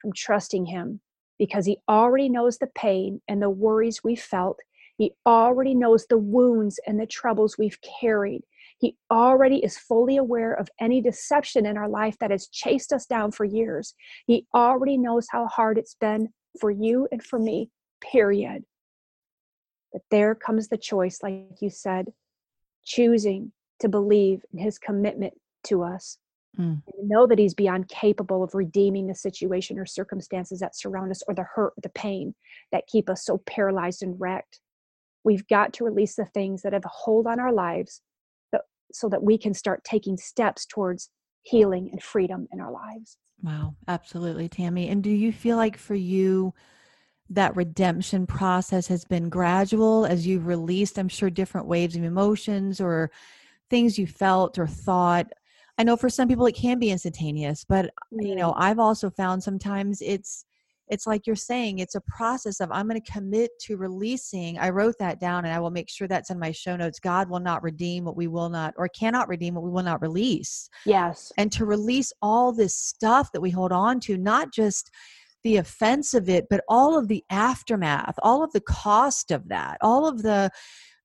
from 0.00 0.12
trusting 0.14 0.66
Him, 0.66 1.00
because 1.38 1.66
He 1.66 1.78
already 1.88 2.28
knows 2.28 2.58
the 2.58 2.70
pain 2.74 3.20
and 3.26 3.42
the 3.42 3.50
worries 3.50 4.04
we 4.04 4.14
felt 4.14 4.58
he 4.98 5.12
already 5.26 5.74
knows 5.74 6.06
the 6.06 6.18
wounds 6.18 6.78
and 6.86 7.00
the 7.00 7.06
troubles 7.06 7.58
we've 7.58 7.78
carried. 8.00 8.42
He 8.78 8.96
already 9.10 9.64
is 9.64 9.78
fully 9.78 10.16
aware 10.16 10.54
of 10.54 10.68
any 10.80 11.00
deception 11.00 11.66
in 11.66 11.76
our 11.76 11.88
life 11.88 12.18
that 12.18 12.30
has 12.30 12.48
chased 12.48 12.92
us 12.92 13.06
down 13.06 13.30
for 13.30 13.44
years. 13.44 13.94
He 14.26 14.46
already 14.54 14.98
knows 14.98 15.26
how 15.30 15.46
hard 15.46 15.78
it's 15.78 15.94
been 15.94 16.28
for 16.60 16.70
you 16.70 17.08
and 17.12 17.22
for 17.22 17.38
me, 17.38 17.70
period. 18.00 18.64
But 19.92 20.02
there 20.10 20.34
comes 20.34 20.68
the 20.68 20.78
choice, 20.78 21.20
like 21.22 21.60
you 21.60 21.70
said, 21.70 22.12
choosing 22.84 23.52
to 23.80 23.88
believe 23.88 24.44
in 24.52 24.58
his 24.58 24.78
commitment 24.78 25.34
to 25.64 25.82
us. 25.82 26.18
Mm. 26.58 26.82
And 26.86 27.08
know 27.08 27.26
that 27.26 27.38
he's 27.38 27.54
beyond 27.54 27.88
capable 27.88 28.42
of 28.42 28.54
redeeming 28.54 29.06
the 29.06 29.14
situation 29.14 29.78
or 29.78 29.86
circumstances 29.86 30.60
that 30.60 30.76
surround 30.76 31.10
us 31.10 31.22
or 31.26 31.34
the 31.34 31.44
hurt, 31.54 31.72
or 31.76 31.80
the 31.82 31.88
pain 31.88 32.34
that 32.72 32.86
keep 32.86 33.08
us 33.08 33.24
so 33.24 33.38
paralyzed 33.46 34.02
and 34.02 34.20
wrecked. 34.20 34.60
We've 35.24 35.46
got 35.46 35.72
to 35.74 35.84
release 35.84 36.16
the 36.16 36.26
things 36.26 36.62
that 36.62 36.72
have 36.72 36.84
a 36.84 36.88
hold 36.88 37.26
on 37.26 37.40
our 37.40 37.52
lives 37.52 38.02
so 38.92 39.08
that 39.08 39.22
we 39.22 39.38
can 39.38 39.54
start 39.54 39.82
taking 39.84 40.16
steps 40.16 40.66
towards 40.66 41.10
healing 41.42 41.88
and 41.90 42.02
freedom 42.02 42.46
in 42.52 42.60
our 42.60 42.70
lives. 42.70 43.16
Wow, 43.42 43.74
absolutely, 43.88 44.48
Tammy. 44.48 44.88
And 44.88 45.02
do 45.02 45.10
you 45.10 45.32
feel 45.32 45.56
like 45.56 45.76
for 45.76 45.94
you, 45.94 46.52
that 47.30 47.56
redemption 47.56 48.26
process 48.26 48.86
has 48.88 49.04
been 49.04 49.30
gradual 49.30 50.04
as 50.04 50.26
you've 50.26 50.46
released, 50.46 50.98
I'm 50.98 51.08
sure, 51.08 51.30
different 51.30 51.66
waves 51.66 51.96
of 51.96 52.04
emotions 52.04 52.80
or 52.80 53.10
things 53.70 53.98
you 53.98 54.06
felt 54.06 54.58
or 54.58 54.66
thought? 54.66 55.32
I 55.78 55.84
know 55.84 55.96
for 55.96 56.10
some 56.10 56.28
people 56.28 56.46
it 56.46 56.54
can 56.54 56.78
be 56.78 56.90
instantaneous, 56.90 57.64
but 57.64 57.90
you 58.10 58.34
know, 58.34 58.52
I've 58.56 58.78
also 58.78 59.08
found 59.08 59.42
sometimes 59.42 60.02
it's 60.02 60.44
it's 60.88 61.06
like 61.06 61.26
you're 61.26 61.36
saying, 61.36 61.78
it's 61.78 61.94
a 61.94 62.00
process 62.02 62.60
of 62.60 62.70
I'm 62.72 62.88
going 62.88 63.00
to 63.00 63.12
commit 63.12 63.50
to 63.62 63.76
releasing. 63.76 64.58
I 64.58 64.70
wrote 64.70 64.96
that 64.98 65.20
down 65.20 65.44
and 65.44 65.54
I 65.54 65.60
will 65.60 65.70
make 65.70 65.88
sure 65.88 66.06
that's 66.06 66.30
in 66.30 66.38
my 66.38 66.52
show 66.52 66.76
notes. 66.76 67.00
God 67.00 67.30
will 67.30 67.40
not 67.40 67.62
redeem 67.62 68.04
what 68.04 68.16
we 68.16 68.26
will 68.26 68.48
not 68.48 68.74
or 68.76 68.88
cannot 68.88 69.28
redeem 69.28 69.54
what 69.54 69.64
we 69.64 69.70
will 69.70 69.82
not 69.82 70.02
release. 70.02 70.68
Yes. 70.84 71.32
And 71.38 71.50
to 71.52 71.64
release 71.64 72.12
all 72.20 72.52
this 72.52 72.76
stuff 72.76 73.30
that 73.32 73.40
we 73.40 73.50
hold 73.50 73.72
on 73.72 74.00
to, 74.00 74.16
not 74.18 74.52
just 74.52 74.90
the 75.44 75.56
offense 75.56 76.14
of 76.14 76.28
it, 76.28 76.46
but 76.50 76.62
all 76.68 76.98
of 76.98 77.08
the 77.08 77.24
aftermath, 77.30 78.14
all 78.22 78.44
of 78.44 78.52
the 78.52 78.60
cost 78.60 79.30
of 79.30 79.48
that, 79.48 79.78
all 79.80 80.06
of 80.06 80.22
the 80.22 80.50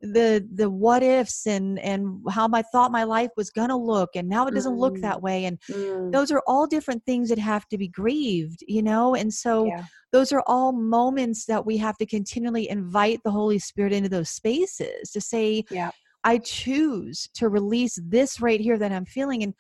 the 0.02 0.48
the 0.54 0.70
what 0.70 1.02
ifs 1.02 1.48
and 1.48 1.80
and 1.80 2.22
how 2.30 2.48
I 2.54 2.62
thought 2.62 2.92
my 2.92 3.04
life 3.04 3.32
was 3.36 3.50
going 3.50 3.70
to 3.70 3.76
look 3.76 4.12
and 4.16 4.30
now 4.30 4.46
it 4.46 4.54
doesn't 4.54 4.76
look 4.78 4.96
Mm. 4.96 5.02
that 5.02 5.22
way 5.24 5.46
and 5.46 5.60
Mm. 5.70 6.12
those 6.12 6.32
are 6.32 6.44
all 6.46 6.68
different 6.68 7.04
things 7.04 7.30
that 7.30 7.40
have 7.40 7.68
to 7.70 7.78
be 7.78 7.88
grieved 7.88 8.64
you 8.68 8.84
know 8.84 9.16
and 9.16 9.34
so 9.34 9.66
Yeah. 9.66 9.84
those 10.12 10.32
are 10.32 10.44
all 10.46 10.72
moments 10.72 11.46
that 11.46 11.66
we 11.66 11.78
have 11.78 11.98
to 11.98 12.06
continually 12.06 12.70
invite 12.70 13.22
the 13.24 13.32
holy 13.32 13.58
spirit 13.60 13.92
into 13.92 14.08
those 14.10 14.30
spaces 14.30 15.10
to 15.12 15.20
say 15.20 15.64
Yeah. 15.72 15.90
i 16.24 16.38
choose 16.38 17.28
to 17.34 17.50
release 17.50 18.00
this 18.04 18.40
right 18.40 18.62
here 18.62 18.78
that 18.78 18.92
i'm 18.92 19.06
feeling 19.06 19.42
and 19.42 19.56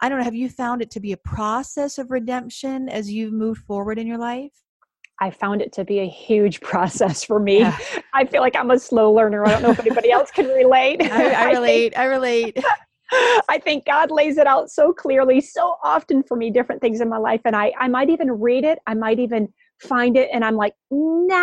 i 0.00 0.08
don't 0.08 0.18
know 0.18 0.24
have 0.24 0.34
you 0.36 0.48
found 0.48 0.82
it 0.82 0.90
to 0.92 1.00
be 1.00 1.12
a 1.12 1.16
process 1.16 1.98
of 1.98 2.12
redemption 2.12 2.88
as 2.88 3.10
you've 3.10 3.32
moved 3.32 3.62
forward 3.64 3.98
in 3.98 4.06
your 4.06 4.18
life 4.18 4.52
I 5.20 5.30
found 5.30 5.62
it 5.62 5.72
to 5.74 5.84
be 5.84 6.00
a 6.00 6.08
huge 6.08 6.60
process 6.70 7.24
for 7.24 7.38
me. 7.40 7.60
Yeah. 7.60 7.78
I 8.14 8.24
feel 8.26 8.40
like 8.40 8.56
I'm 8.56 8.70
a 8.70 8.78
slow 8.78 9.12
learner. 9.12 9.44
I 9.46 9.50
don't 9.52 9.62
know 9.62 9.70
if 9.70 9.78
anybody 9.78 10.10
else 10.12 10.30
can 10.30 10.46
relate. 10.46 11.02
I, 11.12 11.32
I 11.32 11.52
relate 11.52 11.96
i 11.96 12.04
relate 12.04 12.58
I 13.48 13.58
think 13.62 13.86
God 13.86 14.12
lays 14.12 14.38
it 14.38 14.46
out 14.46 14.70
so 14.70 14.92
clearly, 14.92 15.40
so 15.40 15.76
often 15.82 16.22
for 16.22 16.36
me, 16.36 16.50
different 16.50 16.80
things 16.80 17.00
in 17.00 17.08
my 17.08 17.16
life. 17.18 17.40
And 17.44 17.56
I, 17.56 17.72
I 17.78 17.88
might 17.88 18.08
even 18.08 18.30
read 18.30 18.64
it. 18.64 18.78
I 18.86 18.94
might 18.94 19.18
even 19.18 19.52
find 19.80 20.16
it. 20.16 20.28
And 20.32 20.44
I'm 20.44 20.54
like, 20.54 20.74
nah, 20.92 21.34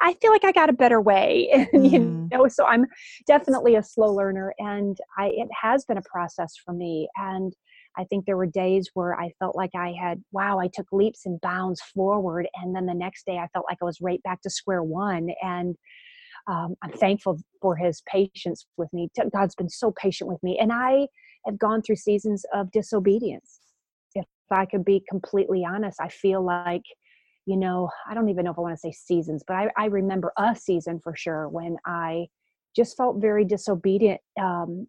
I 0.00 0.16
feel 0.20 0.32
like 0.32 0.44
I 0.44 0.50
got 0.50 0.70
a 0.70 0.72
better 0.72 1.00
way. 1.00 1.48
And, 1.72 1.86
you 1.92 2.00
Mm. 2.00 2.30
know, 2.32 2.48
so 2.48 2.66
I'm 2.66 2.86
definitely 3.28 3.76
a 3.76 3.82
slow 3.82 4.12
learner. 4.12 4.54
And 4.58 4.96
I, 5.16 5.26
it 5.28 5.48
has 5.62 5.84
been 5.84 5.98
a 5.98 6.02
process 6.02 6.54
for 6.64 6.72
me. 6.74 7.08
And 7.16 7.54
I 7.96 8.04
think 8.04 8.24
there 8.24 8.36
were 8.36 8.46
days 8.46 8.90
where 8.94 9.18
I 9.18 9.30
felt 9.38 9.56
like 9.56 9.70
I 9.76 9.92
had, 9.92 10.22
wow, 10.32 10.58
I 10.58 10.68
took 10.72 10.86
leaps 10.92 11.26
and 11.26 11.40
bounds 11.40 11.80
forward. 11.94 12.48
And 12.54 12.74
then 12.74 12.86
the 12.86 12.94
next 12.94 13.26
day 13.26 13.38
I 13.38 13.48
felt 13.48 13.66
like 13.68 13.78
I 13.80 13.84
was 13.84 14.00
right 14.00 14.22
back 14.22 14.42
to 14.42 14.50
square 14.50 14.82
one. 14.82 15.28
And 15.42 15.76
um, 16.46 16.74
I'm 16.82 16.92
thankful 16.92 17.38
for 17.62 17.76
his 17.76 18.02
patience 18.06 18.66
with 18.76 18.92
me. 18.92 19.08
God's 19.32 19.54
been 19.54 19.70
so 19.70 19.92
patient 19.92 20.28
with 20.28 20.42
me. 20.42 20.58
And 20.60 20.72
I 20.72 21.06
have 21.46 21.58
gone 21.58 21.82
through 21.82 21.96
seasons 21.96 22.44
of 22.52 22.70
disobedience. 22.70 23.60
If 24.14 24.26
I 24.50 24.66
could 24.66 24.84
be 24.84 25.02
completely 25.08 25.64
honest, 25.64 25.98
I 26.00 26.08
feel 26.08 26.44
like, 26.44 26.82
you 27.46 27.56
know, 27.56 27.88
I 28.08 28.14
don't 28.14 28.28
even 28.28 28.44
know 28.44 28.50
if 28.50 28.58
I 28.58 28.62
want 28.62 28.74
to 28.74 28.80
say 28.80 28.92
seasons, 28.92 29.42
but 29.46 29.54
I, 29.54 29.68
I 29.76 29.86
remember 29.86 30.32
a 30.38 30.54
season 30.54 31.00
for 31.02 31.14
sure 31.16 31.48
when 31.48 31.76
I 31.86 32.26
just 32.76 32.96
felt 32.96 33.20
very 33.20 33.44
disobedient, 33.44 34.20
um, 34.40 34.86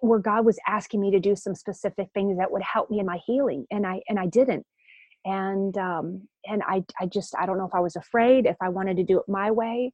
where 0.00 0.18
God 0.18 0.44
was 0.44 0.58
asking 0.66 1.00
me 1.00 1.10
to 1.10 1.20
do 1.20 1.36
some 1.36 1.54
specific 1.54 2.08
things 2.14 2.38
that 2.38 2.50
would 2.50 2.62
help 2.62 2.90
me 2.90 3.00
in 3.00 3.06
my 3.06 3.18
healing, 3.26 3.66
and 3.70 3.86
I 3.86 4.00
and 4.08 4.18
I 4.18 4.26
didn't. 4.26 4.66
And 5.24 5.76
um 5.76 6.26
and 6.46 6.62
i 6.66 6.82
i 6.98 7.04
just 7.04 7.34
i 7.38 7.44
don't 7.44 7.58
know 7.58 7.66
if 7.66 7.74
i 7.74 7.80
was 7.80 7.94
afraid 7.94 8.46
if 8.46 8.56
i 8.62 8.70
wanted 8.70 8.96
to 8.96 9.04
do 9.04 9.18
it 9.18 9.24
my 9.28 9.50
way. 9.50 9.92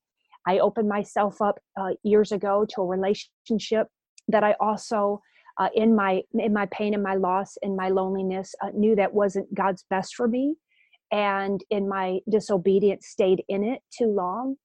I 0.48 0.60
opened 0.60 0.88
myself 0.88 1.42
up 1.42 1.58
uh, 1.80 1.94
years 2.04 2.30
ago 2.30 2.64
to 2.74 2.82
a 2.82 2.86
relationship 2.86 3.88
that 4.28 4.44
i 4.44 4.54
also 4.60 5.20
uh, 5.58 5.68
in 5.74 5.96
my 5.96 6.22
in 6.34 6.52
my 6.52 6.66
pain 6.66 6.94
and 6.94 7.02
my 7.02 7.14
loss 7.14 7.56
and 7.62 7.76
my 7.76 7.88
loneliness 7.88 8.54
uh, 8.62 8.70
knew 8.74 8.94
that 8.94 9.14
wasn't 9.14 9.52
god's 9.54 9.84
best 9.90 10.14
for 10.14 10.28
me. 10.28 10.54
And 11.12 11.62
in 11.70 11.88
my 11.88 12.18
disobedience 12.28 13.06
stayed 13.06 13.44
in 13.48 13.62
it 13.62 13.80
too 13.96 14.06
long 14.06 14.56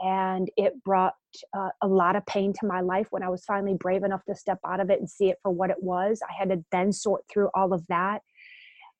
and 0.00 0.48
it 0.56 0.72
brought 0.84 1.14
uh, 1.56 1.70
a 1.82 1.88
lot 1.88 2.16
of 2.16 2.24
pain 2.26 2.52
to 2.52 2.66
my 2.66 2.80
life 2.80 3.08
when 3.10 3.22
i 3.22 3.28
was 3.28 3.44
finally 3.44 3.74
brave 3.74 4.04
enough 4.04 4.24
to 4.24 4.34
step 4.34 4.58
out 4.66 4.80
of 4.80 4.90
it 4.90 5.00
and 5.00 5.08
see 5.08 5.28
it 5.28 5.38
for 5.42 5.50
what 5.50 5.70
it 5.70 5.82
was. 5.82 6.20
I 6.28 6.32
had 6.38 6.50
to 6.50 6.64
then 6.72 6.92
sort 6.92 7.24
through 7.30 7.50
all 7.54 7.72
of 7.72 7.86
that. 7.88 8.22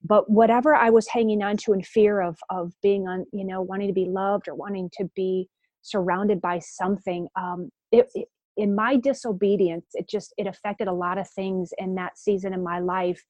But 0.04 0.30
whatever 0.30 0.74
i 0.74 0.90
was 0.90 1.08
hanging 1.08 1.42
on 1.42 1.56
to 1.58 1.72
in 1.72 1.82
fear 1.82 2.20
of 2.20 2.38
of 2.50 2.72
being 2.82 3.08
on 3.08 3.26
you 3.32 3.44
know 3.44 3.62
wanting 3.62 3.88
to 3.88 3.94
be 3.94 4.06
loved 4.06 4.48
or 4.48 4.54
wanting 4.54 4.90
to 4.98 5.10
be 5.16 5.48
surrounded 5.82 6.40
by 6.40 6.58
something 6.58 7.28
um 7.36 7.70
it, 7.90 8.08
it 8.14 8.28
in 8.56 8.74
my 8.74 8.96
disobedience 8.96 9.86
it 9.94 10.08
just 10.08 10.34
it 10.36 10.46
affected 10.46 10.88
a 10.88 10.92
lot 10.92 11.18
of 11.18 11.28
things 11.30 11.72
in 11.78 11.94
that 11.94 12.18
season 12.18 12.52
in 12.52 12.62
my 12.62 12.78
life. 12.80 13.22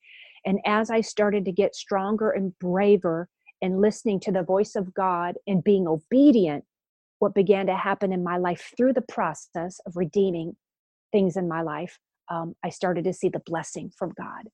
And 0.44 0.58
as 0.66 0.90
i 0.90 1.00
started 1.00 1.44
to 1.46 1.52
get 1.52 1.74
stronger 1.74 2.30
and 2.30 2.58
braver 2.58 3.28
and 3.62 3.80
listening 3.80 4.20
to 4.20 4.32
the 4.32 4.42
voice 4.42 4.74
of 4.74 4.92
god 4.94 5.36
and 5.46 5.64
being 5.64 5.88
obedient 5.88 6.64
what 7.18 7.34
began 7.34 7.66
to 7.66 7.76
happen 7.76 8.12
in 8.12 8.22
my 8.22 8.36
life 8.36 8.72
through 8.76 8.92
the 8.92 9.02
process 9.02 9.80
of 9.86 9.96
redeeming 9.96 10.56
things 11.12 11.36
in 11.36 11.48
my 11.48 11.62
life 11.62 11.98
um, 12.30 12.54
i 12.64 12.68
started 12.68 13.04
to 13.04 13.12
see 13.12 13.28
the 13.28 13.42
blessing 13.46 13.90
from 13.96 14.12
god. 14.16 14.48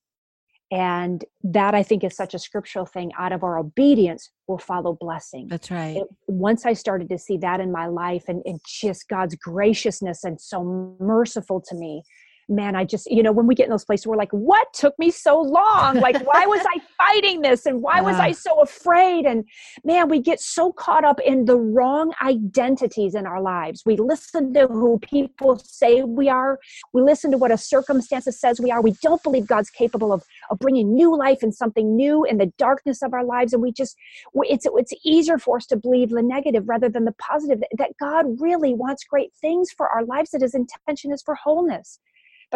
And 0.71 1.23
that 1.43 1.75
i 1.75 1.83
think 1.83 2.03
is 2.03 2.15
such 2.15 2.33
a 2.33 2.39
scriptural 2.39 2.85
thing 2.85 3.11
out 3.17 3.31
of 3.31 3.43
our 3.43 3.59
obedience 3.59 4.31
will 4.47 4.57
follow 4.57 4.97
blessing. 4.99 5.47
That's 5.47 5.69
right. 5.69 5.97
It, 5.97 6.07
once 6.27 6.65
i 6.65 6.73
started 6.73 7.09
to 7.09 7.17
see 7.17 7.37
that 7.37 7.59
in 7.59 7.71
my 7.71 7.87
life 7.87 8.25
and, 8.27 8.41
and 8.45 8.59
just 8.67 9.07
god's 9.07 9.35
graciousness 9.35 10.23
and 10.23 10.41
so 10.41 10.95
merciful 10.99 11.61
to 11.69 11.75
me 11.75 12.03
man 12.47 12.75
i 12.75 12.83
just 12.83 13.09
you 13.09 13.23
know 13.23 13.31
when 13.31 13.47
we 13.47 13.55
get 13.55 13.65
in 13.65 13.69
those 13.69 13.85
places 13.85 14.05
we're 14.07 14.15
like 14.15 14.31
what 14.31 14.71
took 14.73 14.97
me 14.99 15.09
so 15.09 15.41
long? 15.41 15.99
Like 15.99 16.23
why 16.25 16.45
was 16.45 16.61
i 16.67 16.79
fighting 16.97 17.41
this? 17.41 17.65
And 17.65 17.81
why 17.81 18.01
was 18.01 18.17
i 18.17 18.31
so 18.31 18.61
afraid? 18.61 19.25
And 19.25 19.45
man 19.83 20.09
we 20.09 20.19
get 20.21 20.39
so 20.39 20.71
caught 20.71 21.03
up 21.03 21.19
in 21.21 21.45
the 21.45 21.57
wrong 21.57 22.13
identities 22.21 23.15
in 23.15 23.25
our 23.25 23.41
lives. 23.41 23.83
We 23.85 23.97
listen 23.97 24.53
to 24.53 24.67
who 24.67 24.99
people 24.99 25.57
say 25.59 26.03
we 26.03 26.29
are. 26.29 26.59
We 26.93 27.01
listen 27.01 27.31
to 27.31 27.37
what 27.37 27.51
a 27.51 27.57
circumstance 27.57 28.27
says 28.29 28.59
we 28.59 28.71
are. 28.71 28.81
We 28.81 28.95
don't 29.01 29.23
believe 29.23 29.47
god's 29.47 29.69
capable 29.69 30.11
of, 30.11 30.23
of 30.49 30.59
bringing 30.59 30.93
new 30.93 31.15
life 31.17 31.39
and 31.41 31.53
something 31.53 31.95
new 31.95 32.23
in 32.23 32.37
the 32.37 32.51
darkness 32.57 33.01
of 33.01 33.13
our 33.13 33.23
lives. 33.23 33.53
And 33.53 33.61
we 33.61 33.71
just 33.71 33.95
it's 34.35 34.67
it's 34.69 34.93
easier 35.03 35.37
for 35.37 35.57
us 35.57 35.65
to 35.67 35.77
believe 35.77 36.09
the 36.09 36.21
negative 36.21 36.67
rather 36.67 36.89
than 36.89 37.05
the 37.05 37.13
positive 37.13 37.59
that, 37.59 37.69
that 37.77 37.91
god 37.99 38.25
really 38.39 38.73
wants 38.73 39.03
great 39.03 39.31
things 39.41 39.71
for 39.71 39.89
our 39.89 40.03
lives 40.05 40.31
that 40.31 40.41
his 40.41 40.55
intention 40.55 41.11
is 41.11 41.21
for 41.21 41.35
wholeness 41.35 41.99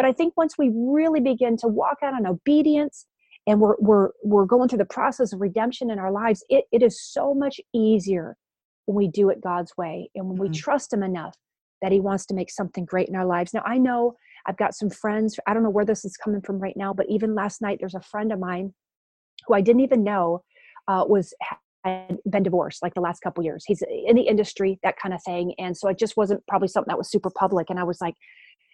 but 0.00 0.08
i 0.08 0.12
think 0.12 0.34
once 0.34 0.56
we 0.56 0.70
really 0.74 1.20
begin 1.20 1.58
to 1.58 1.68
walk 1.68 1.98
out 2.02 2.14
on 2.14 2.26
obedience 2.26 3.06
and 3.46 3.60
we're 3.60 3.74
we're 3.78 4.08
we're 4.24 4.46
going 4.46 4.66
through 4.66 4.78
the 4.78 4.84
process 4.84 5.32
of 5.34 5.40
redemption 5.40 5.90
in 5.90 5.98
our 5.98 6.10
lives 6.10 6.42
it, 6.48 6.64
it 6.72 6.82
is 6.82 7.02
so 7.02 7.34
much 7.34 7.60
easier 7.74 8.36
when 8.86 8.96
we 8.96 9.08
do 9.08 9.28
it 9.28 9.42
god's 9.42 9.76
way 9.76 10.08
and 10.14 10.26
when 10.26 10.38
we 10.38 10.48
Mhm. 10.48 10.54
trust 10.54 10.92
him 10.92 11.02
enough 11.02 11.34
that 11.82 11.92
he 11.92 12.00
wants 12.00 12.24
to 12.26 12.34
make 12.34 12.50
something 12.50 12.86
great 12.86 13.08
in 13.08 13.14
our 13.14 13.26
lives 13.26 13.52
now 13.52 13.62
i 13.66 13.76
know 13.76 14.14
i've 14.46 14.56
got 14.56 14.74
some 14.74 14.88
friends 14.88 15.38
i 15.46 15.52
don't 15.52 15.62
know 15.62 15.70
where 15.70 15.84
this 15.84 16.04
is 16.04 16.16
coming 16.16 16.40
from 16.40 16.58
right 16.58 16.76
now 16.78 16.94
but 16.94 17.06
even 17.10 17.34
last 17.34 17.60
night 17.60 17.76
there's 17.78 17.94
a 17.94 18.00
friend 18.00 18.32
of 18.32 18.38
mine 18.38 18.72
who 19.46 19.52
i 19.54 19.60
didn't 19.60 19.82
even 19.82 20.02
know 20.02 20.42
uh, 20.88 21.04
was 21.06 21.34
had 21.84 22.18
been 22.28 22.42
divorced 22.42 22.82
like 22.82 22.94
the 22.94 23.00
last 23.00 23.20
couple 23.20 23.42
years 23.44 23.64
he's 23.66 23.82
in 24.06 24.14
the 24.16 24.22
industry 24.22 24.78
that 24.82 24.96
kind 24.98 25.14
of 25.14 25.22
thing 25.22 25.54
and 25.58 25.76
so 25.76 25.88
it 25.88 25.98
just 25.98 26.16
wasn't 26.16 26.42
probably 26.46 26.68
something 26.68 26.90
that 26.90 26.98
was 26.98 27.10
super 27.10 27.30
public 27.30 27.70
and 27.70 27.78
i 27.78 27.84
was 27.84 28.00
like 28.02 28.14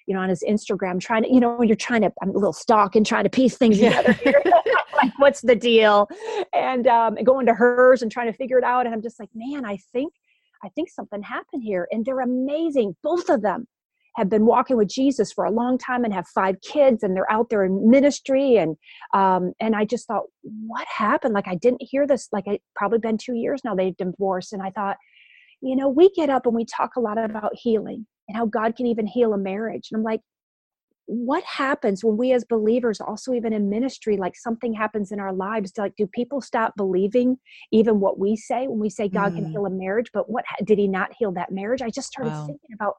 you 0.07 0.15
know 0.15 0.21
on 0.21 0.29
his 0.29 0.43
instagram 0.49 1.01
trying 1.01 1.23
to 1.23 1.33
you 1.33 1.41
know 1.41 1.57
when 1.57 1.69
you're 1.69 1.77
trying 1.77 2.01
to 2.01 2.13
i'm 2.23 2.31
a 2.31 2.33
little 2.33 2.53
stalking 2.53 3.05
trying 3.05 3.25
to 3.25 3.31
piece 3.31 3.57
things 3.57 3.79
Yeah. 3.79 4.03
together 4.03 4.43
like 4.97 5.13
what's 5.19 5.41
the 5.43 5.55
deal? 5.55 6.09
And 6.55 6.87
um 6.87 7.17
and 7.17 7.27
going 7.27 7.47
to 7.47 7.55
hers 7.55 8.03
and 8.03 8.11
trying 8.11 8.31
to 8.31 8.37
figure 8.37 8.59
it 8.59 8.65
out. 8.65 8.87
And 8.87 8.95
i'm 8.95 9.03
just 9.03 9.21
like 9.21 9.29
man 9.35 9.65
i 9.65 9.77
think 9.93 10.13
i 10.65 10.69
think 10.71 10.89
something 10.91 11.23
happened 11.23 11.63
here. 11.63 11.87
And 11.91 12.05
they're 12.05 12.21
amazing. 12.21 12.97
Both 13.03 13.29
of 13.29 13.43
them 13.43 13.67
have 14.17 14.31
been 14.31 14.47
walking 14.47 14.77
with 14.77 14.89
jesus 14.89 15.33
for 15.33 15.45
a 15.45 15.51
long 15.51 15.77
time 15.77 16.05
and 16.05 16.15
have 16.15 16.27
five 16.29 16.57
kids 16.63 17.03
and 17.03 17.15
they're 17.15 17.31
out 17.31 17.51
there 17.51 17.65
in 17.65 17.91
ministry. 17.91 18.57
And 18.57 18.77
um 19.15 19.53
and 19.61 19.77
i 19.77 19.85
just 19.85 20.07
thought 20.07 20.25
what 20.67 20.87
happened? 20.89 21.35
Like 21.35 21.49
i 21.49 21.55
didn't 21.57 21.83
hear 21.83 22.07
this 22.07 22.29
like 22.33 22.47
it 22.47 22.63
probably 22.75 22.99
been 22.99 23.19
two 23.19 23.35
years 23.35 23.61
now 23.65 23.75
they've 23.75 23.97
divorced. 23.97 24.53
And 24.53 24.63
i 24.63 24.71
thought 24.71 24.97
you 25.61 25.77
know 25.77 25.89
we 25.89 26.11
get 26.11 26.31
up 26.31 26.47
and 26.47 26.55
we 26.55 26.65
talk 26.65 26.97
a 26.97 27.01
lot 27.01 27.19
about 27.19 27.53
healing 27.55 28.07
and 28.29 28.37
how 28.37 28.47
god 28.47 28.77
can 28.77 28.87
even 28.87 29.07
heal 29.07 29.33
a 29.33 29.39
marriage. 29.39 29.89
And 29.91 29.99
i'm 29.99 30.05
like 30.05 30.21
what 31.09 31.45
happens 31.45 32.03
when 32.05 32.17
we 32.17 32.33
as 32.33 32.45
believers 32.45 33.01
also 33.01 33.33
even 33.33 33.53
in 33.53 33.71
ministry 33.71 34.17
like 34.17 34.35
something 34.37 34.75
happens 34.75 35.13
in 35.13 35.21
our 35.21 35.33
lives? 35.33 35.73
Like 35.79 35.95
do 35.97 36.07
people 36.09 36.41
stop 36.41 36.75
believing 36.77 37.39
even 37.71 38.01
what 38.01 38.19
we 38.19 38.35
say 38.37 38.67
when 38.67 38.81
we 38.81 38.91
say 38.91 39.09
god 39.09 39.35
can 39.37 39.45
Mm. 39.45 39.51
heal 39.53 39.67
a 39.67 39.71
marriage 39.71 40.11
but 40.13 40.29
what 40.29 40.45
did 40.65 40.79
he 40.79 40.89
not 40.89 41.13
heal 41.17 41.31
that 41.33 41.53
marriage? 41.53 41.81
I 41.81 41.91
just 41.91 42.09
started 42.09 42.33
Wow. 42.33 42.47
thinking 42.47 42.71
about 42.75 42.95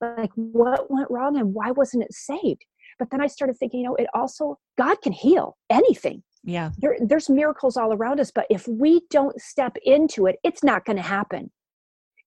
like 0.00 0.32
what 0.34 0.90
went 0.90 1.08
wrong 1.10 1.38
and 1.38 1.54
why 1.54 1.70
wasn't 1.70 2.02
it 2.02 2.12
saved? 2.12 2.64
But 2.98 3.10
then 3.10 3.20
i 3.20 3.28
started 3.28 3.56
thinking 3.58 3.80
you 3.80 3.86
know 3.86 3.94
it 3.94 4.08
also 4.12 4.58
god 4.76 5.00
can 5.00 5.12
heal 5.12 5.56
anything. 5.70 6.22
Yeah. 6.42 6.70
There, 6.78 6.96
there's 7.00 7.30
miracles 7.30 7.76
all 7.76 7.92
around 7.92 8.18
us 8.18 8.32
but 8.34 8.46
if 8.50 8.66
we 8.66 9.02
don't 9.10 9.40
step 9.40 9.76
into 9.84 10.26
it 10.26 10.36
it's 10.42 10.64
not 10.64 10.84
going 10.84 10.96
to 10.96 11.02
happen 11.02 11.52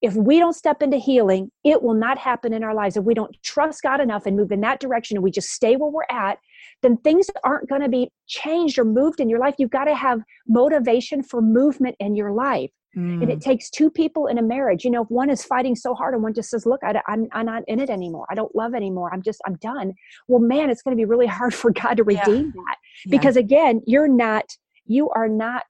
if 0.02 0.14
we 0.14 0.40
don't 0.40 0.54
step 0.54 0.82
into 0.82 0.98
healing 0.98 1.52
it 1.64 1.82
will 1.82 1.94
not 1.94 2.18
happen 2.18 2.54
in 2.54 2.64
our 2.64 2.74
lives 2.74 2.98
if 2.98 3.04
we 3.04 3.14
don't 3.14 3.36
trust 3.44 3.82
god 3.82 4.00
enough 4.00 4.26
and 4.26 4.36
move 4.38 4.52
in 4.52 4.62
that 4.62 4.80
direction 4.80 5.18
and 5.18 5.24
we 5.24 5.32
just 5.32 5.50
stay 5.50 5.76
where 5.76 5.90
we're 5.90 6.04
at 6.10 6.38
then 6.84 6.98
things 6.98 7.28
aren't 7.44 7.70
going 7.70 7.82
to 7.82 7.90
be 7.90 8.12
changed 8.28 8.78
or 8.78 8.86
moved 8.86 9.20
in 9.20 9.30
your 9.30 9.40
life. 9.40 9.56
You've 9.58 9.70
got 9.70 9.86
to 9.86 9.96
have 9.96 10.22
motivation 10.48 11.24
for 11.24 11.42
movement 11.42 11.96
in 12.00 12.16
your 12.16 12.32
life. 12.32 12.72
Mm. 12.96 13.22
And 13.22 13.30
it 13.30 13.40
mm. 13.40 13.44
takes 13.44 13.70
two 13.70 13.90
people 13.90 14.28
in 14.28 14.38
a 14.38 14.42
marriage. 14.42 14.84
You 14.84 14.92
know, 14.92 15.04
if 15.04 15.10
one 15.10 15.30
is 15.30 15.44
fighting 15.44 15.76
so 15.76 15.94
hard 15.94 16.14
and 16.14 16.24
one 16.24 16.34
just 16.34 16.50
says, 16.50 16.66
Look, 16.66 16.82
I, 16.84 17.02
I'm, 17.08 17.28
I'm 17.32 17.46
not 17.46 17.64
in 17.68 17.80
it 17.80 17.90
anymore. 17.90 18.26
I 18.30 18.36
don't 18.36 18.56
love 18.56 18.74
anymore. 18.74 19.14
I'm 19.14 19.22
just, 19.22 19.42
I'm 19.46 19.56
done. 19.56 19.94
Well, 20.28 20.40
man, 20.40 20.70
it's 20.70 20.82
going 20.82 20.96
to 20.96 21.00
be 21.00 21.06
really 21.06 21.28
hard 21.28 21.54
for 21.54 21.72
God 21.72 21.98
to 21.98 22.04
redeem 22.04 22.54
yeah. 22.56 22.62
that. 22.68 22.78
Because 23.10 23.36
yeah. 23.36 23.42
again, 23.42 23.82
you're 23.86 24.08
not, 24.08 24.46
you 24.86 25.10
are 25.10 25.28
not 25.28 25.64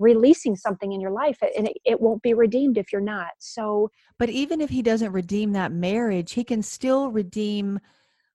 releasing 0.00 0.56
something 0.56 0.92
in 0.92 1.00
your 1.00 1.10
life 1.10 1.38
and 1.56 1.68
it, 1.68 1.76
it, 1.84 2.00
won't 2.00 2.22
be 2.22 2.32
redeemed 2.32 2.78
if 2.78 2.90
you're 2.90 3.02
not 3.02 3.28
so 3.38 3.90
but 4.18 4.30
even 4.30 4.60
if 4.60 4.70
he 4.70 4.80
doesn't 4.82 5.12
redeem 5.12 5.52
that 5.52 5.70
marriage 5.70 6.32
he 6.32 6.42
can 6.42 6.62
still 6.62 7.10
redeem 7.10 7.78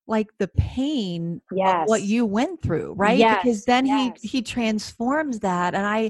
like 0.07 0.27
the 0.37 0.47
pain 0.49 1.41
yes. 1.51 1.81
of 1.81 1.89
what 1.89 2.03
you 2.03 2.23
went 2.25 2.61
through 2.61 2.93
right 2.93 3.17
yes. 3.17 3.41
because 3.41 3.65
then 3.65 3.87
yes. 3.87 4.21
he 4.21 4.27
he 4.27 4.41
transforms 4.41 5.39
that 5.39 5.73
and 5.73 5.85
i 5.85 6.09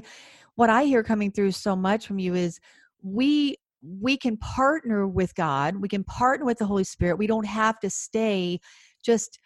what 0.56 0.68
i 0.68 0.84
hear 0.84 1.02
coming 1.02 1.30
through 1.30 1.50
so 1.50 1.74
much 1.74 2.06
from 2.06 2.18
you 2.18 2.34
is 2.34 2.60
we 3.02 3.56
we 3.82 4.16
can 4.16 4.36
partner 4.36 5.06
with 5.06 5.34
god 5.34 5.76
we 5.76 5.88
can 5.88 6.04
partner 6.04 6.44
with 6.44 6.58
the 6.58 6.66
holy 6.66 6.84
spirit 6.84 7.16
we 7.16 7.26
don't 7.26 7.46
have 7.46 7.80
to 7.80 7.88
stay 7.88 8.60
just 9.02 9.38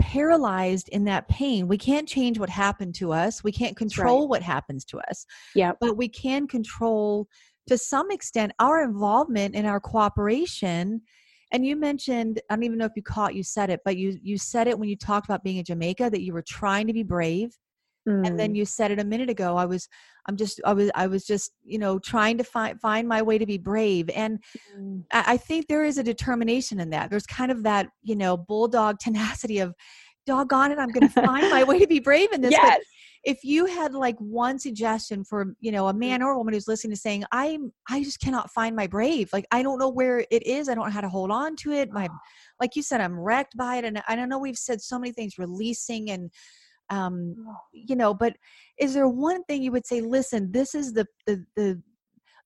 paralyzed 0.00 0.88
in 0.90 1.04
that 1.04 1.28
pain. 1.28 1.68
We 1.68 1.78
can't 1.78 2.08
change 2.08 2.38
what 2.38 2.50
happened 2.50 2.94
to 2.96 3.12
us. 3.12 3.42
We 3.42 3.52
can't 3.52 3.76
control 3.76 4.22
right. 4.22 4.30
what 4.30 4.42
happens 4.42 4.84
to 4.86 4.98
us. 5.00 5.26
Yeah. 5.54 5.72
But 5.80 5.96
we 5.96 6.08
can 6.08 6.46
control 6.46 7.28
to 7.66 7.78
some 7.78 8.10
extent 8.10 8.52
our 8.58 8.82
involvement 8.82 9.54
and 9.54 9.66
our 9.66 9.80
cooperation. 9.80 11.02
And 11.52 11.66
you 11.66 11.76
mentioned, 11.76 12.40
I 12.50 12.54
don't 12.54 12.64
even 12.64 12.78
know 12.78 12.84
if 12.84 12.92
you 12.96 13.02
caught 13.02 13.34
you 13.34 13.42
said 13.42 13.70
it, 13.70 13.80
but 13.84 13.96
you 13.96 14.18
you 14.22 14.38
said 14.38 14.68
it 14.68 14.78
when 14.78 14.88
you 14.88 14.96
talked 14.96 15.26
about 15.26 15.44
being 15.44 15.56
in 15.56 15.64
Jamaica 15.64 16.10
that 16.10 16.22
you 16.22 16.32
were 16.32 16.42
trying 16.42 16.86
to 16.86 16.92
be 16.92 17.02
brave. 17.02 17.56
Mm. 18.08 18.26
And 18.26 18.38
then 18.38 18.52
mm. 18.52 18.56
you 18.56 18.64
said 18.64 18.90
it 18.90 19.00
a 19.00 19.04
minute 19.04 19.30
ago. 19.30 19.56
I 19.56 19.64
was 19.64 19.88
I'm 20.28 20.36
just 20.36 20.60
I 20.64 20.72
was 20.72 20.90
I 20.94 21.06
was 21.06 21.24
just, 21.24 21.52
you 21.64 21.78
know, 21.78 21.98
trying 21.98 22.38
to 22.38 22.44
find 22.44 22.80
find 22.80 23.08
my 23.08 23.22
way 23.22 23.38
to 23.38 23.46
be 23.46 23.58
brave. 23.58 24.08
And 24.10 24.38
mm. 24.76 25.02
I, 25.12 25.24
I 25.34 25.36
think 25.36 25.66
there 25.66 25.84
is 25.84 25.98
a 25.98 26.02
determination 26.02 26.80
in 26.80 26.90
that. 26.90 27.10
There's 27.10 27.26
kind 27.26 27.50
of 27.50 27.62
that, 27.64 27.88
you 28.02 28.16
know, 28.16 28.36
bulldog 28.36 28.98
tenacity 29.00 29.58
of 29.58 29.74
doggone 30.26 30.72
it, 30.72 30.78
I'm 30.78 30.90
gonna 30.90 31.08
find 31.08 31.50
my 31.50 31.62
way 31.62 31.78
to 31.78 31.86
be 31.86 32.00
brave 32.00 32.32
in 32.32 32.40
this. 32.42 32.50
Yes. 32.50 32.78
But 32.78 32.82
if 33.26 33.42
you 33.42 33.66
had 33.66 33.92
like 33.92 34.16
one 34.18 34.58
suggestion 34.58 35.24
for 35.24 35.54
you 35.60 35.72
know 35.72 35.88
a 35.88 35.92
mm. 35.92 35.98
man 35.98 36.22
or 36.22 36.30
a 36.30 36.38
woman 36.38 36.54
who's 36.54 36.68
listening 36.68 36.92
to 36.92 37.00
saying 37.00 37.24
i'm 37.32 37.72
i 37.90 38.02
just 38.02 38.20
cannot 38.20 38.50
find 38.52 38.74
my 38.76 38.86
brave 38.86 39.28
like 39.32 39.44
i 39.50 39.62
don't 39.62 39.78
know 39.78 39.88
where 39.88 40.24
it 40.30 40.46
is 40.46 40.68
i 40.68 40.74
don't 40.74 40.84
know 40.86 40.92
how 40.92 41.00
to 41.00 41.08
hold 41.08 41.30
on 41.30 41.56
to 41.56 41.72
it 41.72 41.90
my 41.90 42.08
like 42.60 42.76
you 42.76 42.82
said 42.82 43.00
i'm 43.00 43.18
wrecked 43.18 43.56
by 43.56 43.76
it 43.76 43.84
and 43.84 44.00
i 44.08 44.14
don't 44.14 44.28
know 44.28 44.38
we've 44.38 44.56
said 44.56 44.80
so 44.80 44.98
many 44.98 45.12
things 45.12 45.38
releasing 45.38 46.10
and 46.10 46.30
um 46.90 47.34
you 47.72 47.96
know 47.96 48.14
but 48.14 48.36
is 48.78 48.94
there 48.94 49.08
one 49.08 49.42
thing 49.44 49.62
you 49.62 49.72
would 49.72 49.86
say 49.86 50.00
listen 50.00 50.50
this 50.52 50.74
is 50.74 50.92
the 50.92 51.06
the 51.26 51.44
the 51.56 51.80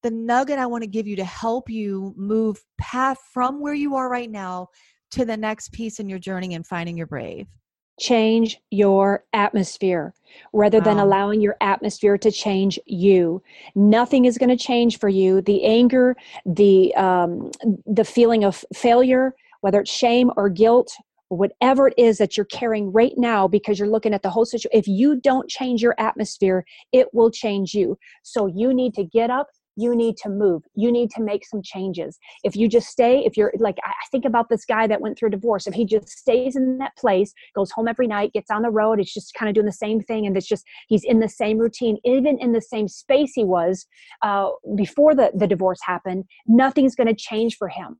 the 0.02 0.10
nugget 0.10 0.58
i 0.58 0.66
want 0.66 0.82
to 0.82 0.88
give 0.88 1.06
you 1.06 1.16
to 1.16 1.24
help 1.24 1.68
you 1.68 2.14
move 2.16 2.62
path 2.78 3.18
from 3.32 3.60
where 3.60 3.74
you 3.74 3.94
are 3.94 4.08
right 4.08 4.30
now 4.30 4.66
to 5.10 5.24
the 5.24 5.36
next 5.36 5.72
piece 5.72 6.00
in 6.00 6.08
your 6.08 6.18
journey 6.18 6.54
and 6.54 6.66
finding 6.66 6.96
your 6.96 7.06
brave 7.06 7.46
change 8.00 8.58
your 8.70 9.24
atmosphere 9.34 10.14
rather 10.52 10.78
wow. 10.78 10.84
than 10.84 10.98
allowing 10.98 11.40
your 11.40 11.56
atmosphere 11.60 12.16
to 12.16 12.30
change 12.30 12.78
you. 12.86 13.42
Nothing 13.74 14.24
is 14.24 14.38
going 14.38 14.48
to 14.48 14.56
change 14.56 14.98
for 14.98 15.10
you. 15.10 15.42
The 15.42 15.64
anger 15.64 16.16
the 16.46 16.94
um, 16.94 17.50
the 17.86 18.04
feeling 18.04 18.42
of 18.42 18.64
failure 18.74 19.34
whether 19.60 19.80
it's 19.80 19.92
shame 19.92 20.30
or 20.36 20.48
guilt 20.48 20.90
whatever 21.30 21.88
it 21.88 21.94
is 21.96 22.18
that 22.18 22.36
you're 22.36 22.46
carrying 22.46 22.92
right 22.92 23.14
now 23.16 23.46
because 23.46 23.78
you're 23.78 23.88
looking 23.88 24.12
at 24.12 24.22
the 24.22 24.30
whole 24.30 24.44
situation 24.44 24.78
if 24.78 24.88
you 24.88 25.20
don't 25.20 25.48
change 25.48 25.80
your 25.82 25.94
atmosphere 25.98 26.64
it 26.92 27.08
will 27.12 27.30
change 27.30 27.72
you. 27.74 27.96
So 28.22 28.46
you 28.46 28.74
need 28.74 28.94
to 28.94 29.04
get 29.04 29.30
up 29.30 29.48
you 29.76 29.94
need 29.94 30.16
to 30.16 30.28
move 30.28 30.62
you 30.74 30.90
need 30.90 31.10
to 31.10 31.22
make 31.22 31.46
some 31.46 31.62
changes. 31.62 32.18
If 32.42 32.56
you 32.56 32.68
just 32.68 32.88
stay 32.88 33.24
if 33.24 33.36
you're 33.36 33.52
like 33.58 33.78
i 33.84 33.92
think 34.10 34.24
about 34.24 34.48
this 34.48 34.64
guy 34.64 34.86
that 34.86 35.00
went 35.00 35.18
through 35.18 35.30
divorce 35.30 35.66
if 35.66 35.74
he 35.74 35.84
just 35.84 36.08
stays 36.08 36.56
in 36.56 36.78
that 36.78 36.96
place 36.96 37.32
goes 37.54 37.70
home 37.70 37.88
every 37.88 38.06
night 38.06 38.32
gets 38.32 38.50
on 38.50 38.62
the 38.62 38.70
road 38.70 39.00
it's 39.00 39.14
just 39.14 39.32
kind 39.34 39.48
of 39.48 39.54
doing 39.54 39.66
the 39.66 39.72
same 39.72 40.00
thing 40.00 40.26
and 40.26 40.36
it's 40.36 40.48
just 40.48 40.64
he's 40.88 41.04
in 41.04 41.20
the 41.20 41.28
same 41.28 41.58
routine 41.58 41.98
even 42.04 42.38
in 42.38 42.52
the 42.52 42.60
same 42.60 42.88
space 42.88 43.32
he 43.34 43.44
was 43.44 43.86
uh, 44.22 44.50
before 44.74 45.14
the, 45.14 45.30
the 45.34 45.46
divorce 45.46 45.80
happened 45.84 46.24
nothing's 46.46 46.96
going 46.96 47.06
to 47.06 47.14
change 47.14 47.56
for 47.56 47.68
him 47.68 47.98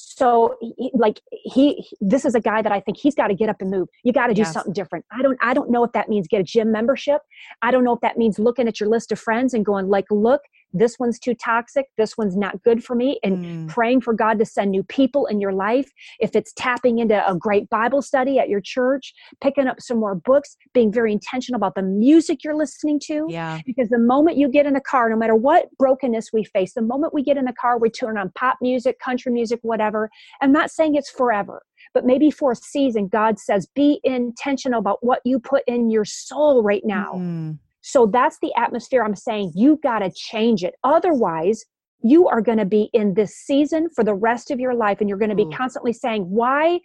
so 0.00 0.58
like 0.94 1.20
he 1.30 1.86
this 2.00 2.24
is 2.24 2.34
a 2.34 2.40
guy 2.40 2.62
that 2.62 2.72
i 2.72 2.80
think 2.80 2.96
he's 2.96 3.14
got 3.14 3.28
to 3.28 3.34
get 3.34 3.48
up 3.48 3.60
and 3.60 3.70
move. 3.70 3.88
You 4.02 4.12
got 4.12 4.28
to 4.28 4.34
do 4.34 4.42
yes. 4.42 4.52
something 4.52 4.72
different. 4.72 5.04
I 5.10 5.22
don't 5.22 5.38
i 5.42 5.54
don't 5.54 5.70
know 5.70 5.84
if 5.84 5.92
that 5.92 6.08
means 6.08 6.28
get 6.28 6.40
a 6.40 6.44
gym 6.44 6.72
membership. 6.72 7.22
I 7.62 7.70
don't 7.70 7.84
know 7.84 7.94
if 7.94 8.00
that 8.00 8.16
means 8.18 8.38
looking 8.38 8.68
at 8.68 8.80
your 8.80 8.88
list 8.88 9.12
of 9.12 9.18
friends 9.18 9.54
and 9.54 9.64
going 9.64 9.88
like 9.88 10.06
look 10.10 10.42
this 10.72 10.98
one's 10.98 11.18
too 11.18 11.34
toxic 11.34 11.86
this 11.96 12.16
one's 12.16 12.36
not 12.36 12.62
good 12.62 12.82
for 12.82 12.94
me 12.94 13.18
and 13.22 13.38
mm. 13.38 13.68
praying 13.68 14.00
for 14.00 14.14
god 14.14 14.38
to 14.38 14.44
send 14.44 14.70
new 14.70 14.82
people 14.84 15.26
in 15.26 15.40
your 15.40 15.52
life. 15.52 15.90
If 16.20 16.36
it's 16.36 16.52
tapping 16.54 16.98
into 16.98 17.28
a 17.28 17.34
great 17.34 17.68
bible 17.70 18.02
study 18.02 18.38
at 18.38 18.48
your 18.48 18.60
church 18.60 19.12
picking 19.42 19.66
up 19.66 19.80
some 19.80 19.98
more 19.98 20.14
books 20.14 20.56
being 20.74 20.92
very 20.92 21.12
intentional 21.12 21.56
about 21.56 21.74
the 21.74 21.82
music 21.82 22.44
you're 22.44 22.56
listening 22.56 23.00
to 23.04 23.26
yeah. 23.28 23.60
because 23.66 23.88
the 23.88 23.98
moment 23.98 24.36
you 24.36 24.48
get 24.48 24.66
in 24.66 24.76
a 24.76 24.80
car 24.80 25.08
no 25.10 25.16
matter 25.16 25.34
what 25.34 25.66
brokenness 25.78 26.30
we 26.32 26.44
face 26.44 26.74
the 26.74 26.82
moment 26.82 27.14
we 27.14 27.22
get 27.22 27.36
in 27.36 27.44
the 27.44 27.52
car 27.52 27.78
we 27.78 27.90
turn 27.90 28.16
on 28.16 28.30
pop 28.34 28.56
music 28.60 28.98
country 28.98 29.32
music 29.32 29.60
whatever. 29.62 30.10
I'm 30.40 30.52
not 30.52 30.70
saying 30.70 30.94
it's 30.94 31.10
forever 31.10 31.62
but 31.94 32.04
maybe 32.04 32.30
for 32.30 32.52
a 32.52 32.56
season 32.56 33.08
god 33.08 33.38
says 33.38 33.66
be 33.74 34.00
intentional 34.04 34.80
about 34.80 34.98
what 35.02 35.20
you 35.24 35.38
put 35.38 35.62
in 35.66 35.90
your 35.90 36.04
soul 36.04 36.62
right 36.62 36.82
now. 36.84 37.12
Mm 37.14 37.58
so 37.90 38.06
that's 38.06 38.38
the 38.40 38.52
atmosphere 38.56 39.02
I'm 39.02 39.16
saying 39.16 39.52
you 39.54 39.78
got 39.82 40.00
to 40.00 40.10
change 40.10 40.64
it. 40.64 40.74
Otherwise, 40.84 41.64
you 42.02 42.28
are 42.28 42.40
going 42.40 42.58
to 42.58 42.64
be 42.64 42.88
in 42.92 43.14
this 43.14 43.34
season 43.36 43.88
for 43.94 44.02
the 44.02 44.14
rest 44.14 44.50
of 44.50 44.58
your 44.58 44.74
life 44.74 44.98
and 45.00 45.08
you're 45.08 45.18
going 45.18 45.30
to 45.30 45.36
be 45.36 45.44
mm. 45.44 45.54
constantly 45.54 45.92
saying 45.92 46.22
why 46.22 46.80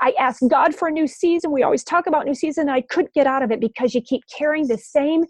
i 0.00 0.12
asked 0.18 0.42
god 0.48 0.74
for 0.74 0.88
a 0.88 0.90
new 0.90 1.06
season 1.06 1.52
we 1.52 1.62
always 1.62 1.84
talk 1.84 2.06
about 2.06 2.26
new 2.26 2.34
season 2.34 2.62
and 2.62 2.70
i 2.72 2.80
couldn't 2.80 3.12
get 3.14 3.26
out 3.26 3.42
of 3.42 3.50
it 3.50 3.60
because 3.60 3.94
you 3.94 4.00
keep 4.00 4.22
carrying 4.36 4.66
the 4.66 4.76
same 4.76 5.24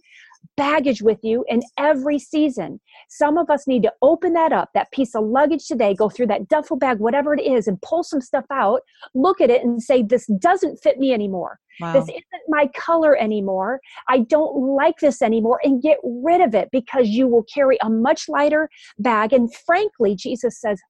baggage 0.56 1.02
with 1.02 1.18
you 1.22 1.44
in 1.48 1.62
every 1.78 2.18
season. 2.18 2.80
Some 3.08 3.38
of 3.38 3.48
us 3.50 3.66
need 3.66 3.82
to 3.84 3.92
open 4.02 4.32
that 4.34 4.52
up, 4.52 4.70
that 4.74 4.90
piece 4.92 5.14
of 5.14 5.24
luggage 5.24 5.66
today, 5.66 5.94
go 5.94 6.08
through 6.08 6.26
that 6.28 6.48
duffel 6.48 6.76
bag, 6.76 6.98
whatever 6.98 7.34
it 7.34 7.42
is, 7.42 7.68
and 7.68 7.80
pull 7.82 8.02
some 8.02 8.20
stuff 8.20 8.44
out, 8.50 8.82
look 9.14 9.40
at 9.40 9.50
it 9.50 9.62
and 9.62 9.82
say, 9.82 10.02
This 10.02 10.26
doesn't 10.40 10.78
fit 10.78 10.98
me 10.98 11.12
anymore. 11.12 11.58
Wow. 11.80 11.92
This 11.92 12.08
isn't 12.08 12.42
my 12.48 12.68
color 12.76 13.16
anymore. 13.16 13.80
I 14.08 14.20
don't 14.20 14.74
like 14.76 14.96
this 15.00 15.22
anymore, 15.22 15.60
and 15.62 15.82
get 15.82 15.98
rid 16.02 16.40
of 16.40 16.54
it 16.54 16.68
because 16.72 17.08
you 17.08 17.28
will 17.28 17.44
carry 17.44 17.78
a 17.82 17.88
much 17.88 18.28
lighter 18.28 18.68
bag. 18.98 19.32
And 19.32 19.54
frankly, 19.54 20.16
Jesus 20.16 20.60
says, 20.60 20.80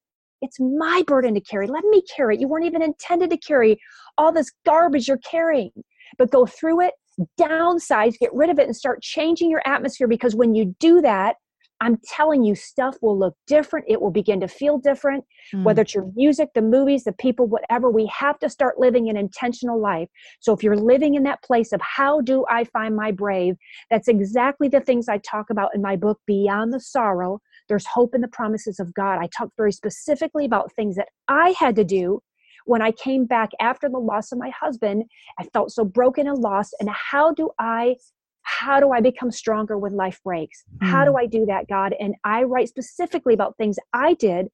it's 0.40 0.58
my 0.60 1.02
burden 1.06 1.34
to 1.34 1.40
carry. 1.40 1.66
Let 1.66 1.84
me 1.84 2.02
carry 2.02 2.36
it. 2.36 2.40
You 2.40 2.48
weren't 2.48 2.64
even 2.64 2.82
intended 2.82 3.30
to 3.30 3.36
carry 3.36 3.78
all 4.16 4.32
this 4.32 4.52
garbage 4.64 5.08
you're 5.08 5.18
carrying, 5.18 5.72
but 6.16 6.30
go 6.30 6.46
through 6.46 6.82
it, 6.82 6.94
downsize, 7.38 8.18
get 8.18 8.32
rid 8.32 8.50
of 8.50 8.58
it, 8.58 8.66
and 8.66 8.76
start 8.76 9.02
changing 9.02 9.50
your 9.50 9.62
atmosphere 9.66 10.08
because 10.08 10.34
when 10.34 10.54
you 10.54 10.74
do 10.78 11.00
that, 11.00 11.36
I'm 11.80 11.98
telling 12.04 12.42
you, 12.42 12.54
stuff 12.54 12.96
will 13.02 13.16
look 13.16 13.36
different. 13.46 13.86
It 13.88 14.00
will 14.00 14.10
begin 14.10 14.40
to 14.40 14.48
feel 14.48 14.78
different, 14.78 15.24
mm. 15.54 15.62
whether 15.62 15.82
it's 15.82 15.94
your 15.94 16.10
music, 16.16 16.48
the 16.54 16.62
movies, 16.62 17.04
the 17.04 17.12
people, 17.12 17.46
whatever. 17.46 17.88
We 17.90 18.06
have 18.06 18.38
to 18.40 18.50
start 18.50 18.78
living 18.78 19.08
an 19.08 19.16
intentional 19.16 19.80
life. 19.80 20.08
So, 20.40 20.52
if 20.52 20.62
you're 20.62 20.76
living 20.76 21.14
in 21.14 21.22
that 21.24 21.42
place 21.42 21.72
of 21.72 21.80
how 21.80 22.20
do 22.20 22.44
I 22.50 22.64
find 22.64 22.96
my 22.96 23.12
brave, 23.12 23.54
that's 23.90 24.08
exactly 24.08 24.68
the 24.68 24.80
things 24.80 25.08
I 25.08 25.18
talk 25.18 25.50
about 25.50 25.74
in 25.74 25.80
my 25.80 25.94
book, 25.94 26.20
Beyond 26.26 26.72
the 26.72 26.80
Sorrow. 26.80 27.40
There's 27.68 27.86
hope 27.86 28.14
in 28.14 28.22
the 28.22 28.28
promises 28.28 28.80
of 28.80 28.92
God. 28.94 29.18
I 29.20 29.28
talk 29.28 29.50
very 29.56 29.72
specifically 29.72 30.44
about 30.44 30.72
things 30.72 30.96
that 30.96 31.08
I 31.28 31.54
had 31.58 31.76
to 31.76 31.84
do 31.84 32.20
when 32.68 32.82
I 32.82 32.92
came 32.92 33.24
back 33.24 33.48
after 33.60 33.88
the 33.88 33.98
loss 33.98 34.30
of 34.30 34.38
my 34.38 34.50
husband, 34.50 35.04
I 35.38 35.44
felt 35.54 35.72
so 35.72 35.84
broken 35.84 36.28
and 36.28 36.38
lost. 36.38 36.76
And 36.80 36.90
how 36.90 37.32
do 37.32 37.50
I 37.58 37.96
how 38.42 38.78
do 38.80 38.92
I 38.92 39.00
become 39.00 39.30
stronger 39.30 39.78
when 39.78 39.92
life 39.92 40.20
breaks? 40.22 40.64
Mm. 40.82 40.88
How 40.88 41.04
do 41.04 41.12
hmm. 41.12 41.18
I 41.18 41.26
do 41.26 41.44
that, 41.46 41.68
God? 41.68 41.94
And 42.00 42.14
I 42.24 42.44
write 42.44 42.68
specifically 42.68 43.34
about 43.34 43.56
things 43.56 43.76
I 43.92 44.14
did 44.14 44.48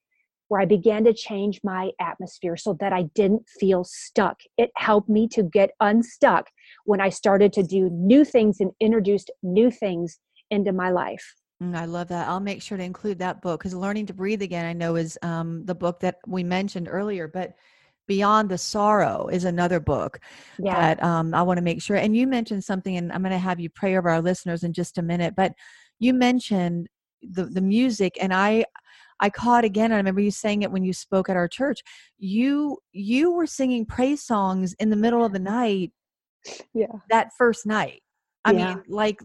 where 0.49 0.61
I 0.61 0.65
began 0.65 1.05
to 1.05 1.15
change 1.15 1.61
my 1.63 1.91
atmosphere 2.01 2.57
so 2.57 2.77
that 2.81 2.93
I 2.93 3.05
didn't 3.15 3.49
feel 3.61 3.85
stuck. 3.85 4.39
It 4.59 4.71
helped 4.77 5.09
me 5.09 5.29
to 5.29 5.43
get 5.43 5.71
unstuck 5.81 6.49
when 6.85 7.01
I 7.01 7.09
started 7.09 7.53
to 7.55 7.63
do 7.63 7.89
new 7.91 8.25
things 8.25 8.61
and 8.61 8.73
introduced 8.81 9.31
new 9.43 9.71
things 9.71 10.19
into 10.51 10.73
my 10.73 10.91
life. 10.91 11.35
Mm, 11.63 11.77
I 11.77 11.85
love 11.85 12.09
that. 12.09 12.29
I'll 12.29 12.41
make 12.41 12.63
sure 12.63 12.79
to 12.79 12.85
include 12.85 13.19
that 13.21 13.43
book 13.43 13.61
because 13.61 13.75
Learning 13.75 14.07
to 14.07 14.15
Breathe 14.15 14.43
Again, 14.43 14.67
I 14.67 14.73
know, 14.73 14.97
is 14.97 15.19
um, 15.23 15.65
the 15.65 15.75
book 15.75 16.01
that 16.01 16.19
we 16.27 16.43
mentioned 16.43 16.89
earlier. 16.91 17.29
But 17.29 17.55
Beyond 18.07 18.51
the 18.51 18.59
Sorrow 18.59 19.29
is 19.29 19.45
another 19.45 19.81
book 19.81 20.21
yeah. 20.59 20.75
that 20.75 21.03
um, 21.03 21.35
I 21.35 21.43
want 21.43 21.59
to 21.59 21.63
make 21.63 21.83
sure. 21.83 21.97
And 21.97 22.17
you 22.17 22.27
mentioned 22.27 22.65
something, 22.65 22.97
and 22.97 23.13
I'm 23.13 23.23
going 23.23 23.33
to 23.33 23.39
have 23.39 23.61
you 23.61 23.71
pray 23.71 23.97
over 23.97 24.11
our 24.11 24.21
listeners 24.21 24.63
in 24.63 24.73
just 24.73 24.99
a 24.99 25.03
minute. 25.03 25.35
But 25.37 25.53
you 25.99 26.15
mentioned 26.15 26.89
the 27.23 27.45
the 27.47 27.63
music, 27.63 28.17
and 28.21 28.35
I 28.35 28.65
I 29.21 29.31
caught 29.31 29.65
again. 29.65 29.93
I 29.93 29.97
remember 29.97 30.21
you 30.21 30.31
saying 30.31 30.63
it 30.63 30.71
when 30.71 30.85
you 30.85 30.93
spoke 30.93 31.29
at 31.29 31.37
our 31.37 31.49
church. 31.49 31.83
You 32.19 32.79
you 32.93 33.33
were 33.33 33.47
singing 33.47 33.87
praise 33.87 34.23
songs 34.23 34.75
in 34.75 34.91
the 34.91 34.97
middle 34.97 35.25
of 35.25 35.33
the 35.33 35.39
night 35.39 35.93
yeah 36.75 36.87
that 37.11 37.31
first 37.37 37.67
night 37.67 38.03
i 38.45 38.53
Yeah. 38.53 38.75
mean 38.75 38.85
like 38.89 39.21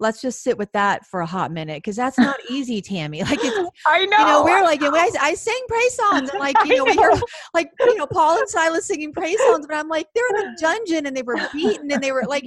let's 0.00 0.20
just 0.20 0.42
sit 0.42 0.56
with 0.58 0.70
that 0.72 1.06
for 1.06 1.20
a 1.20 1.26
hot 1.26 1.52
minute 1.52 1.78
because 1.78 1.96
that's 1.96 2.18
not 2.18 2.36
easy 2.48 2.80
tammy 2.80 3.22
like 3.24 3.42
it's 3.44 3.58
I 3.86 4.04
know. 4.06 4.18
you 4.18 4.24
know, 4.26 4.42
we're 4.42 4.62
like, 4.64 4.82
and 4.82 4.94
I, 4.96 5.10
I 5.20 5.34
sing 5.34 5.60
praise 5.68 5.94
songs, 5.94 6.28
and 6.28 6.38
like, 6.38 6.56
you 6.64 6.72
I 6.72 6.76
know, 6.76 6.84
we 6.86 6.96
hear 6.96 7.10
like, 7.54 7.70
you 7.80 7.96
know, 7.96 8.06
Paul 8.06 8.38
and 8.38 8.48
Silas 8.48 8.86
singing 8.86 9.12
praise 9.12 9.38
songs, 9.44 9.66
but 9.66 9.76
I'm 9.76 9.88
like, 9.88 10.06
they're 10.14 10.28
in 10.30 10.46
a 10.46 10.56
dungeon 10.60 11.06
and 11.06 11.16
they 11.16 11.22
were 11.22 11.36
beaten 11.52 11.90
and 11.90 12.02
they 12.02 12.12
were 12.12 12.24
like, 12.26 12.44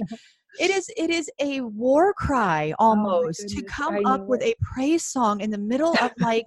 it 0.58 0.70
is, 0.70 0.90
it 0.96 1.10
is 1.10 1.30
a 1.40 1.60
war 1.62 2.12
cry 2.14 2.74
almost 2.78 3.48
to 3.48 3.56
Oh 3.56 3.62
goodness, 3.62 3.72
come 3.72 3.94
up 4.04 4.20
know 4.20 4.24
with 4.28 4.42
a 4.42 4.54
praise 4.62 5.04
song 5.04 5.40
in 5.40 5.50
the 5.50 5.58
middle 5.58 5.96
of 5.98 6.12
like, 6.20 6.44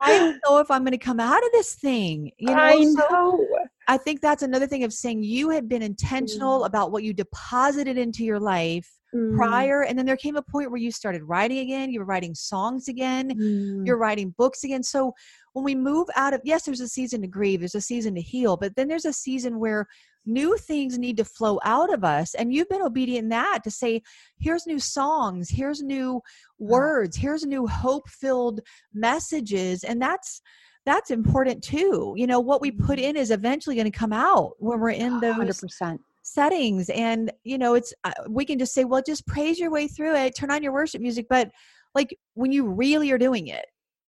I 0.00 0.10
don't 0.18 0.40
know 0.46 0.58
if 0.58 0.70
I'm 0.70 0.82
going 0.82 0.92
to 0.92 0.98
come 0.98 1.20
out 1.20 1.44
of 1.44 1.52
this 1.52 1.74
thing, 1.74 2.32
you 2.38 2.54
know. 2.54 2.62
I 2.62 2.84
So 2.84 3.04
know. 3.10 3.48
I 3.88 3.96
think 3.98 4.20
that's 4.20 4.42
another 4.42 4.66
thing 4.66 4.84
of 4.84 4.92
saying 4.92 5.22
you 5.24 5.50
had 5.50 5.68
been 5.68 5.82
intentional 5.82 6.62
Mm. 6.62 6.66
about 6.66 6.92
what 6.92 7.02
you 7.02 7.12
deposited 7.12 7.98
into 7.98 8.24
your 8.24 8.40
life 8.40 8.88
Mm, 9.14 9.36
prior, 9.36 9.82
and 9.82 9.98
then 9.98 10.06
there 10.06 10.16
came 10.16 10.36
a 10.36 10.42
point 10.42 10.70
where 10.70 10.80
you 10.80 10.90
started 10.90 11.22
writing 11.24 11.58
again. 11.58 11.90
You 11.90 12.00
were 12.00 12.06
writing 12.06 12.34
songs 12.34 12.88
again 12.88 13.30
mm, 13.30 13.86
you're 13.86 13.98
writing 13.98 14.34
books 14.36 14.64
again. 14.64 14.82
So 14.82 15.12
when 15.52 15.64
we 15.64 15.74
move 15.74 16.08
out 16.16 16.34
of 16.34 16.40
yes, 16.44 16.64
there's 16.64 16.80
a 16.80 16.88
season 16.88 17.22
to 17.22 17.28
grieve, 17.28 17.60
there's 17.60 17.74
a 17.74 17.80
season 17.80 18.14
to 18.14 18.20
heal, 18.20 18.56
but 18.56 18.74
then 18.76 18.88
there's 18.88 19.04
a 19.04 19.12
season 19.12 19.58
where 19.58 19.86
new 20.24 20.56
things 20.56 20.98
need 20.98 21.16
to 21.16 21.24
flow 21.24 21.58
out 21.64 21.92
of 21.92 22.04
us. 22.04 22.34
And 22.34 22.52
you've 22.52 22.68
been 22.68 22.82
obedient 22.82 23.24
in 23.24 23.28
that 23.30 23.60
to 23.64 23.70
say, 23.70 24.02
here's 24.38 24.66
new 24.66 24.78
songs, 24.78 25.48
here's 25.50 25.82
new 25.82 26.20
words, 26.58 27.16
here's 27.16 27.44
new 27.44 27.66
hope-filled 27.66 28.60
messages. 28.94 29.84
And 29.84 30.00
that's 30.00 30.40
that's 30.84 31.10
important 31.12 31.62
too. 31.62 32.14
You 32.16 32.26
know, 32.26 32.40
what 32.40 32.60
we 32.60 32.72
put 32.72 32.98
in 32.98 33.16
is 33.16 33.30
eventually 33.30 33.76
going 33.76 33.90
to 33.90 33.96
come 33.96 34.12
out 34.12 34.54
when 34.58 34.80
we're 34.80 34.90
in 34.90 35.20
those 35.20 35.36
100%. 35.36 35.98
Settings 36.22 36.88
and 36.90 37.32
you 37.44 37.58
know 37.58 37.74
it's 37.74 37.92
uh, 38.04 38.12
we 38.28 38.44
can 38.44 38.58
just 38.58 38.72
say 38.72 38.84
well 38.84 39.02
just 39.04 39.26
praise 39.26 39.58
your 39.58 39.70
way 39.70 39.88
through 39.88 40.14
it 40.14 40.34
turn 40.36 40.50
on 40.50 40.62
your 40.62 40.72
worship 40.72 41.00
music 41.00 41.26
but 41.28 41.50
like 41.94 42.16
when 42.34 42.52
you 42.52 42.66
really 42.66 43.10
are 43.10 43.18
doing 43.18 43.48
it 43.48 43.64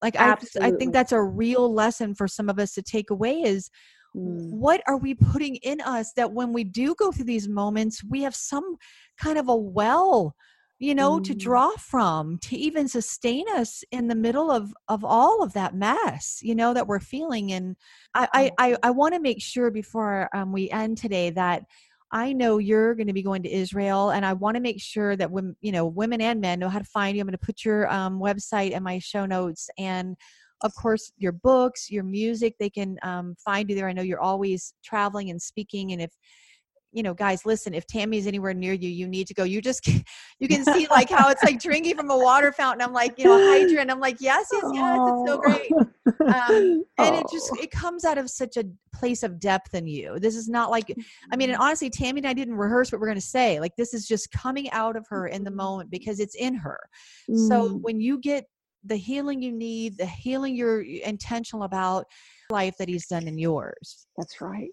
like 0.03 0.17
I, 0.17 0.37
I 0.61 0.71
think 0.73 0.93
that's 0.93 1.13
a 1.13 1.23
real 1.23 1.73
lesson 1.73 2.15
for 2.15 2.27
some 2.27 2.49
of 2.49 2.59
us 2.59 2.73
to 2.75 2.83
take 2.83 3.11
away 3.11 3.43
is 3.43 3.71
Mm. 4.17 4.51
what 4.51 4.83
are 4.89 4.97
we 4.97 5.15
putting 5.15 5.55
in 5.63 5.81
us 5.81 6.13
that 6.17 6.33
when 6.33 6.53
we 6.53 6.65
do 6.65 6.97
go 6.97 7.13
through 7.13 7.27
these 7.27 7.49
moments 7.49 8.03
we 8.03 8.23
have 8.23 8.35
some 8.35 8.77
kind 9.21 9.39
of 9.39 9.49
a 9.49 9.55
well 9.55 10.35
you 10.81 10.97
know 10.97 11.21
to 11.21 11.33
Mm. 11.33 11.39
draw 11.39 11.71
from 11.77 12.37
to 12.39 12.57
even 12.57 12.89
sustain 12.89 13.45
us 13.55 13.85
in 13.93 14.09
the 14.09 14.17
middle 14.17 14.51
of 14.51 14.75
of 14.89 15.05
all 15.05 15.45
of 15.45 15.53
that 15.53 15.77
mess 15.77 16.41
you 16.43 16.57
know 16.57 16.75
that 16.75 16.89
we're 16.89 16.99
feeling 16.99 17.53
and 17.53 17.77
i 18.17 18.27
i 18.33 18.51
i, 18.59 18.77
I 18.83 18.91
want 18.91 19.15
to 19.15 19.21
make 19.21 19.41
sure 19.41 19.71
before 19.71 20.29
um, 20.35 20.51
we 20.51 20.69
end 20.71 20.99
today 20.99 21.31
that 21.31 21.63
I 22.13 22.33
know 22.33 22.59
you're 22.59 22.95
going 22.95 23.07
to 23.07 23.13
be 23.13 23.23
going 23.23 23.43
to 23.45 23.53
Israel, 23.53 24.11
and 24.11 24.27
I 24.27 24.33
want 24.33 24.57
to 24.57 24.61
make 24.61 24.81
sure 24.81 25.15
that 25.17 25.31
women, 25.31 25.57
you 25.61 25.71
know, 25.71 25.87
women 25.87 26.21
and 26.21 26.41
men 26.41 26.59
know 26.59 26.69
how 26.69 26.79
to 26.79 26.85
find 26.85 27.17
you. 27.17 27.21
I'm 27.21 27.27
going 27.27 27.39
to 27.39 27.47
put 27.47 27.65
your 27.65 27.91
um, 27.93 28.19
website 28.19 28.73
in 28.73 28.83
my 28.83 28.99
show 28.99 29.27
notes, 29.27 29.71
and 29.79 30.17
of 30.63 30.75
course, 30.75 31.13
your 31.19 31.33
books, 31.33 31.91
your 31.91 32.03
music. 32.03 32.57
They 32.59 32.71
can 32.71 32.99
um, 33.03 33.37
find 33.45 33.71
you 33.71 33.77
there. 33.77 33.89
I 33.89 33.93
know 33.93 34.03
you're 34.03 34.21
always 34.21 34.75
traveling 34.85 35.31
and 35.31 35.41
speaking, 35.41 35.93
and 35.93 36.03
if 36.03 36.11
you 36.93 37.03
know, 37.03 37.15
guys, 37.15 37.47
listen. 37.47 37.75
If 37.75 37.87
Tammy's 37.87 38.27
anywhere 38.27 38.55
near 38.55 38.73
you, 38.73 38.89
you 38.89 39.07
need 39.07 39.27
to 39.29 39.35
go. 39.35 39.45
You 39.45 39.61
just 39.61 39.87
you 40.39 40.49
can 40.49 40.65
see 40.65 40.87
like 40.91 41.09
how 41.11 41.29
it's 41.31 41.43
like 41.43 41.61
drinking 41.61 41.97
from 41.97 42.11
a 42.11 42.17
water 42.19 42.53
fountain. 42.53 42.83
I'm 42.83 42.93
like, 42.93 43.19
you 43.19 43.25
know, 43.25 43.39
hydrant. 43.39 43.91
I'm 43.91 44.01
like, 44.01 44.17
yes, 44.21 44.49
yes, 44.53 44.65
yes. 44.73 45.01
It's 45.07 45.23
so 45.27 45.39
great 45.39 45.73
um, 46.31 46.85
and 46.99 47.15
it 47.15 47.29
just 47.29 47.51
it 47.59 47.71
comes 47.71 48.05
out 48.05 48.19
of 48.19 48.31
such 48.31 48.57
a 48.57 48.65
place 48.95 49.23
of 49.23 49.39
depth 49.41 49.75
in 49.75 49.87
you 49.87 50.19
this 50.19 50.37
is 50.37 50.49
not 50.49 50.71
like 50.71 50.95
i 51.33 51.37
mean 51.37 51.51
and 51.51 51.59
honestly 51.59 51.89
tammy 51.89 52.19
and 52.21 52.27
i 52.27 52.33
didn't 52.33 52.55
rehearse 52.55 52.93
what 52.93 53.01
we're 53.01 53.07
going 53.07 53.15
to 53.19 53.21
say 53.21 53.61
like 53.61 53.75
this 53.77 53.95
is 53.95 54.07
just 54.07 54.31
coming 54.33 54.71
out 54.71 54.97
of 54.97 55.07
her 55.09 55.27
in 55.27 55.45
the 55.45 55.51
Mhm. 55.51 55.57
moment 55.57 55.91
because 55.91 56.21
it's 56.21 56.35
in 56.35 56.55
her 56.55 56.79
so 57.35 57.69
Mm. 57.69 57.83
when 57.83 58.01
you 58.01 58.19
get 58.19 58.45
the 58.85 58.97
healing 58.97 59.43
you 59.43 59.53
need 59.53 59.97
the 59.99 60.07
healing 60.07 60.55
you're 60.57 60.83
intentional 60.83 61.65
about 61.65 62.07
life 62.51 62.77
that 62.79 62.89
he's 62.89 63.07
done 63.07 63.29
in 63.29 63.39
yours 63.39 64.07
that's 64.17 64.41
right. 64.41 64.71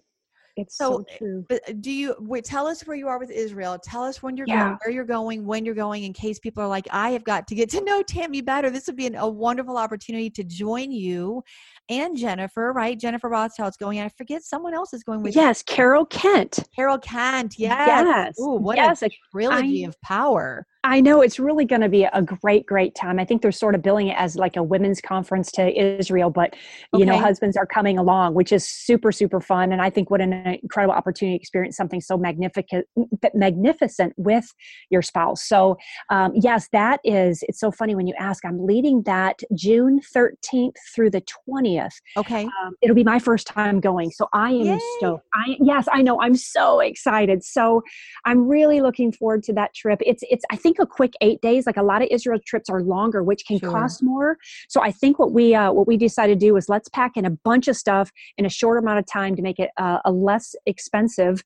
It's 0.58 0.76
So, 0.76 1.04
so, 1.08 1.16
true. 1.16 1.46
but 1.48 1.60
uh, 1.68 1.72
do 1.80 1.90
you 1.90 2.14
wait, 2.18 2.44
tell 2.44 2.66
us 2.66 2.86
where 2.86 2.96
you 2.96 3.08
are 3.08 3.18
with 3.18 3.30
israel 3.30 3.78
tell 3.82 4.02
us 4.02 4.22
when 4.22 4.36
you're 4.36 4.46
Yeah. 4.46 4.60
going 4.64 4.78
where 4.84 4.92
you're 4.92 5.04
going 5.04 5.46
when 5.46 5.64
you're 5.64 5.74
going 5.74 6.04
in 6.04 6.12
case 6.12 6.38
people 6.38 6.62
are 6.62 6.68
like 6.68 6.86
i 6.90 7.10
have 7.10 7.24
got 7.24 7.46
to 7.48 7.54
get 7.54 7.70
to 7.70 7.80
know 7.88 8.02
tammy 8.02 8.40
better 8.42 8.68
this 8.70 8.86
would 8.86 8.96
be 8.96 9.06
an, 9.06 9.14
a 9.14 9.28
wonderful 9.28 9.76
opportunity 9.78 10.28
to 10.30 10.44
join 10.44 10.90
you 10.90 11.42
and 11.88 12.16
jennifer 12.16 12.72
right 12.72 12.98
jennifer 12.98 13.28
rothschild's 13.28 13.76
going 13.76 14.00
i 14.00 14.08
forget 14.10 14.42
someone 14.42 14.74
else 14.74 14.92
is 14.92 15.02
going 15.04 15.22
with 15.22 15.34
you. 15.34 15.40
Yes, 15.42 15.62
Carol 15.62 16.04
Kent. 16.06 16.58
carol 16.74 16.98
kent 16.98 17.54
yes, 17.58 18.04
Yes. 18.06 18.38
Ooh, 18.40 18.56
what 18.56 18.76
yes, 18.76 19.02
a 19.02 19.10
trilogy 19.32 19.84
I- 19.84 19.88
of 19.88 20.00
power 20.02 20.66
I 20.88 21.00
know 21.00 21.20
it's 21.20 21.38
really 21.38 21.66
going 21.66 21.82
to 21.82 21.88
be 21.90 22.04
a 22.04 22.22
great, 22.22 22.64
great 22.64 22.94
time. 22.94 23.18
I 23.18 23.24
think 23.26 23.42
they're 23.42 23.52
sort 23.52 23.74
of 23.74 23.82
billing 23.82 24.08
it 24.08 24.16
as 24.16 24.36
like 24.36 24.56
a 24.56 24.62
women's 24.62 25.02
conference 25.02 25.52
to 25.52 25.98
Israel, 26.00 26.30
but 26.30 26.56
you 26.94 27.04
know, 27.04 27.18
husbands 27.18 27.58
are 27.58 27.66
coming 27.66 27.98
along, 27.98 28.32
which 28.32 28.52
is 28.52 28.66
super, 28.66 29.12
super 29.12 29.38
fun. 29.38 29.70
And 29.70 29.82
I 29.82 29.90
think 29.90 30.10
what 30.10 30.22
an 30.22 30.32
incredible 30.62 30.94
opportunity 30.94 31.36
to 31.36 31.42
experience 31.42 31.76
something 31.76 32.00
so 32.00 32.16
magnificent, 32.16 32.86
magnificent 33.34 34.14
with 34.16 34.46
your 34.88 35.02
spouse. 35.02 35.46
So, 35.46 35.76
um, 36.08 36.32
yes, 36.34 36.68
that 36.72 37.00
is. 37.04 37.44
It's 37.48 37.60
so 37.60 37.70
funny 37.70 37.94
when 37.94 38.06
you 38.06 38.14
ask. 38.18 38.42
I'm 38.46 38.64
leading 38.64 39.02
that 39.02 39.40
June 39.54 40.00
13th 40.16 40.76
through 40.94 41.10
the 41.10 41.22
20th. 41.50 41.92
okay 42.16 42.44
Um, 42.44 42.74
it'll 42.80 42.96
be 42.96 43.04
my 43.04 43.18
first 43.18 43.46
time 43.46 43.80
going, 43.80 44.10
so 44.10 44.26
I 44.32 44.52
am 44.52 44.64
Yay. 44.64 44.78
stoked. 44.96 45.26
I 45.34 45.56
yes, 45.60 45.86
I 45.92 46.00
know. 46.00 46.18
I'm 46.18 46.34
so 46.34 46.80
excited. 46.80 47.44
So 47.44 47.82
I'm 48.24 48.48
really 48.48 48.80
looking 48.80 49.12
forward 49.12 49.42
to 49.44 49.52
that 49.52 49.74
trip. 49.74 50.00
It's 50.06 50.22
it's 50.30 50.44
I 50.50 50.56
think 50.56 50.77
a 50.78 50.86
quick 50.86 51.12
eight 51.20 51.40
days. 51.40 51.66
Like 51.66 51.76
a 51.76 51.82
lot 51.82 52.02
of 52.02 52.08
Israel 52.10 52.38
trips 52.44 52.68
are 52.68 52.82
longer, 52.82 53.22
which 53.22 53.44
can 53.46 53.58
Sure. 53.58 53.70
cost 53.70 54.02
more. 54.02 54.36
So 54.68 54.80
I 54.82 54.90
think 54.90 55.18
what 55.18 55.32
we 55.32 55.54
uh, 55.54 55.72
what 55.72 55.86
we 55.86 55.96
decided 55.96 56.38
to 56.40 56.46
do 56.46 56.56
is 56.56 56.68
let's 56.68 56.88
pack 56.88 57.16
in 57.16 57.24
a 57.24 57.30
bunch 57.30 57.68
of 57.68 57.76
stuff 57.76 58.10
in 58.36 58.44
a 58.46 58.50
short 58.50 58.78
amount 58.82 58.98
of 58.98 59.06
time 59.06 59.36
to 59.36 59.42
make 59.42 59.58
it 59.58 59.70
uh, 59.76 59.98
a 60.04 60.12
less 60.12 60.54
expensive. 60.66 61.42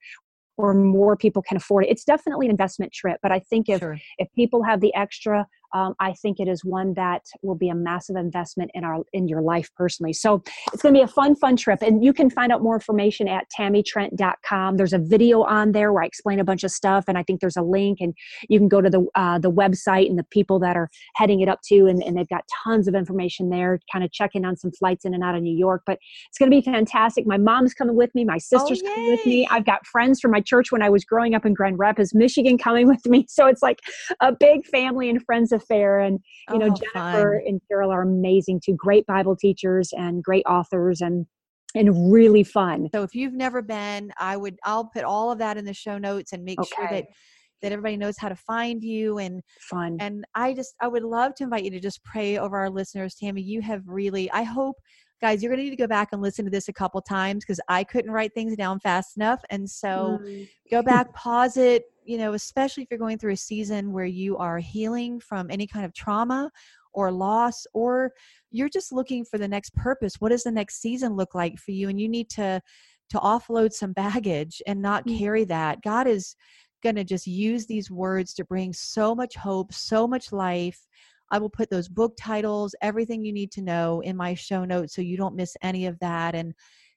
Or 0.59 0.74
more 0.74 1.16
people 1.16 1.41
can 1.43 1.57
afford 1.57 1.87
it. 1.87 1.91
It's 1.91 2.05
definitely 2.05 2.47
an 2.47 2.51
investment 2.51 2.93
trip, 2.93 3.18
but 3.22 3.33
I 3.33 3.39
think 3.39 3.70
if 3.70 3.80
sure 3.80 3.99
if 4.18 4.28
people 4.35 4.62
have 4.62 4.80
the 4.83 4.95
extra 4.95 5.47
um, 5.75 5.95
i 6.01 6.12
think 6.12 6.39
it 6.41 6.49
is 6.49 6.64
one 6.64 6.95
that 6.95 7.23
will 7.43 7.55
be 7.55 7.68
a 7.68 7.75
massive 7.75 8.16
investment 8.16 8.70
in 8.75 8.85
our 8.85 9.03
in 9.12 9.29
your 9.29 9.43
life 9.43 9.70
personally. 9.77 10.12
So 10.12 10.43
it's 10.73 10.83
going 10.83 10.95
to 10.95 10.99
be 10.99 11.03
a 11.03 11.09
fun 11.09 11.35
fun 11.35 11.57
trip 11.57 11.83
and 11.83 12.05
you 12.05 12.12
can 12.12 12.31
find 12.31 12.53
out 12.53 12.62
more 12.62 12.75
information 12.75 13.29
at 13.29 13.47
tammytrent.com 13.59 14.77
there's 14.77 14.93
a 14.93 14.99
video 14.99 15.43
on 15.43 15.73
there 15.73 15.93
where 15.93 16.03
i 16.03 16.07
explain 16.07 16.41
a 16.41 16.45
bunch 16.45 16.64
of 16.64 16.70
stuff 16.70 17.05
and 17.09 17.18
i 17.18 17.23
think 17.23 17.41
there's 17.41 17.57
a 17.57 17.62
link 17.62 17.99
and 18.01 18.14
you 18.49 18.59
can 18.59 18.68
go 18.68 18.81
to 18.81 18.91
the 18.91 19.07
uh, 19.14 19.39
the 19.39 19.51
website 19.51 20.09
and 20.09 20.18
the 20.18 20.25
people 20.25 20.59
that 20.59 20.77
are 20.77 20.89
heading 21.16 21.41
it 21.41 21.49
up 21.49 21.61
to 21.64 21.87
and, 21.87 22.03
and 22.03 22.16
they've 22.16 22.29
got 22.29 22.45
tons 22.64 22.89
of 22.89 22.95
information 22.95 23.51
there 23.51 23.79
kind 23.93 24.05
of 24.05 24.12
checking 24.12 24.45
on 24.45 24.57
some 24.57 24.70
flights 24.73 25.05
in 25.05 25.14
and 25.14 25.23
out 25.23 25.35
of 25.35 25.43
new 25.43 25.57
york 25.57 25.83
but 25.87 25.99
it's 26.29 26.39
going 26.39 26.51
to 26.51 26.57
be 26.57 26.62
fantastic. 26.62 27.27
My 27.27 27.39
mom's 27.39 27.75
coming 27.75 27.97
with 27.97 28.14
me 28.14 28.25
my 28.25 28.39
sister's 28.39 28.83
coming 28.83 29.11
with 29.11 29.27
me. 29.27 29.47
i've 29.51 29.64
got 29.64 29.87
friends 29.87 30.20
from 30.20 30.31
my 30.31 30.41
church 30.41 30.73
when 30.73 30.83
i 30.83 30.91
was 30.91 31.05
growing 31.05 31.35
up 31.35 31.45
in 31.45 31.55
grand 31.55 31.79
rapids 31.79 32.14
michigan 32.14 32.59
coming 32.59 32.87
with 32.93 33.05
me. 33.07 33.27
So 33.29 33.47
it's 33.47 33.62
like 33.62 33.81
a 34.20 34.33
big 34.33 34.66
family 34.66 35.09
and 35.09 35.23
friends 35.25 35.53
affair 35.63 36.01
and 36.01 36.19
you 36.53 36.59
know 36.59 36.69
Oh, 36.71 36.75
jennifer 36.95 37.41
fun. 37.41 37.43
and 37.47 37.61
carol 37.69 37.91
are 37.91 38.03
amazing 38.03 38.61
too 38.65 38.75
great 38.75 39.07
bible 39.07 39.37
teachers 39.37 39.93
and 39.97 40.23
great 40.23 40.45
authors 40.47 41.01
and 41.01 41.27
and 41.75 42.13
really 42.13 42.43
fun 42.45 42.89
So 42.93 43.03
if 43.03 43.15
you've 43.15 43.33
never 43.33 43.63
been, 43.63 44.13
I 44.19 44.37
would 44.37 44.59
I'll 44.65 44.85
put 44.85 45.05
all 45.05 45.31
of 45.33 45.39
that 45.39 45.57
in 45.57 45.65
the 45.65 45.73
show 45.73 45.97
notes 45.97 46.33
and 46.35 46.45
make 46.45 46.59
sure 46.77 46.87
that 46.91 47.07
that 47.63 47.73
everybody 47.73 47.97
knows 47.97 48.19
how 48.19 48.29
to 48.29 48.37
find 48.37 48.83
you 48.83 49.17
and 49.19 49.41
fun 49.71 49.97
and 50.01 50.25
I 50.35 50.53
just 50.53 50.75
I 50.83 50.89
would 50.89 51.03
love 51.05 51.35
to 51.37 51.45
invite 51.45 51.65
you 51.65 51.71
to 51.71 51.81
just 51.81 52.05
pray 52.05 52.37
over 52.37 52.59
our 52.59 52.69
listeners. 52.69 53.15
Tammy, 53.15 53.41
you 53.41 53.63
have 53.63 53.83
really 53.87 54.31
I 54.33 54.43
hope 54.43 54.77
guys 55.23 55.43
you're 55.43 55.51
going 55.51 55.61
to 55.61 55.65
need 55.65 55.71
to 55.71 55.77
go 55.77 55.87
back 55.87 56.09
and 56.13 56.21
listen 56.21 56.45
to 56.45 56.51
this 56.51 56.69
a 56.69 56.73
couple 56.73 57.01
times 57.01 57.45
because 57.45 57.61
I 57.69 57.85
couldn't 57.85 58.11
write 58.11 58.35
things 58.35 58.55
down 58.57 58.81
fast 58.81 59.17
enough 59.17 59.41
and 59.49 59.71
so 59.71 60.19
Mm. 60.21 60.49
go 60.71 60.83
back 60.83 61.15
pause 61.15 61.57
it 61.57 61.85
you 62.05 62.19
know 62.19 62.33
especially 62.35 62.83
if 62.83 62.89
you're 62.91 62.99
going 62.99 63.19
through 63.19 63.33
a 63.33 63.37
season 63.37 63.93
where 63.93 64.05
you 64.07 64.37
are 64.37 64.59
healing 64.59 65.21
from 65.21 65.51
any 65.51 65.67
kind 65.67 65.85
of 65.85 65.93
trauma 65.95 66.51
or 66.93 67.11
loss 67.11 67.67
or 67.73 68.13
you're 68.51 68.69
just 68.69 68.93
looking 68.93 69.25
for 69.25 69.39
the 69.39 69.49
next 69.49 69.75
purpose 69.75 70.17
what 70.21 70.31
does 70.31 70.43
the 70.43 70.51
next 70.51 70.81
season 70.81 71.15
look 71.17 71.35
like 71.35 71.59
for 71.59 71.71
you? 71.71 71.89
And 71.89 72.01
you 72.01 72.09
need 72.09 72.29
to 72.31 72.61
to 73.11 73.19
offload 73.19 73.73
some 73.73 73.93
baggage 74.05 74.63
and 74.67 74.81
not 74.81 75.07
Mm. 75.07 75.19
carry 75.19 75.45
that. 75.45 75.83
God 75.83 76.07
is 76.07 76.37
going 76.83 76.97
to 76.97 77.05
just 77.05 77.27
use 77.27 77.67
these 77.67 77.91
words 77.91 78.35
to 78.35 78.45
bring 78.45 78.73
so 78.73 79.15
much 79.15 79.37
hope 79.37 79.73
so 79.73 80.07
much 80.07 80.33
life. 80.33 80.87
I 81.31 81.39
will 81.39 81.51
put 81.51 81.71
those 81.71 81.89
book 81.89 82.15
titles 82.19 82.75
everything 82.83 83.25
you 83.25 83.33
need 83.33 83.53
to 83.53 83.63
know 83.63 84.01
in 84.01 84.17
my 84.17 84.35
show 84.35 84.65
notes 84.65 84.95
so 84.95 85.01
you 85.01 85.17
don't 85.17 85.37
miss 85.37 85.57
any 85.63 85.87
of 85.87 85.99
that. 86.01 86.35
And 86.35 86.53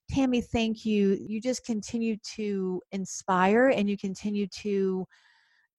Tammy, 0.10 0.41
thank 0.41 0.86
you. 0.86 1.18
You 1.20 1.41
just 1.41 1.66
continue 1.66 2.18
to 2.36 2.82
inspire 2.91 3.70
and 3.70 3.89
you 3.89 3.97
continue 3.97 4.47
to 4.47 5.08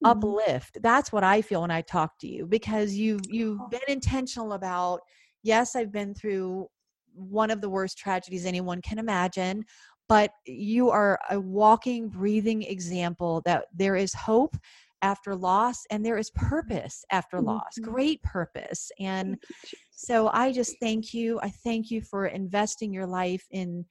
Mhm. 0.05 0.11
uplift. 0.11 0.79
That's 0.83 1.13
what 1.13 1.25
I 1.25 1.43
feel 1.43 1.63
when 1.63 1.71
I 1.71 1.83
talk 1.83 2.19
to 2.21 2.29
you 2.29 2.47
because 2.47 2.95
you've 2.95 3.27
you've 3.29 3.71
been 3.71 3.81
intentional 3.89 4.53
about 4.53 5.01
yes, 5.43 5.77
I've 5.77 5.93
been 5.93 6.15
through 6.15 6.69
one 7.15 7.51
of 7.51 7.61
the 7.61 7.71
worst 7.71 7.97
tragedies 7.97 8.45
anyone 8.45 8.83
can 8.83 8.99
imagine, 8.99 9.65
but 10.09 10.33
you 10.45 10.91
are 10.91 11.19
a 11.31 11.41
walking, 11.41 12.09
breathing 12.09 12.63
example 12.63 13.43
that 13.47 13.67
there 13.73 13.97
is 13.97 14.13
hope 14.13 14.57
after 15.03 15.35
loss 15.35 15.85
and 15.91 16.05
there 16.05 16.19
is 16.19 16.31
purpose 16.31 17.05
after 17.11 17.39
mm-hmm. 17.39 17.47
loss, 17.47 17.79
great 17.81 18.23
purpose. 18.23 18.91
And 18.99 19.39
so 19.91 20.29
I 20.33 20.53
just 20.53 20.77
thank 20.81 21.15
you. 21.15 21.39
I 21.41 21.51
thank 21.51 21.91
you 21.91 22.03
for 22.03 22.27
investing 22.27 22.93
your 22.93 23.07
life 23.07 23.47
in 23.51 23.87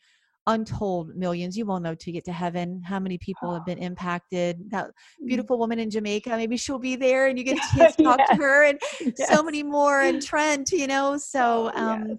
untold 0.48 1.16
millions. 1.16 1.58
You 1.58 1.66
won't 1.66 1.84
know 1.84 1.96
to 1.96 2.12
get 2.12 2.26
to 2.26 2.32
heaven 2.32 2.82
how 2.84 3.00
many 3.00 3.18
people 3.18 3.54
have 3.54 3.66
been 3.66 3.78
impacted. 3.90 4.70
That 4.70 4.88
mm. 4.88 5.28
beautiful 5.28 5.58
woman 5.58 5.80
in 5.80 5.90
Jamaica, 5.90 6.30
maybe 6.32 6.58
she'll 6.58 6.80
be 6.80 6.96
there 6.96 7.28
and 7.28 7.38
you 7.38 7.44
get 7.44 7.58
to 7.78 8.04
talk 8.04 8.20
yes. 8.20 8.30
to 8.30 8.36
her 8.36 8.64
and 8.66 8.80
yes. 9.02 9.30
so 9.30 9.44
many 9.44 9.64
more 9.64 10.02
and 10.02 10.22
Trent, 10.26 10.72
you 10.72 10.88
know. 10.88 11.18
So 11.18 11.72
oh, 11.74 11.78
um 11.78 12.08
yes. 12.10 12.18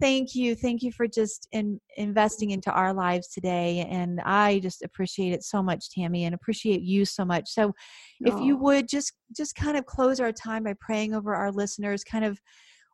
thank 0.00 0.34
you. 0.34 0.54
Thank 0.54 0.82
you 0.82 0.92
for 0.92 1.06
just 1.06 1.48
in, 1.52 1.80
investing 1.96 2.50
into 2.50 2.70
our 2.70 2.92
lives 2.92 3.28
today. 3.28 3.86
And 3.88 4.20
I 4.20 4.58
just 4.60 4.82
appreciate 4.82 5.32
it 5.32 5.42
so 5.42 5.62
much, 5.62 5.90
Tammy, 5.90 6.24
and 6.24 6.34
appreciate 6.34 6.82
you 6.82 7.04
so 7.04 7.24
much. 7.24 7.48
So 7.48 7.72
if 8.20 8.34
oh. 8.34 8.44
you 8.44 8.56
would 8.56 8.88
just 8.88 9.12
just 9.36 9.54
kind 9.54 9.76
of 9.76 9.86
close 9.86 10.20
our 10.20 10.32
time 10.32 10.64
by 10.64 10.74
praying 10.80 11.14
over 11.14 11.34
our 11.34 11.50
listeners, 11.50 12.04
kind 12.04 12.24
of 12.24 12.38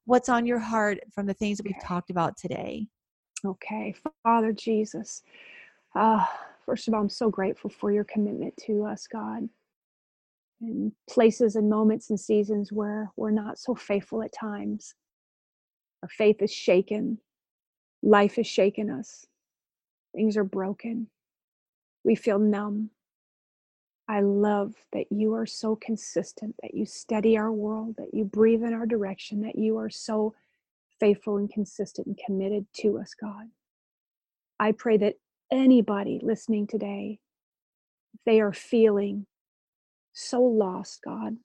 what's 0.04 0.30
on 0.30 0.46
your 0.46 0.58
heart 0.58 0.98
from 1.14 1.26
the 1.26 1.34
things 1.34 1.58
that 1.58 1.66
we've 1.66 1.82
talked 1.82 2.10
about 2.10 2.36
today. 2.38 2.86
Okay, 3.44 3.94
Father 4.24 4.52
Jesus, 4.52 5.22
uh, 5.94 6.24
first 6.66 6.88
of 6.88 6.94
all, 6.94 7.00
I'm 7.00 7.08
so 7.08 7.30
grateful 7.30 7.70
for 7.70 7.92
your 7.92 8.04
commitment 8.04 8.56
to 8.66 8.84
us, 8.84 9.06
God. 9.06 9.48
In 10.60 10.92
places 11.08 11.56
and 11.56 11.70
moments 11.70 12.10
and 12.10 12.18
seasons 12.18 12.72
where 12.72 13.12
we're 13.16 13.30
not 13.30 13.58
so 13.58 13.74
faithful 13.74 14.22
at 14.22 14.32
times, 14.32 14.94
our 16.02 16.08
faith 16.08 16.42
is 16.42 16.52
shaken, 16.52 17.18
life 18.02 18.36
has 18.36 18.46
shaken 18.46 18.90
us, 18.90 19.26
things 20.14 20.36
are 20.36 20.44
broken, 20.44 21.08
we 22.04 22.14
feel 22.14 22.38
numb. 22.38 22.90
I 24.08 24.20
love 24.20 24.74
that 24.92 25.06
you 25.10 25.34
are 25.34 25.46
so 25.46 25.76
consistent, 25.76 26.56
that 26.62 26.74
you 26.74 26.86
steady 26.86 27.36
our 27.36 27.52
world, 27.52 27.96
that 27.98 28.14
you 28.14 28.24
breathe 28.24 28.62
in 28.64 28.72
our 28.72 28.86
direction, 28.86 29.42
that 29.42 29.58
you 29.58 29.78
are 29.78 29.90
so 29.90 30.34
faithful 31.00 31.36
and 31.36 31.50
consistent 31.50 32.06
and 32.06 32.18
committed 32.24 32.66
to 32.76 32.98
us, 32.98 33.14
God. 33.14 33.46
I 34.58 34.72
pray 34.72 34.96
that 34.98 35.14
anybody 35.52 36.20
listening 36.22 36.66
today, 36.66 37.20
they 38.26 38.40
are 38.40 38.52
feeling 38.52 39.26
so 40.12 40.40
lost, 40.42 41.00
God, 41.04 41.36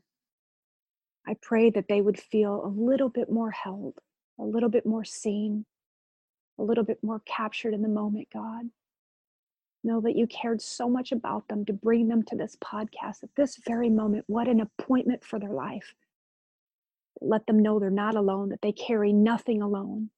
I 1.28 1.36
pray 1.42 1.70
that 1.70 1.88
they 1.88 2.02
would 2.02 2.20
feel 2.20 2.66
a 2.66 2.68
little 2.68 3.10
bit 3.10 3.32
more 3.32 3.52
held, 3.52 4.00
a 4.40 4.44
little 4.44 4.70
bit 4.70 4.86
more 4.86 5.06
seen, 5.06 5.66
a 6.60 6.64
little 6.64 6.84
bit 6.84 7.00
more 7.04 7.22
captured 7.26 7.74
in 7.74 7.82
the 7.82 7.88
moment, 7.88 8.28
God. 8.34 8.70
Know 9.84 10.02
that 10.02 10.16
you 10.16 10.28
cared 10.28 10.62
so 10.62 10.90
much 10.90 11.12
about 11.12 11.48
them 11.48 11.66
to 11.66 11.74
bring 11.74 12.08
them 12.08 12.24
to 12.24 12.36
this 12.36 12.58
podcast 12.64 13.24
at 13.24 13.36
this 13.36 13.58
very 13.66 13.90
moment. 13.90 14.26
What 14.28 14.48
an 14.48 14.62
appointment 14.62 15.24
for 15.24 15.40
their 15.40 15.52
life 15.52 15.94
let 17.22 17.46
them 17.48 17.60
know 17.60 17.80
they're 17.80 17.90
not 17.90 18.16
alone, 18.16 18.50
that 18.50 18.62
they 18.62 18.72
carry 18.72 19.14
nothing 19.14 19.62
alone, 19.62 20.10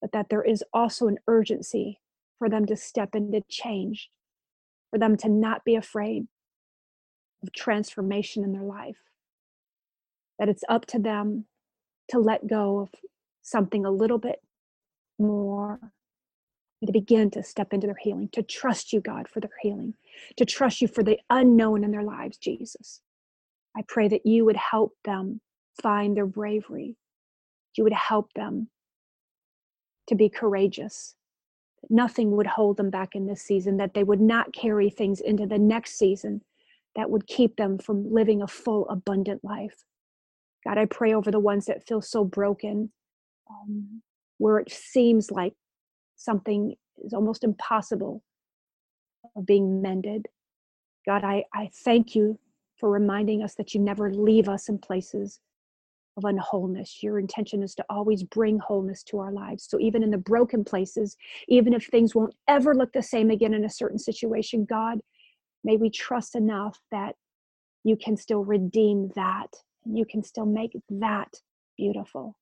but 0.00 0.12
that 0.12 0.28
there 0.28 0.42
is 0.42 0.64
also 0.72 1.08
an 1.08 1.18
urgency 1.26 2.00
for 2.38 2.48
them 2.48 2.66
to 2.66 2.76
step 2.76 3.14
into 3.14 3.42
change, 3.48 4.10
for 4.90 4.98
them 4.98 5.16
to 5.16 5.28
not 5.28 5.64
be 5.64 5.76
afraid 5.76 6.26
of 7.42 7.52
transformation 7.52 8.44
in 8.44 8.52
their 8.52 8.62
life, 8.62 8.98
that 10.38 10.48
it's 10.48 10.64
up 10.68 10.86
to 10.86 10.98
them 10.98 11.46
to 12.08 12.18
let 12.18 12.46
go 12.46 12.80
of 12.80 12.90
something 13.42 13.84
a 13.84 13.90
little 13.90 14.18
bit 14.18 14.40
more 15.18 15.78
and 16.80 16.88
to 16.88 16.92
begin 16.92 17.30
to 17.30 17.42
step 17.42 17.72
into 17.72 17.86
their 17.86 17.96
healing, 18.00 18.28
to 18.32 18.42
trust 18.42 18.92
you, 18.92 19.00
God, 19.00 19.28
for 19.28 19.40
their 19.40 19.50
healing, 19.60 19.94
to 20.36 20.44
trust 20.44 20.82
you 20.82 20.88
for 20.88 21.04
the 21.04 21.18
unknown 21.30 21.84
in 21.84 21.92
their 21.92 22.02
lives, 22.02 22.36
Jesus. 22.38 23.00
I 23.76 23.82
pray 23.86 24.08
that 24.08 24.26
you 24.26 24.44
would 24.44 24.56
help 24.56 24.92
them 25.04 25.40
find 25.80 26.16
their 26.16 26.26
bravery. 26.26 26.96
You 27.76 27.84
would 27.84 27.92
help 27.92 28.32
them 28.34 28.68
to 30.08 30.14
be 30.14 30.28
courageous. 30.28 31.14
Nothing 31.88 32.32
would 32.32 32.46
hold 32.46 32.76
them 32.76 32.90
back 32.90 33.14
in 33.14 33.26
this 33.26 33.42
season, 33.42 33.76
that 33.78 33.94
they 33.94 34.04
would 34.04 34.20
not 34.20 34.52
carry 34.52 34.90
things 34.90 35.20
into 35.20 35.46
the 35.46 35.58
next 35.58 35.98
season 35.98 36.42
that 36.94 37.10
would 37.10 37.26
keep 37.26 37.56
them 37.56 37.78
from 37.78 38.12
living 38.12 38.42
a 38.42 38.46
full, 38.46 38.88
abundant 38.88 39.42
life. 39.42 39.84
God, 40.64 40.78
I 40.78 40.84
pray 40.84 41.14
over 41.14 41.30
the 41.30 41.40
ones 41.40 41.66
that 41.66 41.86
feel 41.86 42.02
so 42.02 42.24
broken, 42.24 42.92
um, 43.50 44.02
where 44.38 44.58
it 44.58 44.70
seems 44.70 45.30
like 45.30 45.54
something 46.16 46.74
is 47.04 47.12
almost 47.12 47.42
impossible 47.42 48.22
of 49.34 49.46
being 49.46 49.82
mended. 49.82 50.26
God, 51.06 51.24
I, 51.24 51.44
I 51.52 51.70
thank 51.84 52.14
you 52.14 52.38
for 52.78 52.90
reminding 52.90 53.42
us 53.42 53.54
that 53.54 53.74
you 53.74 53.80
never 53.80 54.12
leave 54.12 54.48
us 54.48 54.68
in 54.68 54.78
places 54.78 55.40
of 56.16 56.24
unwholeness. 56.24 57.02
Your 57.02 57.18
intention 57.18 57.62
is 57.62 57.74
to 57.76 57.84
always 57.88 58.22
bring 58.22 58.58
wholeness 58.58 59.02
to 59.04 59.18
our 59.18 59.32
lives. 59.32 59.66
So 59.68 59.78
even 59.80 60.02
in 60.02 60.10
the 60.10 60.18
broken 60.18 60.64
places, 60.64 61.16
even 61.48 61.72
if 61.72 61.86
things 61.86 62.14
won't 62.14 62.34
ever 62.48 62.74
look 62.74 62.92
the 62.92 63.02
same 63.02 63.30
again 63.30 63.54
in 63.54 63.64
a 63.64 63.70
certain 63.70 63.98
situation, 63.98 64.64
God, 64.64 65.00
may 65.64 65.76
we 65.76 65.90
trust 65.90 66.34
enough 66.34 66.78
that 66.90 67.16
you 67.84 67.96
can 67.96 68.16
still 68.16 68.44
redeem 68.44 69.10
that. 69.16 69.48
You 69.84 70.04
can 70.04 70.22
still 70.22 70.46
make 70.46 70.76
that 70.90 71.34
beautiful. 71.76 72.36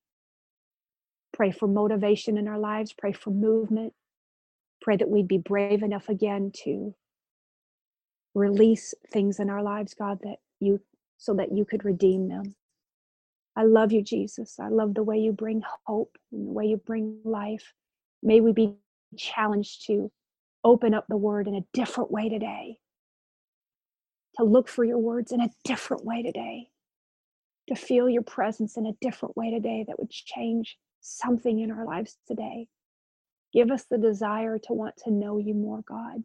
Pray 1.32 1.52
for 1.52 1.68
motivation 1.68 2.36
in 2.36 2.48
our 2.48 2.58
lives, 2.58 2.92
pray 2.92 3.12
for 3.12 3.30
movement. 3.30 3.94
Pray 4.82 4.96
that 4.96 5.08
we'd 5.08 5.28
be 5.28 5.38
brave 5.38 5.82
enough 5.82 6.08
again 6.08 6.50
to 6.64 6.94
release 8.34 8.94
things 9.12 9.38
in 9.38 9.50
our 9.50 9.62
lives, 9.62 9.94
God, 9.94 10.18
that 10.22 10.36
you 10.58 10.80
so 11.18 11.34
that 11.34 11.52
you 11.52 11.64
could 11.66 11.84
redeem 11.84 12.28
them. 12.28 12.54
I 13.61 13.64
love 13.64 13.92
you, 13.92 14.00
Jesus. 14.00 14.58
I 14.58 14.68
love 14.68 14.94
the 14.94 15.02
way 15.02 15.18
you 15.18 15.32
bring 15.32 15.62
hope 15.84 16.16
and 16.32 16.48
the 16.48 16.50
way 16.50 16.64
you 16.64 16.78
bring 16.78 17.18
life. 17.24 17.74
May 18.22 18.40
we 18.40 18.52
be 18.52 18.72
challenged 19.18 19.86
to 19.88 20.11
open 20.64 20.94
up 20.94 21.04
the 21.11 21.18
word 21.18 21.46
in 21.46 21.54
a 21.54 21.64
different 21.74 22.11
way 22.11 22.30
today, 22.30 22.78
to 24.36 24.44
look 24.44 24.66
for 24.66 24.82
your 24.82 24.96
words 24.96 25.30
in 25.30 25.42
a 25.42 25.50
different 25.62 26.06
way 26.06 26.22
today, 26.22 26.68
to 27.68 27.74
feel 27.74 28.08
your 28.08 28.22
presence 28.22 28.78
in 28.78 28.86
a 28.86 28.96
different 29.02 29.36
way 29.36 29.50
today 29.50 29.84
that 29.86 29.98
would 29.98 30.08
change 30.08 30.78
something 31.02 31.61
in 31.61 31.70
our 31.70 31.84
lives 31.84 32.16
today. 32.26 32.66
Give 33.52 33.70
us 33.70 33.84
the 33.90 33.98
desire 33.98 34.58
to 34.58 34.72
want 34.72 34.96
to 35.04 35.11
know 35.11 35.36
you 35.36 35.52
more, 35.52 35.82
God. 35.86 36.24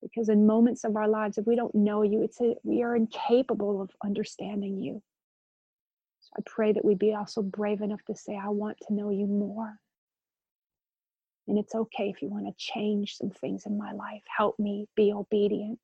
Because 0.00 0.28
in 0.28 0.46
moments 0.46 0.84
of 0.84 0.94
our 0.94 1.08
lives, 1.08 1.36
if 1.36 1.48
we 1.48 1.56
don't 1.56 1.74
know 1.74 2.02
you, 2.02 2.22
it's 2.22 2.40
a, 2.40 2.54
we 2.62 2.84
are 2.84 2.94
incapable 2.94 3.82
of 3.82 3.90
understanding 4.04 4.80
you. 4.80 5.02
I 6.36 6.42
pray 6.46 6.72
that 6.72 6.84
we 6.84 6.94
be 6.94 7.14
also 7.14 7.42
brave 7.42 7.80
enough 7.80 8.04
to 8.06 8.16
say, 8.16 8.36
I 8.36 8.48
want 8.48 8.78
to 8.86 8.94
know 8.94 9.10
you 9.10 9.26
more. 9.26 9.78
And 11.46 11.58
it's 11.58 11.74
okay 11.74 12.08
if 12.08 12.22
you 12.22 12.28
want 12.28 12.46
to 12.46 12.54
change 12.56 13.16
some 13.16 13.30
things 13.30 13.66
in 13.66 13.76
my 13.76 13.92
life. 13.92 14.22
Help 14.34 14.58
me 14.58 14.88
be 14.96 15.12
obedient. 15.12 15.78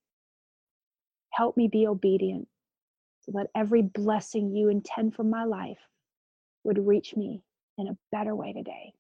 Help 1.31 1.57
me 1.57 1.69
be 1.69 1.87
obedient 1.87 2.49
so 3.23 3.33
that 3.33 3.49
every 3.55 3.83
blessing 3.83 4.55
you 4.55 4.69
intend 4.69 5.15
for 5.15 5.25
my 5.25 5.45
life 5.45 5.79
would 6.65 6.87
reach 6.87 7.15
me 7.15 7.43
in 7.79 7.89
a 7.89 7.97
better 8.11 8.35
way 8.35 8.53
today. 8.53 8.93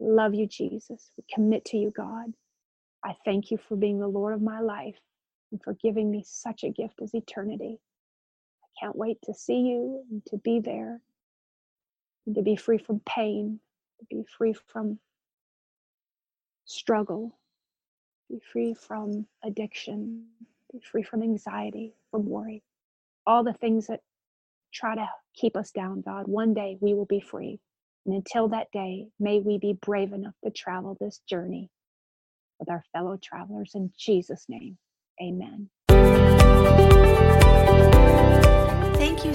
Love 0.00 0.34
you, 0.34 0.46
Jesus. 0.46 1.10
We 1.16 1.24
commit 1.32 1.64
to 1.66 1.76
you, 1.76 1.90
God. 1.90 2.32
I 3.04 3.14
thank 3.24 3.50
you 3.50 3.58
for 3.58 3.76
being 3.76 3.98
the 3.98 4.08
Lord 4.08 4.34
of 4.34 4.42
my 4.42 4.60
life 4.60 4.98
and 5.50 5.62
for 5.62 5.74
giving 5.74 6.10
me 6.10 6.24
such 6.26 6.64
a 6.64 6.70
gift 6.70 7.00
as 7.02 7.14
eternity 7.14 7.78
can't 8.80 8.96
wait 8.96 9.18
to 9.24 9.34
see 9.34 9.60
you 9.60 10.04
and 10.10 10.24
to 10.26 10.36
be 10.38 10.60
there 10.60 11.00
and 12.26 12.34
to 12.34 12.42
be 12.42 12.56
free 12.56 12.78
from 12.78 13.00
pain, 13.00 13.60
to 14.00 14.06
be 14.06 14.24
free 14.38 14.54
from 14.68 14.98
struggle, 16.64 17.36
be 18.30 18.40
free 18.52 18.74
from 18.74 19.26
addiction, 19.44 20.26
be 20.72 20.80
free 20.80 21.02
from 21.02 21.22
anxiety, 21.22 21.94
from 22.10 22.26
worry, 22.26 22.62
all 23.26 23.44
the 23.44 23.52
things 23.52 23.88
that 23.88 24.00
try 24.72 24.94
to 24.94 25.08
keep 25.34 25.56
us 25.56 25.70
down, 25.70 26.02
God. 26.02 26.26
One 26.28 26.54
day 26.54 26.76
we 26.80 26.94
will 26.94 27.06
be 27.06 27.20
free. 27.20 27.60
And 28.06 28.14
until 28.14 28.48
that 28.48 28.72
day, 28.72 29.06
may 29.20 29.40
we 29.40 29.58
be 29.58 29.74
brave 29.74 30.12
enough 30.12 30.34
to 30.44 30.50
travel 30.50 30.96
this 31.00 31.20
journey 31.28 31.70
with 32.58 32.70
our 32.70 32.84
fellow 32.92 33.18
travelers. 33.22 33.72
In 33.74 33.92
Jesus' 33.96 34.46
name, 34.48 34.78
amen. 35.22 35.68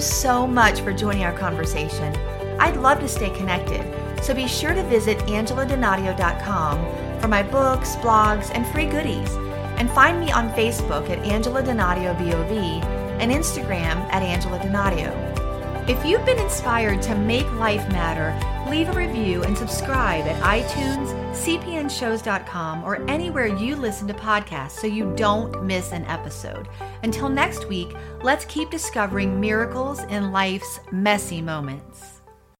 So 0.00 0.46
much 0.46 0.80
for 0.80 0.92
joining 0.92 1.24
our 1.24 1.36
conversation. 1.36 2.14
I'd 2.58 2.76
love 2.76 3.00
to 3.00 3.08
stay 3.08 3.30
connected, 3.30 3.84
so 4.22 4.34
be 4.34 4.46
sure 4.46 4.74
to 4.74 4.82
visit 4.84 5.18
angeladonadio.com 5.18 7.20
for 7.20 7.28
my 7.28 7.42
books, 7.42 7.96
blogs, 7.96 8.50
and 8.54 8.66
free 8.68 8.86
goodies. 8.86 9.30
And 9.78 9.90
find 9.90 10.18
me 10.18 10.32
on 10.32 10.50
Facebook 10.50 11.08
at 11.08 11.24
Angela 11.24 11.62
Donadio 11.62 12.18
BOV 12.18 12.82
and 13.20 13.30
Instagram 13.30 13.96
at 14.12 14.22
Angela 14.22 14.58
Donadio. 14.58 15.88
If 15.88 16.04
you've 16.04 16.26
been 16.26 16.38
inspired 16.38 17.00
to 17.02 17.14
make 17.14 17.50
life 17.52 17.88
matter, 17.90 18.34
leave 18.70 18.88
a 18.88 18.92
review 18.92 19.44
and 19.44 19.56
subscribe 19.56 20.26
at 20.26 20.42
iTunes, 20.42 21.14
cpnshows.com, 21.32 22.84
or 22.84 23.08
anywhere 23.08 23.46
you 23.46 23.76
listen 23.76 24.08
to 24.08 24.14
podcasts 24.14 24.72
so 24.72 24.86
you 24.86 25.12
don't 25.16 25.64
miss 25.64 25.92
an 25.92 26.04
episode. 26.06 26.68
Until 27.02 27.28
next 27.28 27.68
week, 27.68 27.94
let's 28.22 28.44
keep 28.46 28.70
discovering 28.70 29.40
miracles 29.40 30.00
in 30.04 30.32
life's 30.32 30.80
messy 30.90 31.40
moments. 31.40 32.17